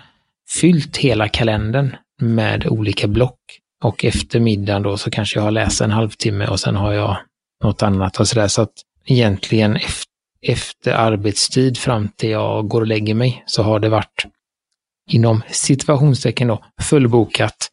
fyllt 0.60 0.96
hela 0.96 1.28
kalendern 1.28 1.96
med 2.20 2.66
olika 2.66 3.08
block. 3.08 3.38
Och 3.84 4.04
efter 4.04 4.40
middagen 4.40 4.82
då 4.82 4.96
så 4.96 5.10
kanske 5.10 5.38
jag 5.38 5.44
har 5.44 5.50
läst 5.50 5.80
en 5.80 5.90
halvtimme 5.90 6.46
och 6.46 6.60
sen 6.60 6.76
har 6.76 6.92
jag 6.92 7.16
något 7.64 7.82
annat 7.82 8.20
och 8.20 8.28
sådär. 8.28 8.48
Så 8.48 8.62
att 8.62 8.72
egentligen 9.06 9.76
efter, 9.76 10.12
efter 10.42 10.92
arbetstid 10.92 11.78
fram 11.78 12.08
till 12.08 12.30
jag 12.30 12.68
går 12.68 12.80
och 12.80 12.86
lägger 12.86 13.14
mig 13.14 13.42
så 13.46 13.62
har 13.62 13.80
det 13.80 13.88
varit 13.88 14.26
inom 15.10 15.42
situationstecken 15.48 16.48
då, 16.48 16.64
fullbokat 16.82 17.70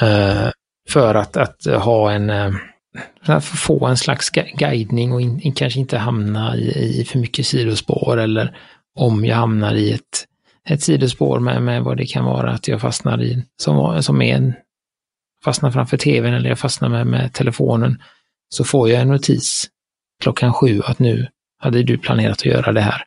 eh, 0.00 0.48
för 0.88 1.14
att, 1.14 1.36
att 1.36 1.64
ha 1.64 2.12
en 2.12 2.30
eh, 2.30 3.40
få 3.40 3.86
en 3.86 3.96
slags 3.96 4.30
guidning 4.30 5.12
och 5.12 5.20
in, 5.20 5.52
kanske 5.52 5.80
inte 5.80 5.98
hamna 5.98 6.56
i, 6.56 7.00
i, 7.00 7.04
för 7.04 7.18
mycket 7.18 7.46
sidospår 7.46 8.20
eller 8.20 8.56
om 8.94 9.24
jag 9.24 9.36
hamnar 9.36 9.74
i 9.74 9.92
ett, 9.92 10.26
ett 10.68 10.82
sidospår 10.82 11.40
med, 11.40 11.62
med 11.62 11.82
vad 11.82 11.96
det 11.96 12.06
kan 12.06 12.24
vara 12.24 12.52
att 12.52 12.68
jag 12.68 12.80
fastnar 12.80 13.22
i, 13.22 13.44
som, 13.62 14.02
som 14.02 14.22
är 14.22 14.36
en, 14.36 14.54
fastnar 15.44 15.70
framför 15.70 15.96
tvn 15.96 16.34
eller 16.34 16.48
jag 16.48 16.58
fastnar 16.58 16.88
med, 16.88 17.06
med 17.06 17.32
telefonen, 17.32 18.02
så 18.48 18.64
får 18.64 18.90
jag 18.90 19.00
en 19.00 19.08
notis 19.08 19.68
klockan 20.22 20.52
sju 20.52 20.82
att 20.84 20.98
nu 20.98 21.26
hade 21.58 21.82
du 21.82 21.98
planerat 21.98 22.38
att 22.38 22.44
göra 22.44 22.72
det 22.72 22.80
här. 22.80 23.04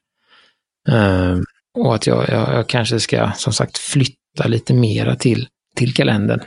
Um, 0.89 1.43
och 1.77 1.95
att 1.95 2.07
jag, 2.07 2.29
jag, 2.29 2.53
jag, 2.53 2.69
kanske 2.69 2.99
ska 2.99 3.31
som 3.31 3.53
sagt 3.53 3.77
flytta 3.77 4.47
lite 4.47 4.73
mera 4.73 5.15
till, 5.15 5.47
till 5.75 5.93
kalendern, 5.93 6.39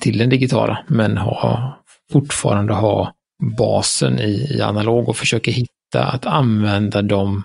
till 0.00 0.18
den 0.18 0.30
digitala, 0.30 0.84
men 0.88 1.18
ha, 1.18 1.78
fortfarande 2.12 2.74
ha 2.74 3.12
basen 3.58 4.18
i, 4.18 4.56
i 4.56 4.62
analog 4.62 5.08
och 5.08 5.16
försöka 5.16 5.50
hitta 5.50 6.04
att 6.04 6.26
använda 6.26 7.02
dem 7.02 7.44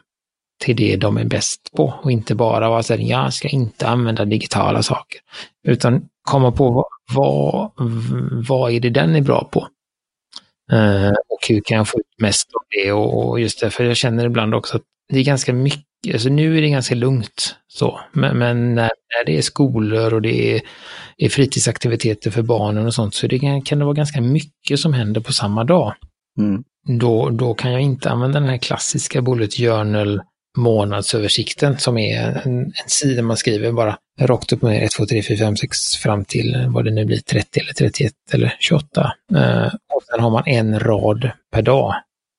till 0.63 0.75
det 0.75 0.95
de 0.95 1.17
är 1.17 1.25
bäst 1.25 1.59
på 1.77 1.99
och 2.03 2.11
inte 2.11 2.35
bara 2.35 2.69
vara 2.69 2.83
så 2.83 2.93
här, 2.93 3.01
jag 3.01 3.33
ska 3.33 3.47
inte 3.47 3.87
använda 3.87 4.25
digitala 4.25 4.83
saker. 4.83 5.21
Utan 5.67 6.07
komma 6.21 6.51
på 6.51 6.71
vad, 6.71 6.85
vad, 7.13 7.71
vad 8.47 8.71
är 8.71 8.79
det 8.79 8.89
den 8.89 9.15
är 9.15 9.21
bra 9.21 9.49
på? 9.51 9.67
Eh, 10.71 11.09
och 11.09 11.47
hur 11.49 11.61
kan 11.61 11.77
jag 11.77 11.87
få 11.87 11.99
ut 11.99 12.21
mest 12.21 12.47
av 12.53 12.61
det? 12.69 12.91
Och, 12.91 13.29
och 13.29 13.39
just 13.39 13.61
därför 13.61 13.83
jag 13.83 13.97
känner 13.97 14.25
ibland 14.25 14.55
också 14.55 14.77
att 14.77 14.83
det 15.09 15.19
är 15.19 15.23
ganska 15.23 15.53
mycket, 15.53 15.83
alltså 16.13 16.29
nu 16.29 16.57
är 16.57 16.61
det 16.61 16.69
ganska 16.69 16.95
lugnt 16.95 17.55
så, 17.67 17.99
men, 18.11 18.37
men 18.37 18.75
när, 18.75 18.81
när, 18.83 19.25
det 19.25 19.37
är 19.37 19.41
skolor 19.41 20.13
och 20.13 20.21
det 20.21 20.55
är, 20.55 20.61
är 21.17 21.29
fritidsaktiviteter 21.29 22.31
för 22.31 22.41
barnen 22.41 22.85
och 22.85 22.93
sånt 22.93 23.15
så 23.15 23.27
det 23.27 23.39
kan, 23.39 23.61
kan 23.61 23.79
det 23.79 23.85
vara 23.85 23.95
ganska 23.95 24.21
mycket 24.21 24.79
som 24.79 24.93
händer 24.93 25.21
på 25.21 25.33
samma 25.33 25.63
dag. 25.63 25.93
Mm. 26.39 26.63
Då, 26.99 27.29
då 27.29 27.53
kan 27.53 27.71
jag 27.71 27.81
inte 27.81 28.09
använda 28.09 28.39
den 28.39 28.49
här 28.49 28.57
klassiska 28.57 29.21
bullet 29.21 29.53
journal 29.53 30.21
månadsöversikten 30.57 31.77
som 31.77 31.97
är 31.97 32.41
en, 32.45 32.59
en 32.59 32.71
sida 32.87 33.21
man 33.21 33.37
skriver 33.37 33.71
bara 33.71 33.97
rakt 34.19 34.53
upp 34.53 34.63
och 34.63 34.69
ner 34.69 34.83
1, 34.83 34.91
2, 34.91 35.05
3, 35.05 35.23
4, 35.23 35.37
5, 35.37 35.57
6 35.57 35.77
fram 35.97 36.25
till 36.25 36.65
vad 36.67 36.85
det 36.85 36.91
nu 36.91 37.05
blir 37.05 37.17
30 37.17 37.59
eller 37.59 37.73
31 37.73 38.13
eller 38.33 38.55
28. 38.59 39.13
Eh, 39.35 39.65
och 39.65 40.03
sen 40.11 40.19
har 40.19 40.29
man 40.29 40.43
en 40.45 40.79
rad 40.79 41.31
per 41.51 41.61
dag. 41.61 41.95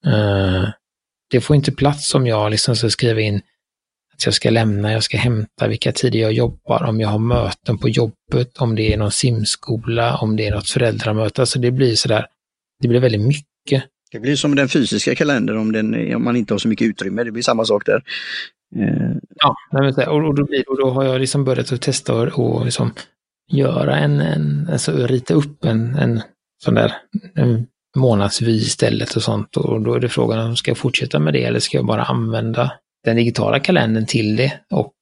Eh, 0.06 0.68
det 1.30 1.40
får 1.40 1.56
inte 1.56 1.72
plats 1.72 2.14
om 2.14 2.26
jag 2.26 2.50
liksom 2.50 2.76
ska 2.76 2.90
skriva 2.90 3.20
in 3.20 3.40
att 4.14 4.24
jag 4.24 4.34
ska 4.34 4.50
lämna, 4.50 4.92
jag 4.92 5.02
ska 5.02 5.16
hämta, 5.16 5.68
vilka 5.68 5.92
tider 5.92 6.18
jag 6.18 6.32
jobbar, 6.32 6.84
om 6.84 7.00
jag 7.00 7.08
har 7.08 7.18
möten 7.18 7.78
på 7.78 7.88
jobbet, 7.88 8.58
om 8.58 8.74
det 8.74 8.92
är 8.92 8.96
någon 8.96 9.10
simskola, 9.10 10.16
om 10.16 10.36
det 10.36 10.46
är 10.46 10.50
något 10.50 10.70
föräldramöte. 10.70 11.42
Alltså 11.42 11.58
det 11.58 11.70
blir 11.70 11.94
sådär, 11.94 12.26
det 12.82 12.88
blir 12.88 13.00
väldigt 13.00 13.26
mycket. 13.26 13.84
Det 14.12 14.20
blir 14.20 14.36
som 14.36 14.54
den 14.54 14.68
fysiska 14.68 15.14
kalendern 15.14 15.58
om, 15.58 15.72
den, 15.72 16.14
om 16.14 16.24
man 16.24 16.36
inte 16.36 16.54
har 16.54 16.58
så 16.58 16.68
mycket 16.68 16.88
utrymme. 16.88 17.24
Det 17.24 17.32
blir 17.32 17.42
samma 17.42 17.64
sak 17.64 17.86
där. 17.86 18.02
Eh. 18.76 19.16
Ja, 19.36 19.56
och, 20.06 20.28
och, 20.28 20.34
då 20.34 20.44
blir, 20.44 20.70
och 20.70 20.78
då 20.78 20.90
har 20.90 21.04
jag 21.04 21.20
liksom 21.20 21.44
börjat 21.44 21.72
att 21.72 21.82
testa 21.82 22.14
och, 22.14 22.38
och 22.38 22.64
liksom 22.64 22.92
göra 23.52 23.96
en, 23.96 24.20
en, 24.20 24.68
alltså 24.72 25.06
rita 25.06 25.34
upp 25.34 25.64
en, 25.64 25.94
en 25.94 26.22
sån 26.64 26.74
där 26.74 26.92
en 27.34 27.66
månadsvy 27.96 28.56
istället 28.56 29.16
och 29.16 29.22
sånt. 29.22 29.56
Och 29.56 29.80
då 29.80 29.94
är 29.94 30.00
det 30.00 30.08
frågan 30.08 30.46
om 30.46 30.56
ska 30.56 30.70
jag 30.70 30.78
fortsätta 30.78 31.18
med 31.18 31.32
det 31.32 31.44
eller 31.44 31.60
ska 31.60 31.78
jag 31.78 31.86
bara 31.86 32.02
använda 32.02 32.72
den 33.04 33.16
digitala 33.16 33.60
kalendern 33.60 34.06
till 34.06 34.36
det. 34.36 34.52
Och 34.70 34.94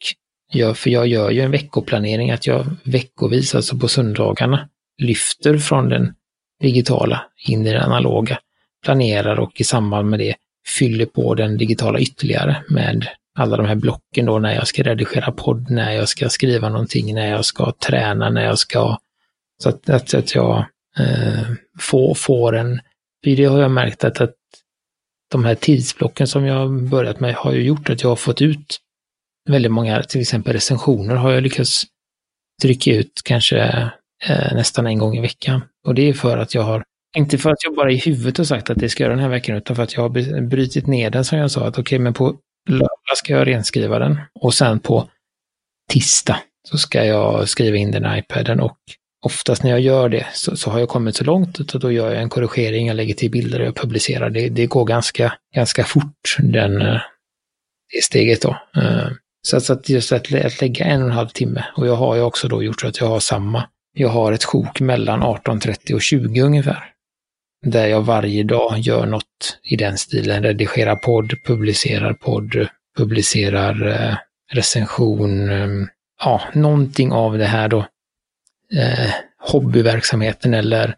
gör, 0.52 0.74
för 0.74 0.90
jag 0.90 1.06
gör 1.06 1.30
ju 1.30 1.40
en 1.40 1.50
veckoplanering 1.50 2.30
att 2.30 2.46
jag 2.46 2.66
veckovis, 2.84 3.54
alltså 3.54 3.78
på 3.78 3.88
söndagarna, 3.88 4.68
lyfter 4.98 5.58
från 5.58 5.88
den 5.88 6.14
digitala 6.60 7.24
in 7.46 7.66
i 7.66 7.72
den 7.72 7.82
analoga 7.82 8.38
planerar 8.84 9.40
och 9.40 9.60
i 9.60 9.64
samband 9.64 10.10
med 10.10 10.18
det 10.18 10.34
fyller 10.78 11.06
på 11.06 11.34
den 11.34 11.56
digitala 11.58 11.98
ytterligare 12.00 12.64
med 12.68 13.06
alla 13.38 13.56
de 13.56 13.66
här 13.66 13.74
blocken 13.74 14.26
då 14.26 14.38
när 14.38 14.54
jag 14.54 14.66
ska 14.66 14.82
redigera 14.82 15.32
podd, 15.32 15.70
när 15.70 15.92
jag 15.92 16.08
ska 16.08 16.28
skriva 16.28 16.68
någonting, 16.68 17.14
när 17.14 17.30
jag 17.30 17.44
ska 17.44 17.72
träna, 17.72 18.30
när 18.30 18.44
jag 18.44 18.58
ska... 18.58 18.98
Så 19.62 19.68
att, 19.68 19.90
att, 19.90 20.14
att 20.14 20.34
jag 20.34 20.64
eh, 20.98 21.42
får, 21.80 22.14
får 22.14 22.56
en... 22.56 22.80
Det 23.22 23.44
har 23.44 23.60
jag 23.60 23.70
märkt 23.70 24.04
att, 24.04 24.20
att 24.20 24.34
de 25.32 25.44
här 25.44 25.54
tidsblocken 25.54 26.26
som 26.26 26.44
jag 26.44 26.88
börjat 26.88 27.20
med 27.20 27.34
har 27.34 27.52
ju 27.52 27.62
gjort 27.62 27.90
att 27.90 28.02
jag 28.02 28.08
har 28.08 28.16
fått 28.16 28.42
ut 28.42 28.78
väldigt 29.50 29.72
många, 29.72 30.02
till 30.02 30.20
exempel 30.20 30.52
recensioner 30.52 31.14
har 31.14 31.32
jag 31.32 31.42
lyckats 31.42 31.84
trycka 32.62 32.90
ut 32.90 33.20
kanske 33.24 33.58
eh, 34.28 34.54
nästan 34.54 34.86
en 34.86 34.98
gång 34.98 35.16
i 35.16 35.20
veckan. 35.20 35.64
Och 35.86 35.94
det 35.94 36.08
är 36.08 36.12
för 36.12 36.38
att 36.38 36.54
jag 36.54 36.62
har 36.62 36.84
inte 37.16 37.38
för 37.38 37.50
att 37.50 37.64
jag 37.64 37.74
bara 37.74 37.92
i 37.92 37.96
huvudet 37.96 38.38
har 38.38 38.44
sagt 38.44 38.70
att 38.70 38.78
det 38.78 38.88
ska 38.88 39.02
göra 39.02 39.14
den 39.14 39.22
här 39.22 39.28
veckan, 39.28 39.56
utan 39.56 39.76
för 39.76 39.82
att 39.82 39.94
jag 39.94 40.02
har 40.02 40.40
brutit 40.48 40.86
ner 40.86 41.10
den 41.10 41.24
som 41.24 41.38
jag 41.38 41.50
sa. 41.50 41.60
Att 41.60 41.78
okej, 41.78 41.82
okay, 41.82 41.98
men 41.98 42.14
på 42.14 42.36
lördag 42.68 43.16
ska 43.16 43.32
jag 43.32 43.46
renskriva 43.46 43.98
den 43.98 44.20
och 44.40 44.54
sen 44.54 44.80
på 44.80 45.08
tisdag 45.92 46.38
så 46.68 46.78
ska 46.78 47.04
jag 47.04 47.48
skriva 47.48 47.76
in 47.76 47.90
den 47.90 48.14
i 48.14 48.18
iPaden 48.18 48.60
och 48.60 48.78
oftast 49.22 49.62
när 49.62 49.70
jag 49.70 49.80
gör 49.80 50.08
det 50.08 50.26
så, 50.32 50.56
så 50.56 50.70
har 50.70 50.78
jag 50.78 50.88
kommit 50.88 51.16
så 51.16 51.24
långt 51.24 51.60
att 51.60 51.68
då 51.68 51.92
gör 51.92 52.12
jag 52.12 52.22
en 52.22 52.28
korrigering, 52.28 52.86
jag 52.86 52.96
lägger 52.96 53.14
till 53.14 53.30
bilder 53.30 53.60
och 53.60 53.66
jag 53.66 53.76
publicerar. 53.76 54.30
Det, 54.30 54.48
det 54.48 54.66
går 54.66 54.84
ganska, 54.84 55.34
ganska 55.54 55.84
fort, 55.84 56.36
den, 56.38 56.82
eh, 56.82 57.00
det 57.92 58.02
steget 58.02 58.42
då. 58.42 58.56
Eh, 58.76 59.08
så, 59.42 59.60
så 59.60 59.72
att 59.72 59.88
just 59.88 60.12
att, 60.12 60.34
att 60.34 60.60
lägga 60.60 60.84
en 60.84 61.02
och 61.02 61.08
en 61.08 61.14
halv 61.14 61.28
timme 61.28 61.64
och 61.76 61.86
jag 61.86 61.96
har 61.96 62.16
ju 62.16 62.22
också 62.22 62.48
då 62.48 62.62
gjort 62.62 62.80
så 62.80 62.86
att 62.86 63.00
jag 63.00 63.06
har 63.06 63.20
samma. 63.20 63.68
Jag 63.94 64.08
har 64.08 64.32
ett 64.32 64.44
sjok 64.44 64.80
mellan 64.80 65.22
18.30 65.22 65.94
och 65.94 66.02
20 66.02 66.40
ungefär 66.40 66.88
där 67.66 67.86
jag 67.86 68.02
varje 68.02 68.42
dag 68.42 68.78
gör 68.78 69.06
något 69.06 69.58
i 69.62 69.76
den 69.76 69.98
stilen. 69.98 70.42
Redigerar 70.42 70.96
podd, 70.96 71.32
publicerar 71.44 72.12
podd, 72.12 72.68
publicerar 72.96 73.88
eh, 73.88 74.16
recension, 74.52 75.50
ja, 76.24 76.42
någonting 76.54 77.12
av 77.12 77.38
det 77.38 77.44
här 77.44 77.68
då. 77.68 77.86
Eh, 78.76 79.10
hobbyverksamheten 79.38 80.54
eller 80.54 80.96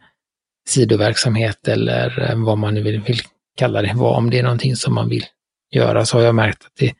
sidoverksamhet 0.69 1.69
eller 1.69 2.31
eh, 2.31 2.45
vad 2.45 2.59
man 2.59 2.75
nu 2.75 2.83
vill, 2.83 3.01
vill 3.01 3.21
kalla 3.57 3.83
det. 3.83 3.93
Vad, 3.95 4.17
om 4.17 4.31
det 4.31 4.39
är 4.39 4.43
någonting 4.43 4.77
som 4.77 4.95
man 4.95 5.09
vill 5.09 5.25
göra 5.71 6.05
så 6.05 6.19
har 6.19 6.25
jag 6.25 6.35
märkt 6.35 6.65
att 6.65 6.73
det, 6.79 6.93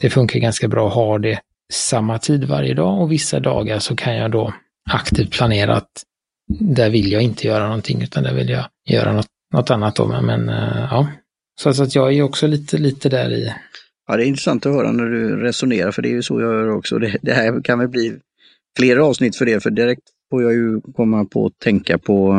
det 0.00 0.10
funkar 0.10 0.40
ganska 0.40 0.68
bra 0.68 0.88
att 0.88 0.94
ha 0.94 1.18
det 1.18 1.40
samma 1.72 2.18
tid 2.18 2.44
varje 2.44 2.74
dag 2.74 3.00
och 3.00 3.12
vissa 3.12 3.40
dagar 3.40 3.78
så 3.78 3.96
kan 3.96 4.16
jag 4.16 4.30
då 4.30 4.54
aktivt 4.90 5.32
planera 5.32 5.76
att 5.76 6.02
där 6.48 6.90
vill 6.90 7.12
jag 7.12 7.22
inte 7.22 7.46
göra 7.46 7.66
någonting 7.66 8.02
utan 8.02 8.22
där 8.22 8.34
vill 8.34 8.48
jag 8.48 8.64
göra 8.88 9.12
något, 9.12 9.26
något 9.54 9.70
annat 9.70 9.96
då. 9.96 10.20
Men 10.22 10.48
eh, 10.48 10.88
ja, 10.90 11.08
så, 11.60 11.74
så 11.74 11.82
att 11.82 11.94
jag 11.94 12.12
är 12.12 12.22
också 12.22 12.46
lite, 12.46 12.78
lite 12.78 13.08
där 13.08 13.30
i. 13.30 13.52
Ja, 14.08 14.16
det 14.16 14.24
är 14.24 14.26
intressant 14.26 14.66
att 14.66 14.72
höra 14.72 14.92
när 14.92 15.04
du 15.04 15.36
resonerar, 15.36 15.90
för 15.90 16.02
det 16.02 16.08
är 16.08 16.12
ju 16.12 16.22
så 16.22 16.40
jag 16.40 16.52
gör 16.52 16.70
också. 16.70 16.98
Det, 16.98 17.18
det 17.22 17.32
här 17.32 17.62
kan 17.62 17.78
väl 17.78 17.88
bli 17.88 18.18
flera 18.76 19.04
avsnitt 19.04 19.36
för 19.36 19.46
det, 19.46 19.60
för 19.60 19.70
direkt 19.70 20.02
får 20.30 20.42
jag 20.42 20.52
ju 20.52 20.80
komma 20.80 21.24
på 21.24 21.46
att 21.46 21.58
tänka 21.58 21.98
på 21.98 22.32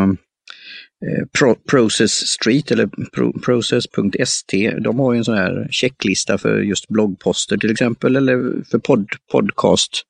eh, 1.06 1.26
Pro, 1.39 1.56
Process 1.56 2.12
Street 2.12 2.71
eller 2.71 2.88
Pro, 3.15 3.39
Process.st. 3.39 4.71
De 4.80 5.00
har 5.00 5.13
ju 5.13 5.17
en 5.17 5.26
sån 5.26 5.38
här 5.38 5.67
checklista 5.71 6.38
för 6.38 6.58
just 6.58 6.88
bloggposter 6.88 7.58
till 7.58 7.71
exempel, 7.71 8.15
eller 8.15 8.63
för 8.71 8.80
pod 8.80 9.08
podcast 9.32 10.06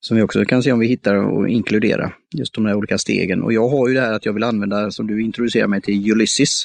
som 0.00 0.16
vi 0.16 0.22
också 0.22 0.44
kan 0.44 0.62
se 0.62 0.72
om 0.72 0.78
vi 0.78 0.86
hittar 0.86 1.14
och 1.14 1.48
inkludera, 1.48 2.12
just 2.34 2.54
de 2.54 2.66
här 2.66 2.74
olika 2.74 2.98
stegen. 2.98 3.42
Och 3.42 3.52
jag 3.52 3.68
har 3.68 3.88
ju 3.88 3.94
det 3.94 4.00
här 4.00 4.12
att 4.12 4.26
jag 4.26 4.32
vill 4.32 4.42
använda, 4.42 4.90
som 4.90 5.06
du 5.06 5.22
introducerar 5.22 5.66
mig 5.66 5.80
till, 5.80 6.12
Ulysses, 6.12 6.64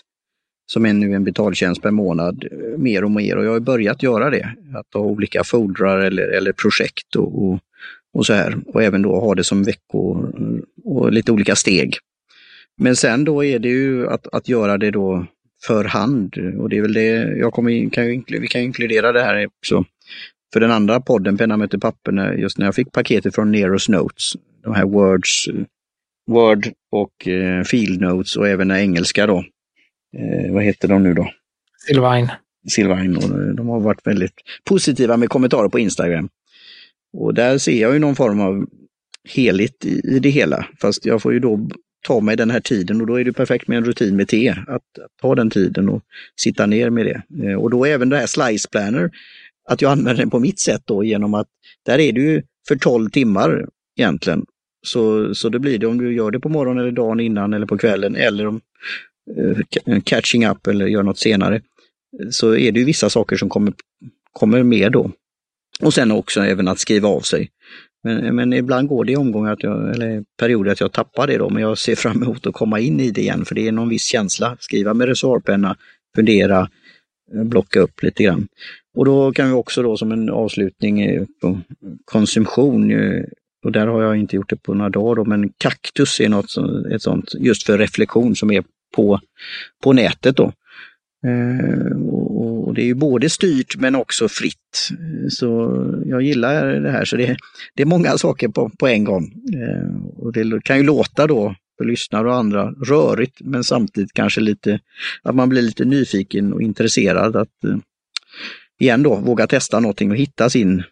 som 0.72 0.86
är 0.86 0.94
nu 0.94 1.14
en 1.14 1.24
betaltjänst 1.24 1.82
per 1.82 1.92
månad, 1.92 2.46
eh, 2.52 2.78
mer 2.78 3.04
och 3.04 3.12
mer. 3.12 3.38
Och 3.38 3.46
jag 3.46 3.52
har 3.52 3.60
börjat 3.60 4.04
göra 4.04 4.30
det, 4.30 4.56
att 4.76 4.94
ha 4.94 5.02
olika 5.02 5.44
foldrar 5.44 6.00
eller, 6.00 6.28
eller 6.28 6.52
projekt 6.52 7.16
och, 7.16 7.46
och, 7.46 7.60
och 8.16 8.26
så 8.26 8.34
här. 8.34 8.58
Och 8.68 8.84
även 8.84 9.02
då 9.02 9.20
ha 9.20 9.36
det 9.36 9.44
som 9.44 9.64
veckor 9.64 10.34
och 10.84 11.12
lite 11.12 11.32
olika 11.32 11.56
steg. 11.56 11.96
Men 12.78 12.96
sen 12.96 13.24
då 13.24 13.44
är 13.44 13.60
det 13.60 13.70
ju 13.70 14.08
att, 14.08 14.28
att 14.34 14.48
göra 14.48 14.78
det 14.78 14.92
då 14.92 15.26
för 15.68 15.84
hand 15.84 16.36
och 16.60 16.70
det 16.70 16.78
är 16.78 16.82
väl 16.82 16.94
det 16.94 17.38
jag 17.38 17.54
kommer, 17.54 17.90
kan 17.90 18.06
ju, 18.06 18.24
vi 18.28 18.48
kan 18.48 18.62
inkludera 18.62 19.12
det 19.12 19.24
här 19.24 19.46
också 19.46 19.86
för 20.56 20.60
den 20.60 20.72
andra 20.72 21.02
podden, 21.02 21.38
Penna 21.38 21.58
möter 21.58 21.78
papper, 21.78 22.34
just 22.34 22.58
när 22.58 22.66
jag 22.66 22.76
fick 22.76 22.92
paketet 22.92 23.36
från 23.36 23.52
Neros 23.52 23.90
Notes, 23.90 24.34
de 24.64 24.74
här 24.74 24.86
Words, 24.86 25.50
Word 26.28 26.68
och 26.92 27.28
eh, 27.28 27.64
Field 27.64 28.02
Notes 28.02 28.36
och 28.36 28.48
även 28.48 28.72
engelska 28.72 29.28
då. 29.28 29.38
Eh, 30.18 30.54
vad 30.54 30.64
heter 30.64 30.88
de 30.88 31.04
nu 31.04 31.14
då? 31.14 31.30
Silvine. 31.88 32.32
Silvine, 32.68 33.18
och 33.18 33.56
de 33.56 33.68
har 33.68 33.80
varit 33.80 34.08
väldigt 34.08 34.34
positiva 34.64 35.18
med 35.18 35.30
kommentarer 35.30 35.70
på 35.70 35.80
Instagram. 35.80 36.30
Och 37.18 37.34
där 37.34 37.58
ser 37.58 37.82
jag 37.82 37.94
ju 37.94 38.00
någon 38.00 38.16
form 38.16 38.42
av 38.42 38.66
heligt 39.30 39.86
i, 39.86 40.20
det 40.20 40.30
hela, 40.30 40.68
fast 40.82 41.06
jag 41.06 41.22
får 41.22 41.34
ju 41.34 41.40
då 41.40 41.70
ta 42.08 42.20
mig 42.20 42.36
den 42.36 42.52
här 42.52 42.60
tiden 42.60 43.02
och 43.02 43.08
då 43.08 43.20
är 43.20 43.24
det 43.24 43.34
perfekt 43.34 43.68
med 43.68 43.78
en 43.78 43.86
rutin 43.86 44.16
med 44.16 44.28
te, 44.28 44.50
att, 44.50 44.68
att 44.76 45.12
ta 45.22 45.36
den 45.36 45.50
tiden 45.50 45.90
och 45.90 46.04
sitta 46.40 46.66
ner 46.66 46.90
med 46.90 47.06
det. 47.06 47.48
Eh, 47.48 47.56
och 47.56 47.70
då 47.70 47.86
även 47.86 48.10
det 48.10 48.18
här 48.18 48.26
Slice 48.26 48.70
Planner 48.72 49.12
att 49.70 49.82
jag 49.82 49.92
använder 49.92 50.22
den 50.22 50.30
på 50.30 50.40
mitt 50.40 50.60
sätt 50.60 50.82
då 50.86 51.04
genom 51.04 51.34
att 51.34 51.48
där 51.86 52.00
är 52.00 52.12
det 52.14 52.22
ju 52.22 52.42
för 52.68 52.76
12 52.76 53.10
timmar 53.10 53.66
egentligen. 53.98 54.46
Så, 54.82 55.36
så 55.36 55.50
det 55.50 55.60
blir 55.60 55.80
det 55.80 55.88
om 55.88 55.98
du 55.98 56.16
gör 56.16 56.32
det 56.32 56.40
på 56.40 56.50
morgonen 56.50 56.84
eller 56.84 56.92
dagen 56.92 57.20
innan 57.20 57.54
eller 57.54 57.66
på 57.66 57.78
kvällen 57.78 58.16
eller 58.16 58.48
om 58.48 58.62
eh, 59.38 60.02
catching 60.04 60.48
up 60.48 60.68
eller 60.68 60.88
gör 60.88 61.04
något 61.04 61.20
senare. 61.20 61.62
Så 62.30 62.56
är 62.56 62.72
det 62.72 62.80
ju 62.80 62.86
vissa 62.86 63.10
saker 63.10 63.36
som 63.38 63.50
kommer, 63.50 63.74
kommer 64.32 64.64
med 64.64 64.92
då. 64.92 65.12
Och 65.82 65.94
sen 65.94 66.12
också 66.12 66.42
även 66.42 66.68
att 66.68 66.80
skriva 66.80 67.08
av 67.08 67.22
sig. 67.22 67.50
Men, 68.04 68.36
men 68.36 68.54
ibland 68.54 68.88
går 68.88 69.06
det 69.06 69.12
i 69.12 69.16
omgångar, 69.16 69.54
att 69.54 69.64
jag, 69.64 69.96
eller 69.96 70.24
perioder 70.40 70.72
att 70.72 70.80
jag 70.80 70.92
tappar 70.92 71.28
det 71.28 71.38
då, 71.38 71.50
men 71.50 71.62
jag 71.62 71.78
ser 71.78 71.96
fram 71.96 72.24
emot 72.24 72.48
att 72.48 72.54
komma 72.54 72.80
in 72.80 73.00
i 73.00 73.12
det 73.12 73.22
igen 73.22 73.46
för 73.46 73.56
det 73.56 73.68
är 73.68 73.72
någon 73.72 73.90
viss 73.90 74.04
känsla. 74.04 74.58
Skriva 74.60 74.94
med 74.94 75.08
reservpenna, 75.08 75.78
fundera, 76.16 76.70
eh, 77.34 77.44
blocka 77.44 77.80
upp 77.80 78.04
lite 78.04 78.24
grann. 78.24 78.48
Och 78.96 79.06
då 79.06 79.32
kan 79.32 79.48
vi 79.48 79.54
också 79.54 79.84
då 79.84 79.98
som 79.98 80.12
en 80.12 80.30
avslutning 80.30 81.02
eh, 81.02 81.24
på 81.42 81.60
konsumtion, 82.06 82.92
eh, 82.92 83.24
och 83.66 83.72
där 83.72 83.88
har 83.88 84.02
jag 84.02 84.18
inte 84.18 84.36
gjort 84.36 84.50
det 84.50 84.64
på 84.64 84.74
några 84.74 84.90
dagar 84.90 85.16
då, 85.16 85.26
men 85.26 85.50
kaktus 85.58 86.20
är 86.20 86.30
något 86.30 86.56
ett 86.92 87.02
sånt 87.02 87.32
just 87.40 87.64
för 87.64 87.78
reflektion 87.78 88.36
som 88.36 88.52
är 88.52 88.64
på, 88.96 89.20
på 89.84 89.94
nätet 89.94 90.38
då. 90.38 90.52
Eh, 91.26 91.98
det 92.76 92.82
är 92.82 92.86
ju 92.86 92.94
både 92.94 93.30
styrt 93.30 93.76
men 93.78 93.96
också 93.96 94.28
fritt. 94.30 94.90
Så 95.30 95.48
jag 96.06 96.22
gillar 96.22 96.66
det 96.66 96.92
här. 96.92 97.06
Så 97.06 97.18
det, 97.18 97.38
det 97.76 97.82
är 97.82 97.86
många 97.86 98.18
saker 98.18 98.48
på, 98.48 98.70
på 98.70 98.88
en 98.88 99.04
gång. 99.04 99.34
Eh, 99.54 100.24
och 100.24 100.34
det 100.34 100.64
kan 100.64 100.78
ju 100.78 100.84
låta 100.84 101.28
då 101.28 101.56
för 101.78 101.86
lyssnare 101.86 102.28
och 102.28 102.36
andra 102.36 102.72
rörigt 102.72 103.42
men 103.42 103.64
samtidigt 103.64 104.14
kanske 104.14 104.42
lite 104.42 104.80
att 105.24 105.36
man 105.36 105.50
blir 105.50 105.62
lite 105.62 105.86
nyfiken 105.86 106.54
och 106.54 106.62
intresserad 106.62 107.36
att 107.36 107.64
eh, 107.64 107.78
igen 108.80 109.04
då 109.04 109.16
våga 109.16 109.48
testa 109.48 109.80
någonting 109.80 110.12
och 110.12 110.18
hitta 110.18 110.50
sin 110.50 110.84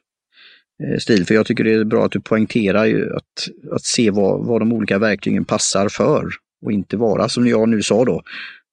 eh, 0.84 0.98
stil. 1.00 1.26
För 1.26 1.36
jag 1.36 1.46
tycker 1.46 1.64
det 1.64 1.74
är 1.74 1.84
bra 1.84 2.06
att 2.06 2.12
du 2.12 2.20
poängterar 2.20 2.86
ju 2.86 3.16
att, 3.16 3.50
att 3.72 3.84
se 3.84 4.12
vad, 4.12 4.46
vad 4.46 4.62
de 4.62 4.74
olika 4.74 5.00
verktygen 5.00 5.46
passar 5.46 5.90
för 5.90 6.30
och 6.66 6.72
inte 6.72 6.98
vara 6.98 7.30
som 7.30 7.48
jag 7.48 7.70
nu 7.70 7.82
sa 7.82 8.06
då, 8.06 8.24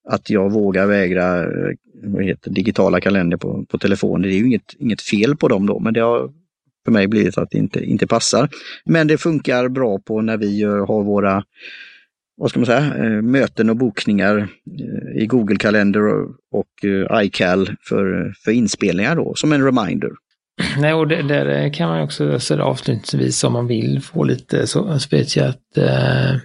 att 0.09 0.29
jag 0.29 0.51
vågar 0.51 0.87
vägra 0.87 1.43
eh, 1.43 1.75
vad 2.03 2.23
heter, 2.23 2.51
digitala 2.51 3.01
kalender 3.01 3.37
på, 3.37 3.65
på 3.69 3.77
telefonen. 3.77 4.21
Det 4.21 4.35
är 4.35 4.37
ju 4.37 4.47
inget, 4.47 4.75
inget 4.79 5.01
fel 5.01 5.35
på 5.35 5.47
dem 5.47 5.65
då, 5.65 5.79
men 5.79 5.93
det 5.93 5.99
har 5.99 6.29
för 6.85 6.91
mig 6.91 7.07
blivit 7.07 7.37
att 7.37 7.51
det 7.51 7.57
inte, 7.57 7.83
inte 7.83 8.07
passar. 8.07 8.49
Men 8.85 9.07
det 9.07 9.17
funkar 9.17 9.69
bra 9.69 9.99
på 9.99 10.21
när 10.21 10.37
vi 10.37 10.63
har 10.63 11.03
våra 11.03 11.43
vad 12.37 12.49
ska 12.49 12.59
man 12.59 12.65
säga, 12.65 12.95
eh, 12.95 13.21
möten 13.21 13.69
och 13.69 13.75
bokningar 13.75 14.37
eh, 14.37 15.21
i 15.23 15.25
Google 15.25 15.57
Kalender 15.57 16.01
och, 16.51 16.67
iCal 17.23 17.69
för, 17.81 18.33
för 18.45 18.51
inspelningar 18.51 19.15
då, 19.15 19.33
som 19.35 19.53
en 19.53 19.63
reminder. 19.65 20.09
Nej, 20.77 20.93
och 20.93 21.07
det, 21.07 21.21
där 21.21 21.73
kan 21.73 21.89
man 21.89 22.03
också 22.03 22.39
säga 22.39 22.63
avslutningsvis 22.63 23.43
om 23.43 23.53
man 23.53 23.67
vill 23.67 24.01
få 24.01 24.23
lite 24.23 24.67
så 24.67 24.99
vet 25.11 25.35
jag 25.35 25.47
att 25.47 25.77
eh, 25.77 26.35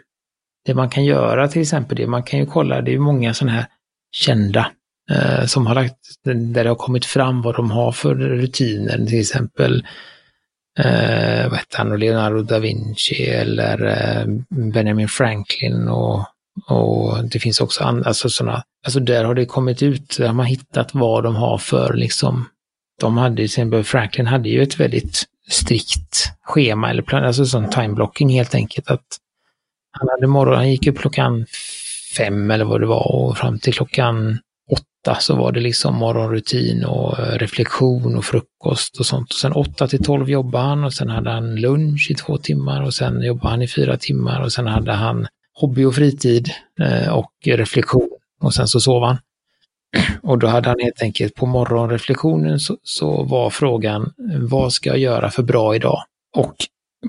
det 0.66 0.74
man 0.74 0.90
kan 0.90 1.04
göra 1.04 1.48
till 1.48 1.62
exempel, 1.62 1.96
det 1.96 2.06
man 2.06 2.22
kan 2.22 2.40
ju 2.40 2.46
kolla, 2.46 2.80
det 2.80 2.94
är 2.94 2.98
många 2.98 3.34
sådana 3.34 3.52
här 3.52 3.66
kända 4.12 4.70
eh, 5.10 5.44
som 5.46 5.66
har 5.66 5.74
lagt, 5.74 5.96
där 6.24 6.64
det 6.64 6.70
har 6.70 6.76
kommit 6.76 7.04
fram 7.04 7.42
vad 7.42 7.56
de 7.56 7.70
har 7.70 7.92
för 7.92 8.14
rutiner, 8.14 9.06
till 9.06 9.20
exempel 9.20 9.86
eh, 10.78 11.48
vad 11.48 11.58
heter 11.58 11.78
han, 11.78 11.98
Leonardo 11.98 12.42
da 12.42 12.58
Vinci 12.58 13.26
eller 13.26 13.84
eh, 13.86 14.26
Benjamin 14.72 15.08
Franklin 15.08 15.88
och, 15.88 16.24
och 16.68 17.24
det 17.24 17.38
finns 17.38 17.60
också 17.60 17.84
andra, 17.84 18.04
alltså 18.04 18.28
sådana, 18.28 18.62
alltså 18.84 19.00
där 19.00 19.24
har 19.24 19.34
det 19.34 19.46
kommit 19.46 19.82
ut, 19.82 20.16
där 20.18 20.26
har 20.26 20.34
man 20.34 20.46
hittat 20.46 20.94
vad 20.94 21.24
de 21.24 21.36
har 21.36 21.58
för 21.58 21.94
liksom, 21.94 22.48
de 23.00 23.16
hade 23.16 23.36
till 23.36 23.44
exempel, 23.44 23.84
Franklin 23.84 24.26
hade 24.26 24.48
ju 24.48 24.62
ett 24.62 24.80
väldigt 24.80 25.24
strikt 25.48 26.32
schema 26.42 26.90
eller 26.90 27.02
plan, 27.02 27.24
alltså 27.24 27.46
sån 27.46 27.70
timeblocking 27.70 28.30
helt 28.30 28.54
enkelt 28.54 28.90
att 28.90 29.18
han 29.98 30.08
hade 30.08 30.26
morgon, 30.26 30.56
han 30.56 30.70
gick 30.70 30.86
upp 30.86 30.98
klockan 30.98 31.46
fem 32.16 32.50
eller 32.50 32.64
vad 32.64 32.80
det 32.80 32.86
var 32.86 33.12
och 33.12 33.38
fram 33.38 33.58
till 33.58 33.74
klockan 33.74 34.38
åtta 34.72 35.20
så 35.20 35.36
var 35.36 35.52
det 35.52 35.60
liksom 35.60 35.94
morgonrutin 35.94 36.84
och 36.84 37.18
eh, 37.18 37.38
reflektion 37.38 38.16
och 38.16 38.24
frukost 38.24 39.00
och 39.00 39.06
sånt. 39.06 39.30
Och 39.30 39.36
sen 39.36 39.52
åtta 39.52 39.88
till 39.88 40.04
tolv 40.04 40.30
jobbade 40.30 40.64
han 40.64 40.84
och 40.84 40.92
sen 40.92 41.08
hade 41.08 41.30
han 41.30 41.56
lunch 41.56 42.08
i 42.10 42.14
två 42.14 42.38
timmar 42.38 42.82
och 42.82 42.94
sen 42.94 43.22
jobbade 43.22 43.48
han 43.48 43.62
i 43.62 43.68
fyra 43.68 43.96
timmar 43.96 44.40
och 44.40 44.52
sen 44.52 44.66
hade 44.66 44.92
han 44.92 45.26
hobby 45.60 45.84
och 45.84 45.94
fritid 45.94 46.50
eh, 46.80 47.08
och 47.08 47.32
reflektion 47.44 48.10
och 48.40 48.54
sen 48.54 48.68
så 48.68 48.80
sov 48.80 49.04
han. 49.04 49.18
Och 50.22 50.38
då 50.38 50.46
hade 50.46 50.68
han 50.68 50.80
helt 50.80 51.02
enkelt 51.02 51.34
på 51.34 51.46
morgonreflektionen 51.46 52.60
så, 52.60 52.76
så 52.82 53.22
var 53.22 53.50
frågan 53.50 54.12
vad 54.40 54.72
ska 54.72 54.88
jag 54.88 54.98
göra 54.98 55.30
för 55.30 55.42
bra 55.42 55.74
idag? 55.74 56.02
Och 56.36 56.54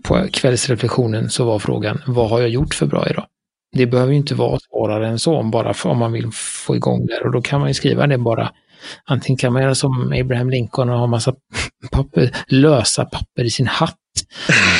på 0.03 0.27
kvällsreflektionen 0.33 1.29
så 1.29 1.45
var 1.45 1.59
frågan 1.59 2.01
vad 2.07 2.29
har 2.29 2.39
jag 2.39 2.49
gjort 2.49 2.73
för 2.73 2.85
bra 2.85 3.07
idag? 3.09 3.25
Det 3.71 3.85
behöver 3.85 4.11
ju 4.11 4.17
inte 4.17 4.35
vara 4.35 4.59
svårare 4.59 5.07
än 5.07 5.19
så, 5.19 5.43
bara 5.43 5.73
för 5.73 5.89
om 5.89 5.97
man 5.97 6.11
vill 6.11 6.31
få 6.65 6.75
igång 6.75 7.05
det. 7.05 7.21
Och 7.21 7.31
då 7.31 7.41
kan 7.41 7.59
man 7.59 7.69
ju 7.69 7.73
skriva 7.73 8.07
det 8.07 8.17
bara. 8.17 8.51
Antingen 9.05 9.37
kan 9.37 9.53
man 9.53 9.61
göra 9.61 9.75
som 9.75 10.13
Abraham 10.21 10.49
Lincoln 10.49 10.89
och 10.89 10.99
ha 10.99 11.07
massa 11.07 11.35
papper, 11.91 12.31
lösa 12.47 13.05
papper 13.05 13.43
i 13.43 13.49
sin 13.49 13.67
hatt. 13.67 13.97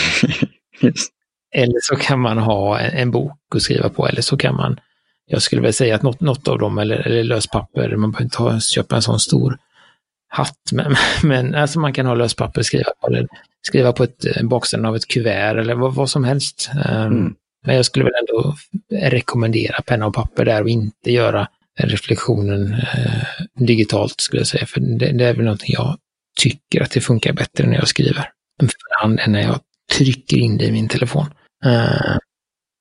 yes. 0.82 1.08
Eller 1.56 1.80
så 1.82 1.96
kan 1.96 2.20
man 2.20 2.38
ha 2.38 2.80
en, 2.80 2.98
en, 2.98 3.12
bok 3.12 3.56
att 3.56 3.62
skriva 3.62 3.90
på, 3.90 4.08
eller 4.08 4.22
så 4.22 4.38
kan 4.38 4.56
man, 4.56 4.80
jag 5.26 5.42
skulle 5.42 5.62
väl 5.62 5.74
säga 5.74 5.96
att 5.96 6.04
något, 6.04 6.22
något 6.22 6.48
av 6.48 6.60
dem, 6.60 6.78
eller, 6.78 6.96
eller 6.96 7.24
löspapper, 7.24 7.96
man 7.96 8.12
behöver 8.12 8.24
inte 8.24 8.38
ha, 8.38 8.60
köpa 8.60 8.96
en 8.96 9.02
sån 9.02 9.20
stor 9.20 9.58
hatt, 10.28 10.72
men, 10.72 10.96
men 11.24 11.56
alltså 11.56 11.80
man 11.80 11.94
kan 11.94 12.06
ha 12.06 12.16
löspapper, 12.16 12.62
skriva 12.62 12.90
på, 13.02 13.08
eller 13.08 13.28
skriva 13.68 13.94
på 13.94 14.04
ett, 14.04 14.42
baksidan 14.44 14.86
av 14.86 14.96
ett 14.96 15.08
kuvert 15.08 15.56
eller 15.56 15.76
vad, 15.76 15.96
vad 15.96 16.10
som 16.10 16.24
helst. 16.24 16.70
Ehm, 16.86 17.06
mm. 17.06 17.36
Men 17.66 17.76
jag 17.76 17.86
skulle 17.86 18.06
väl 18.06 18.14
ändå 18.20 18.56
rekommendera 18.92 19.82
penna 19.82 20.06
och 20.06 20.14
papper 20.14 20.46
där 20.46 20.62
och 20.62 20.70
inte 20.70 21.12
göra 21.12 21.48
reflektionen 21.80 22.74
eh, 22.74 23.24
digitalt 23.56 24.22
skulle 24.22 24.40
jag 24.40 24.48
säga. 24.48 24.66
För 24.66 24.80
det, 24.80 25.12
det, 25.12 25.26
är 25.26 25.34
väl 25.34 25.44
någonting 25.44 25.74
jag 25.74 25.98
tycker 26.40 26.82
att 26.82 26.92
det 26.92 27.02
funkar 27.02 27.34
bättre 27.34 27.68
när 27.68 27.76
jag 27.76 27.88
skriver 27.88 28.14
för 28.14 28.30
än 29.04 29.32
när 29.32 29.42
jag 29.42 29.60
trycker 29.98 30.38
in 30.38 30.58
det 30.58 30.66
i 30.66 30.72
min 30.72 30.88
telefon. 30.88 31.26
Uh, 31.66 32.18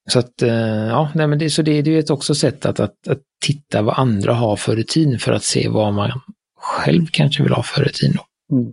så 0.08 0.18
att, 0.18 0.42
uh, 0.42 0.88
ja, 0.88 1.10
nej 1.14 1.26
men 1.26 1.38
det, 1.38 1.50
så 1.50 1.62
det, 1.62 1.82
det 1.82 1.94
är 1.94 1.98
ett 1.98 2.10
också 2.10 2.34
sätt 2.34 2.66
att, 2.66 2.80
att, 2.80 3.08
att, 3.08 3.18
titta 3.44 3.82
vad 3.82 3.98
andra 3.98 4.34
har 4.34 4.56
för 4.56 4.76
rutin 4.76 5.18
för 5.18 5.32
att 5.32 5.42
se 5.42 5.68
vad 5.68 5.94
man 5.94 6.20
själv 6.66 7.06
kanske 7.10 7.42
vill 7.42 7.52
ha 7.52 7.62
för 7.62 7.82
rutin. 7.82 8.14
Mm. 8.52 8.72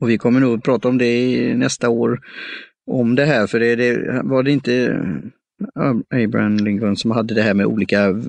Och 0.00 0.10
vi 0.10 0.18
kommer 0.18 0.40
nog 0.40 0.64
prata 0.64 0.88
om 0.88 0.98
det 0.98 1.54
nästa 1.54 1.88
år, 1.88 2.20
om 2.90 3.14
det 3.14 3.24
här, 3.24 3.46
för 3.46 3.60
det, 3.60 3.76
det 3.76 4.20
var 4.24 4.42
det 4.42 4.50
inte 4.50 4.74
eh, 5.76 6.24
Abraham 6.24 6.56
Lincoln 6.56 6.96
som 6.96 7.10
hade 7.10 7.34
det 7.34 7.42
här 7.42 7.54
med 7.54 7.66
olika 7.66 8.22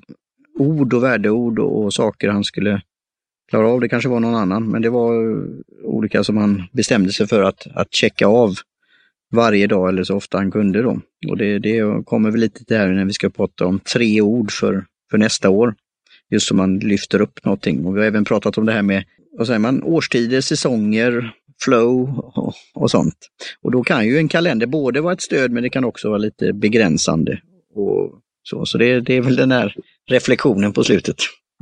ord 0.59 0.93
och 0.93 1.03
värdeord 1.03 1.59
och, 1.59 1.83
och 1.83 1.93
saker 1.93 2.29
han 2.29 2.43
skulle 2.43 2.81
klara 3.49 3.67
av. 3.67 3.81
Det 3.81 3.89
kanske 3.89 4.09
var 4.09 4.19
någon 4.19 4.35
annan, 4.35 4.69
men 4.69 4.81
det 4.81 4.89
var 4.89 5.43
olika 5.83 6.23
som 6.23 6.37
han 6.37 6.63
bestämde 6.71 7.11
sig 7.13 7.27
för 7.27 7.43
att, 7.43 7.67
att 7.73 7.93
checka 7.93 8.27
av 8.27 8.55
varje 9.31 9.67
dag 9.67 9.89
eller 9.89 10.03
så 10.03 10.15
ofta 10.15 10.37
han 10.37 10.51
kunde. 10.51 10.81
Då. 10.81 10.99
Och 11.27 11.37
det, 11.37 11.59
det 11.59 12.05
kommer 12.05 12.31
väl 12.31 12.39
lite 12.39 12.63
där 12.67 12.87
när 12.87 13.05
vi 13.05 13.13
ska 13.13 13.29
prata 13.29 13.65
om 13.65 13.79
tre 13.79 14.21
ord 14.21 14.51
för, 14.51 14.85
för 15.11 15.17
nästa 15.17 15.49
år. 15.49 15.75
Just 16.29 16.47
som 16.47 16.57
man 16.57 16.79
lyfter 16.79 17.21
upp 17.21 17.45
någonting. 17.45 17.85
Och 17.85 17.95
vi 17.95 17.99
har 17.99 18.07
även 18.07 18.25
pratat 18.25 18.57
om 18.57 18.65
det 18.65 18.71
här 18.71 18.81
med 18.81 19.03
vad 19.37 19.47
säger 19.47 19.59
man, 19.59 19.83
årstider, 19.83 20.41
säsonger, 20.41 21.31
flow 21.63 22.19
och, 22.19 22.53
och, 22.75 22.91
sånt. 22.91 23.17
Och 23.61 23.71
då 23.71 23.83
kan 23.83 24.05
ju 24.05 24.17
en 24.17 24.27
kalender 24.27 24.67
både 24.67 25.01
vara 25.01 25.13
ett 25.13 25.21
stöd 25.21 25.51
men 25.51 25.63
det 25.63 25.69
kan 25.69 25.83
också 25.83 26.09
vara 26.09 26.17
lite 26.17 26.53
begränsande. 26.53 27.39
Och 27.75 28.11
så 28.43 28.65
så 28.65 28.77
det, 28.77 29.01
det 29.01 29.13
är 29.13 29.21
väl 29.21 29.35
den 29.35 29.51
här 29.51 29.75
reflektionen 30.09 30.73
på 30.73 30.83
slutet. 30.83 31.15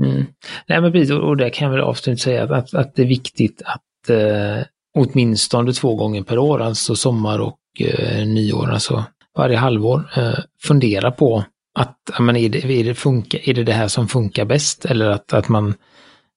Mm. 0.04 0.26
Nej 0.68 0.82
men 0.82 0.92
precis, 0.92 1.12
och 1.12 1.38
det 1.38 1.50
kan 1.50 1.66
jag 1.66 1.72
väl 1.72 1.82
avslutningsvis 1.82 2.24
säga 2.24 2.44
att, 2.44 2.52
att, 2.52 2.74
att, 2.74 2.96
det 2.96 3.02
är 3.02 3.08
viktigt 3.08 3.62
att 3.66 4.10
eh, 4.10 4.66
åtminstone 4.98 5.74
två 5.74 5.96
gånger 5.96 6.24
per 6.24 6.38
år, 6.38 6.62
alltså 6.62 6.96
sommar 6.96 7.40
och 7.40 7.60
eh, 7.80 8.28
nyår, 8.28 8.72
alltså 8.72 9.04
varje 9.38 9.58
halvår, 9.58 10.04
eh, 10.18 10.40
fundera 10.64 11.12
på 11.12 11.46
att 11.76 11.98
men 12.20 12.36
är, 12.36 12.50
det, 12.50 12.66
är, 12.66 12.84
det 12.84 12.96
funkar, 12.96 13.50
är 13.50 13.54
det 13.54 13.64
det 13.64 13.74
här 13.74 13.88
som 13.88 14.08
funkar 14.08 14.46
bäst 14.46 14.86
eller 14.86 15.10
att, 15.10 15.34
att, 15.34 15.50
man, 15.50 15.74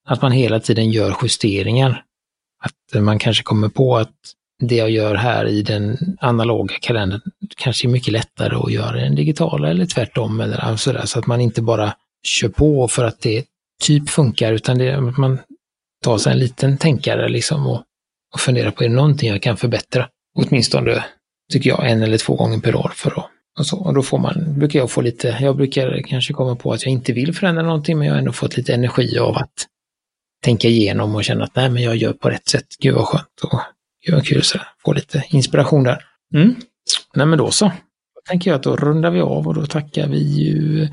att 0.05 0.21
man 0.21 0.31
hela 0.31 0.59
tiden 0.59 0.91
gör 0.91 1.17
justeringar 1.21 2.03
att 2.63 3.01
man 3.01 3.19
kanske 3.19 3.43
kommer 3.43 3.69
på 3.69 3.97
att 3.97 4.15
det 4.59 4.75
jag 4.75 4.89
gör 4.89 5.15
här 5.15 5.45
i 5.45 5.61
den 5.61 5.97
analoga 6.19 6.75
kalendern 6.81 7.21
kanske 7.57 7.87
är 7.87 7.89
mycket 7.89 8.13
lättare 8.13 8.55
att 8.55 8.71
göra 8.71 8.99
i 8.99 9.03
den 9.03 9.15
digitala 9.15 9.69
eller 9.69 9.85
tvärtom. 9.85 10.41
Eller 10.41 10.75
sådär, 10.75 11.05
så 11.05 11.19
att 11.19 11.27
man 11.27 11.41
inte 11.41 11.61
bara 11.61 11.93
kör 12.23 12.49
på 12.49 12.87
för 12.87 13.05
att 13.05 13.21
det 13.21 13.45
typ 13.83 14.09
funkar, 14.09 14.53
utan 14.53 14.77
det, 14.77 15.01
man 15.01 15.39
tar 16.03 16.17
sig 16.17 16.33
en 16.33 16.39
liten 16.39 16.77
tänkare 16.77 17.29
liksom 17.29 17.67
och, 17.67 17.83
och 18.33 18.39
funderar 18.39 18.71
på 18.71 18.83
är 18.83 18.89
det 18.89 18.95
någonting 18.95 19.29
jag 19.29 19.41
kan 19.41 19.57
förbättra. 19.57 20.07
Åtminstone, 20.35 21.05
tycker 21.51 21.69
jag, 21.69 21.91
en 21.91 22.01
eller 22.01 22.17
två 22.17 22.35
gånger 22.35 22.59
per 22.59 22.75
år 22.75 22.91
för 22.95 23.19
att 23.19 23.29
och 23.59 23.65
så. 23.65 23.77
Och 23.77 23.93
då 23.93 24.03
får 24.03 24.17
man, 24.17 24.59
brukar 24.59 24.79
jag 24.79 24.91
få 24.91 25.01
lite, 25.01 25.37
jag 25.41 25.57
brukar 25.57 26.01
kanske 26.07 26.33
komma 26.33 26.55
på 26.55 26.73
att 26.73 26.85
jag 26.85 26.91
inte 26.91 27.13
vill 27.13 27.35
förändra 27.35 27.63
någonting, 27.63 27.97
men 27.97 28.07
jag 28.07 28.13
har 28.13 28.19
ändå 28.19 28.31
fått 28.31 28.57
lite 28.57 28.73
energi 28.73 29.17
av 29.17 29.37
att 29.37 29.67
tänka 30.43 30.67
igenom 30.67 31.15
och 31.15 31.23
känna 31.23 31.43
att 31.43 31.55
nej, 31.55 31.69
men 31.69 31.83
jag 31.83 31.95
gör 31.95 32.13
på 32.13 32.29
rätt 32.29 32.47
sätt. 32.47 32.65
Gud 32.79 32.95
vad 32.95 33.05
skönt 33.05 33.39
och 33.43 33.59
gud 34.05 34.15
vad 34.15 34.25
kul 34.25 34.43
så 34.43 34.59
få 34.83 34.93
lite 34.93 35.23
inspiration 35.29 35.83
där. 35.83 36.05
Mm. 36.35 36.55
Nej, 37.15 37.25
men 37.25 37.37
då 37.37 37.51
så. 37.51 37.65
Då 37.65 38.21
tänker 38.25 38.51
jag 38.51 38.57
att 38.57 38.63
då 38.63 38.75
rundar 38.75 39.11
vi 39.11 39.21
av 39.21 39.47
och 39.47 39.53
då 39.53 39.65
tackar 39.65 40.07
vi 40.07 40.19
ju. 40.19 40.87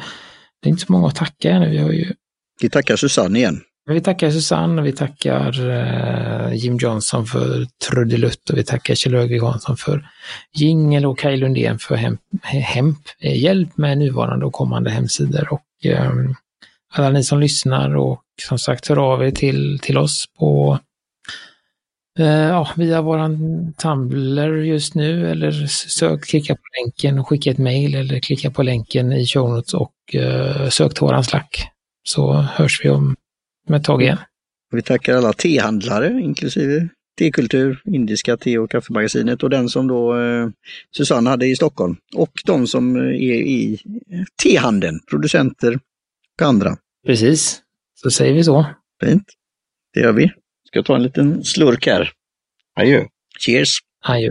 Det 0.63 0.69
är 0.69 0.71
inte 0.71 0.87
så 0.87 0.93
många 0.93 1.09
att 1.09 1.17
tacka 1.17 1.59
nu. 1.59 1.71
Vi 1.71 1.79
har 1.79 1.91
ju. 1.91 2.13
Vi 2.61 2.71
tackar 2.71 2.97
Susanne 2.97 3.39
igen. 3.39 3.61
Vi 3.89 4.01
tackar 4.01 4.31
Susanne 4.31 4.83
och 4.83 4.87
vi 4.87 4.93
tackar 4.93 5.69
eh, 5.71 6.55
Jim 6.55 6.77
Johnson 6.77 7.27
för 7.27 7.67
trudelutt 7.89 8.51
och 8.51 8.59
vi 8.59 8.65
tackar 8.65 8.95
Kjell 8.95 9.15
Högvik 9.15 9.43
Hansson 9.43 9.77
för 9.77 10.09
jingel 10.55 11.07
och 11.07 11.19
Kaj 11.19 11.37
Lundén 11.37 11.79
för 11.79 11.95
hemp, 11.95 12.21
hemp, 12.43 12.99
hjälp 13.21 13.77
med 13.77 13.99
nuvarande 13.99 14.47
och 14.47 14.53
kommande 14.53 14.91
hemsidor. 14.91 15.53
Och 15.53 15.67
ehm, 15.85 16.35
alla 16.93 17.11
ni 17.11 17.25
som 17.25 17.41
lyssnar 17.41 17.97
och 17.97 18.23
som 18.49 18.59
sagt 18.59 18.89
hör 18.89 19.13
av 19.13 19.23
er 19.23 19.31
till, 19.31 19.79
till 19.79 19.99
oss 19.99 20.25
på 20.39 20.79
eh, 22.19 22.27
ja, 22.27 22.69
via 22.77 23.03
våran 23.03 23.73
Tumblr 23.73 24.65
just 24.65 24.95
nu 24.95 25.31
eller 25.31 25.67
sök, 25.67 26.25
klicka 26.25 26.55
på 26.55 26.63
länken 26.83 27.19
och 27.19 27.29
skicka 27.29 27.51
ett 27.51 27.59
mejl 27.59 27.95
eller 27.95 28.21
klicka 28.21 28.51
på 28.51 28.63
länken 28.63 29.13
i 29.13 29.27
show 29.27 29.51
notes 29.51 29.75
och 29.75 30.15
eh, 30.15 30.69
sök 30.69 30.95
till 30.95 31.01
våran 31.01 31.25
Slack. 31.25 31.69
Så 32.05 32.33
hörs 32.33 32.85
vi 32.85 32.91
om 32.91 33.17
med 33.69 33.79
ett 33.81 33.85
tag 33.85 34.03
igen. 34.03 34.19
Vi 34.71 34.83
tackar 34.83 35.17
alla 35.17 35.33
tehandlare, 35.33 36.21
inklusive 36.21 36.89
Tekultur, 37.19 37.83
Indiska 37.85 38.37
te 38.37 38.59
och 38.59 38.71
kaffemagasinet 38.71 39.43
och 39.43 39.51
den 39.51 39.69
som 39.69 39.87
då 39.87 40.21
eh, 40.21 40.49
Susanne 40.97 41.31
hade 41.31 41.47
i 41.47 41.57
Stockholm. 41.57 41.97
Och 42.15 42.33
de 42.45 42.67
som 42.67 42.97
är 42.97 43.23
i 43.23 43.79
tehandeln, 44.43 45.01
producenter 45.11 45.75
och 46.41 46.47
andra. 46.47 46.77
Precis, 47.07 47.63
så 47.95 48.11
säger 48.11 48.35
vi 48.35 48.45
så. 48.45 48.67
Fint, 49.05 49.25
det 49.95 50.01
gör 50.01 50.13
vi. 50.13 50.33
Ska 50.69 50.83
ta 50.83 50.97
en 50.97 51.03
liten 51.03 51.45
slurk 51.45 51.87
här. 51.87 52.13
Adjö. 52.75 53.05
Cheers! 53.39 53.79
Adjö. 54.05 54.31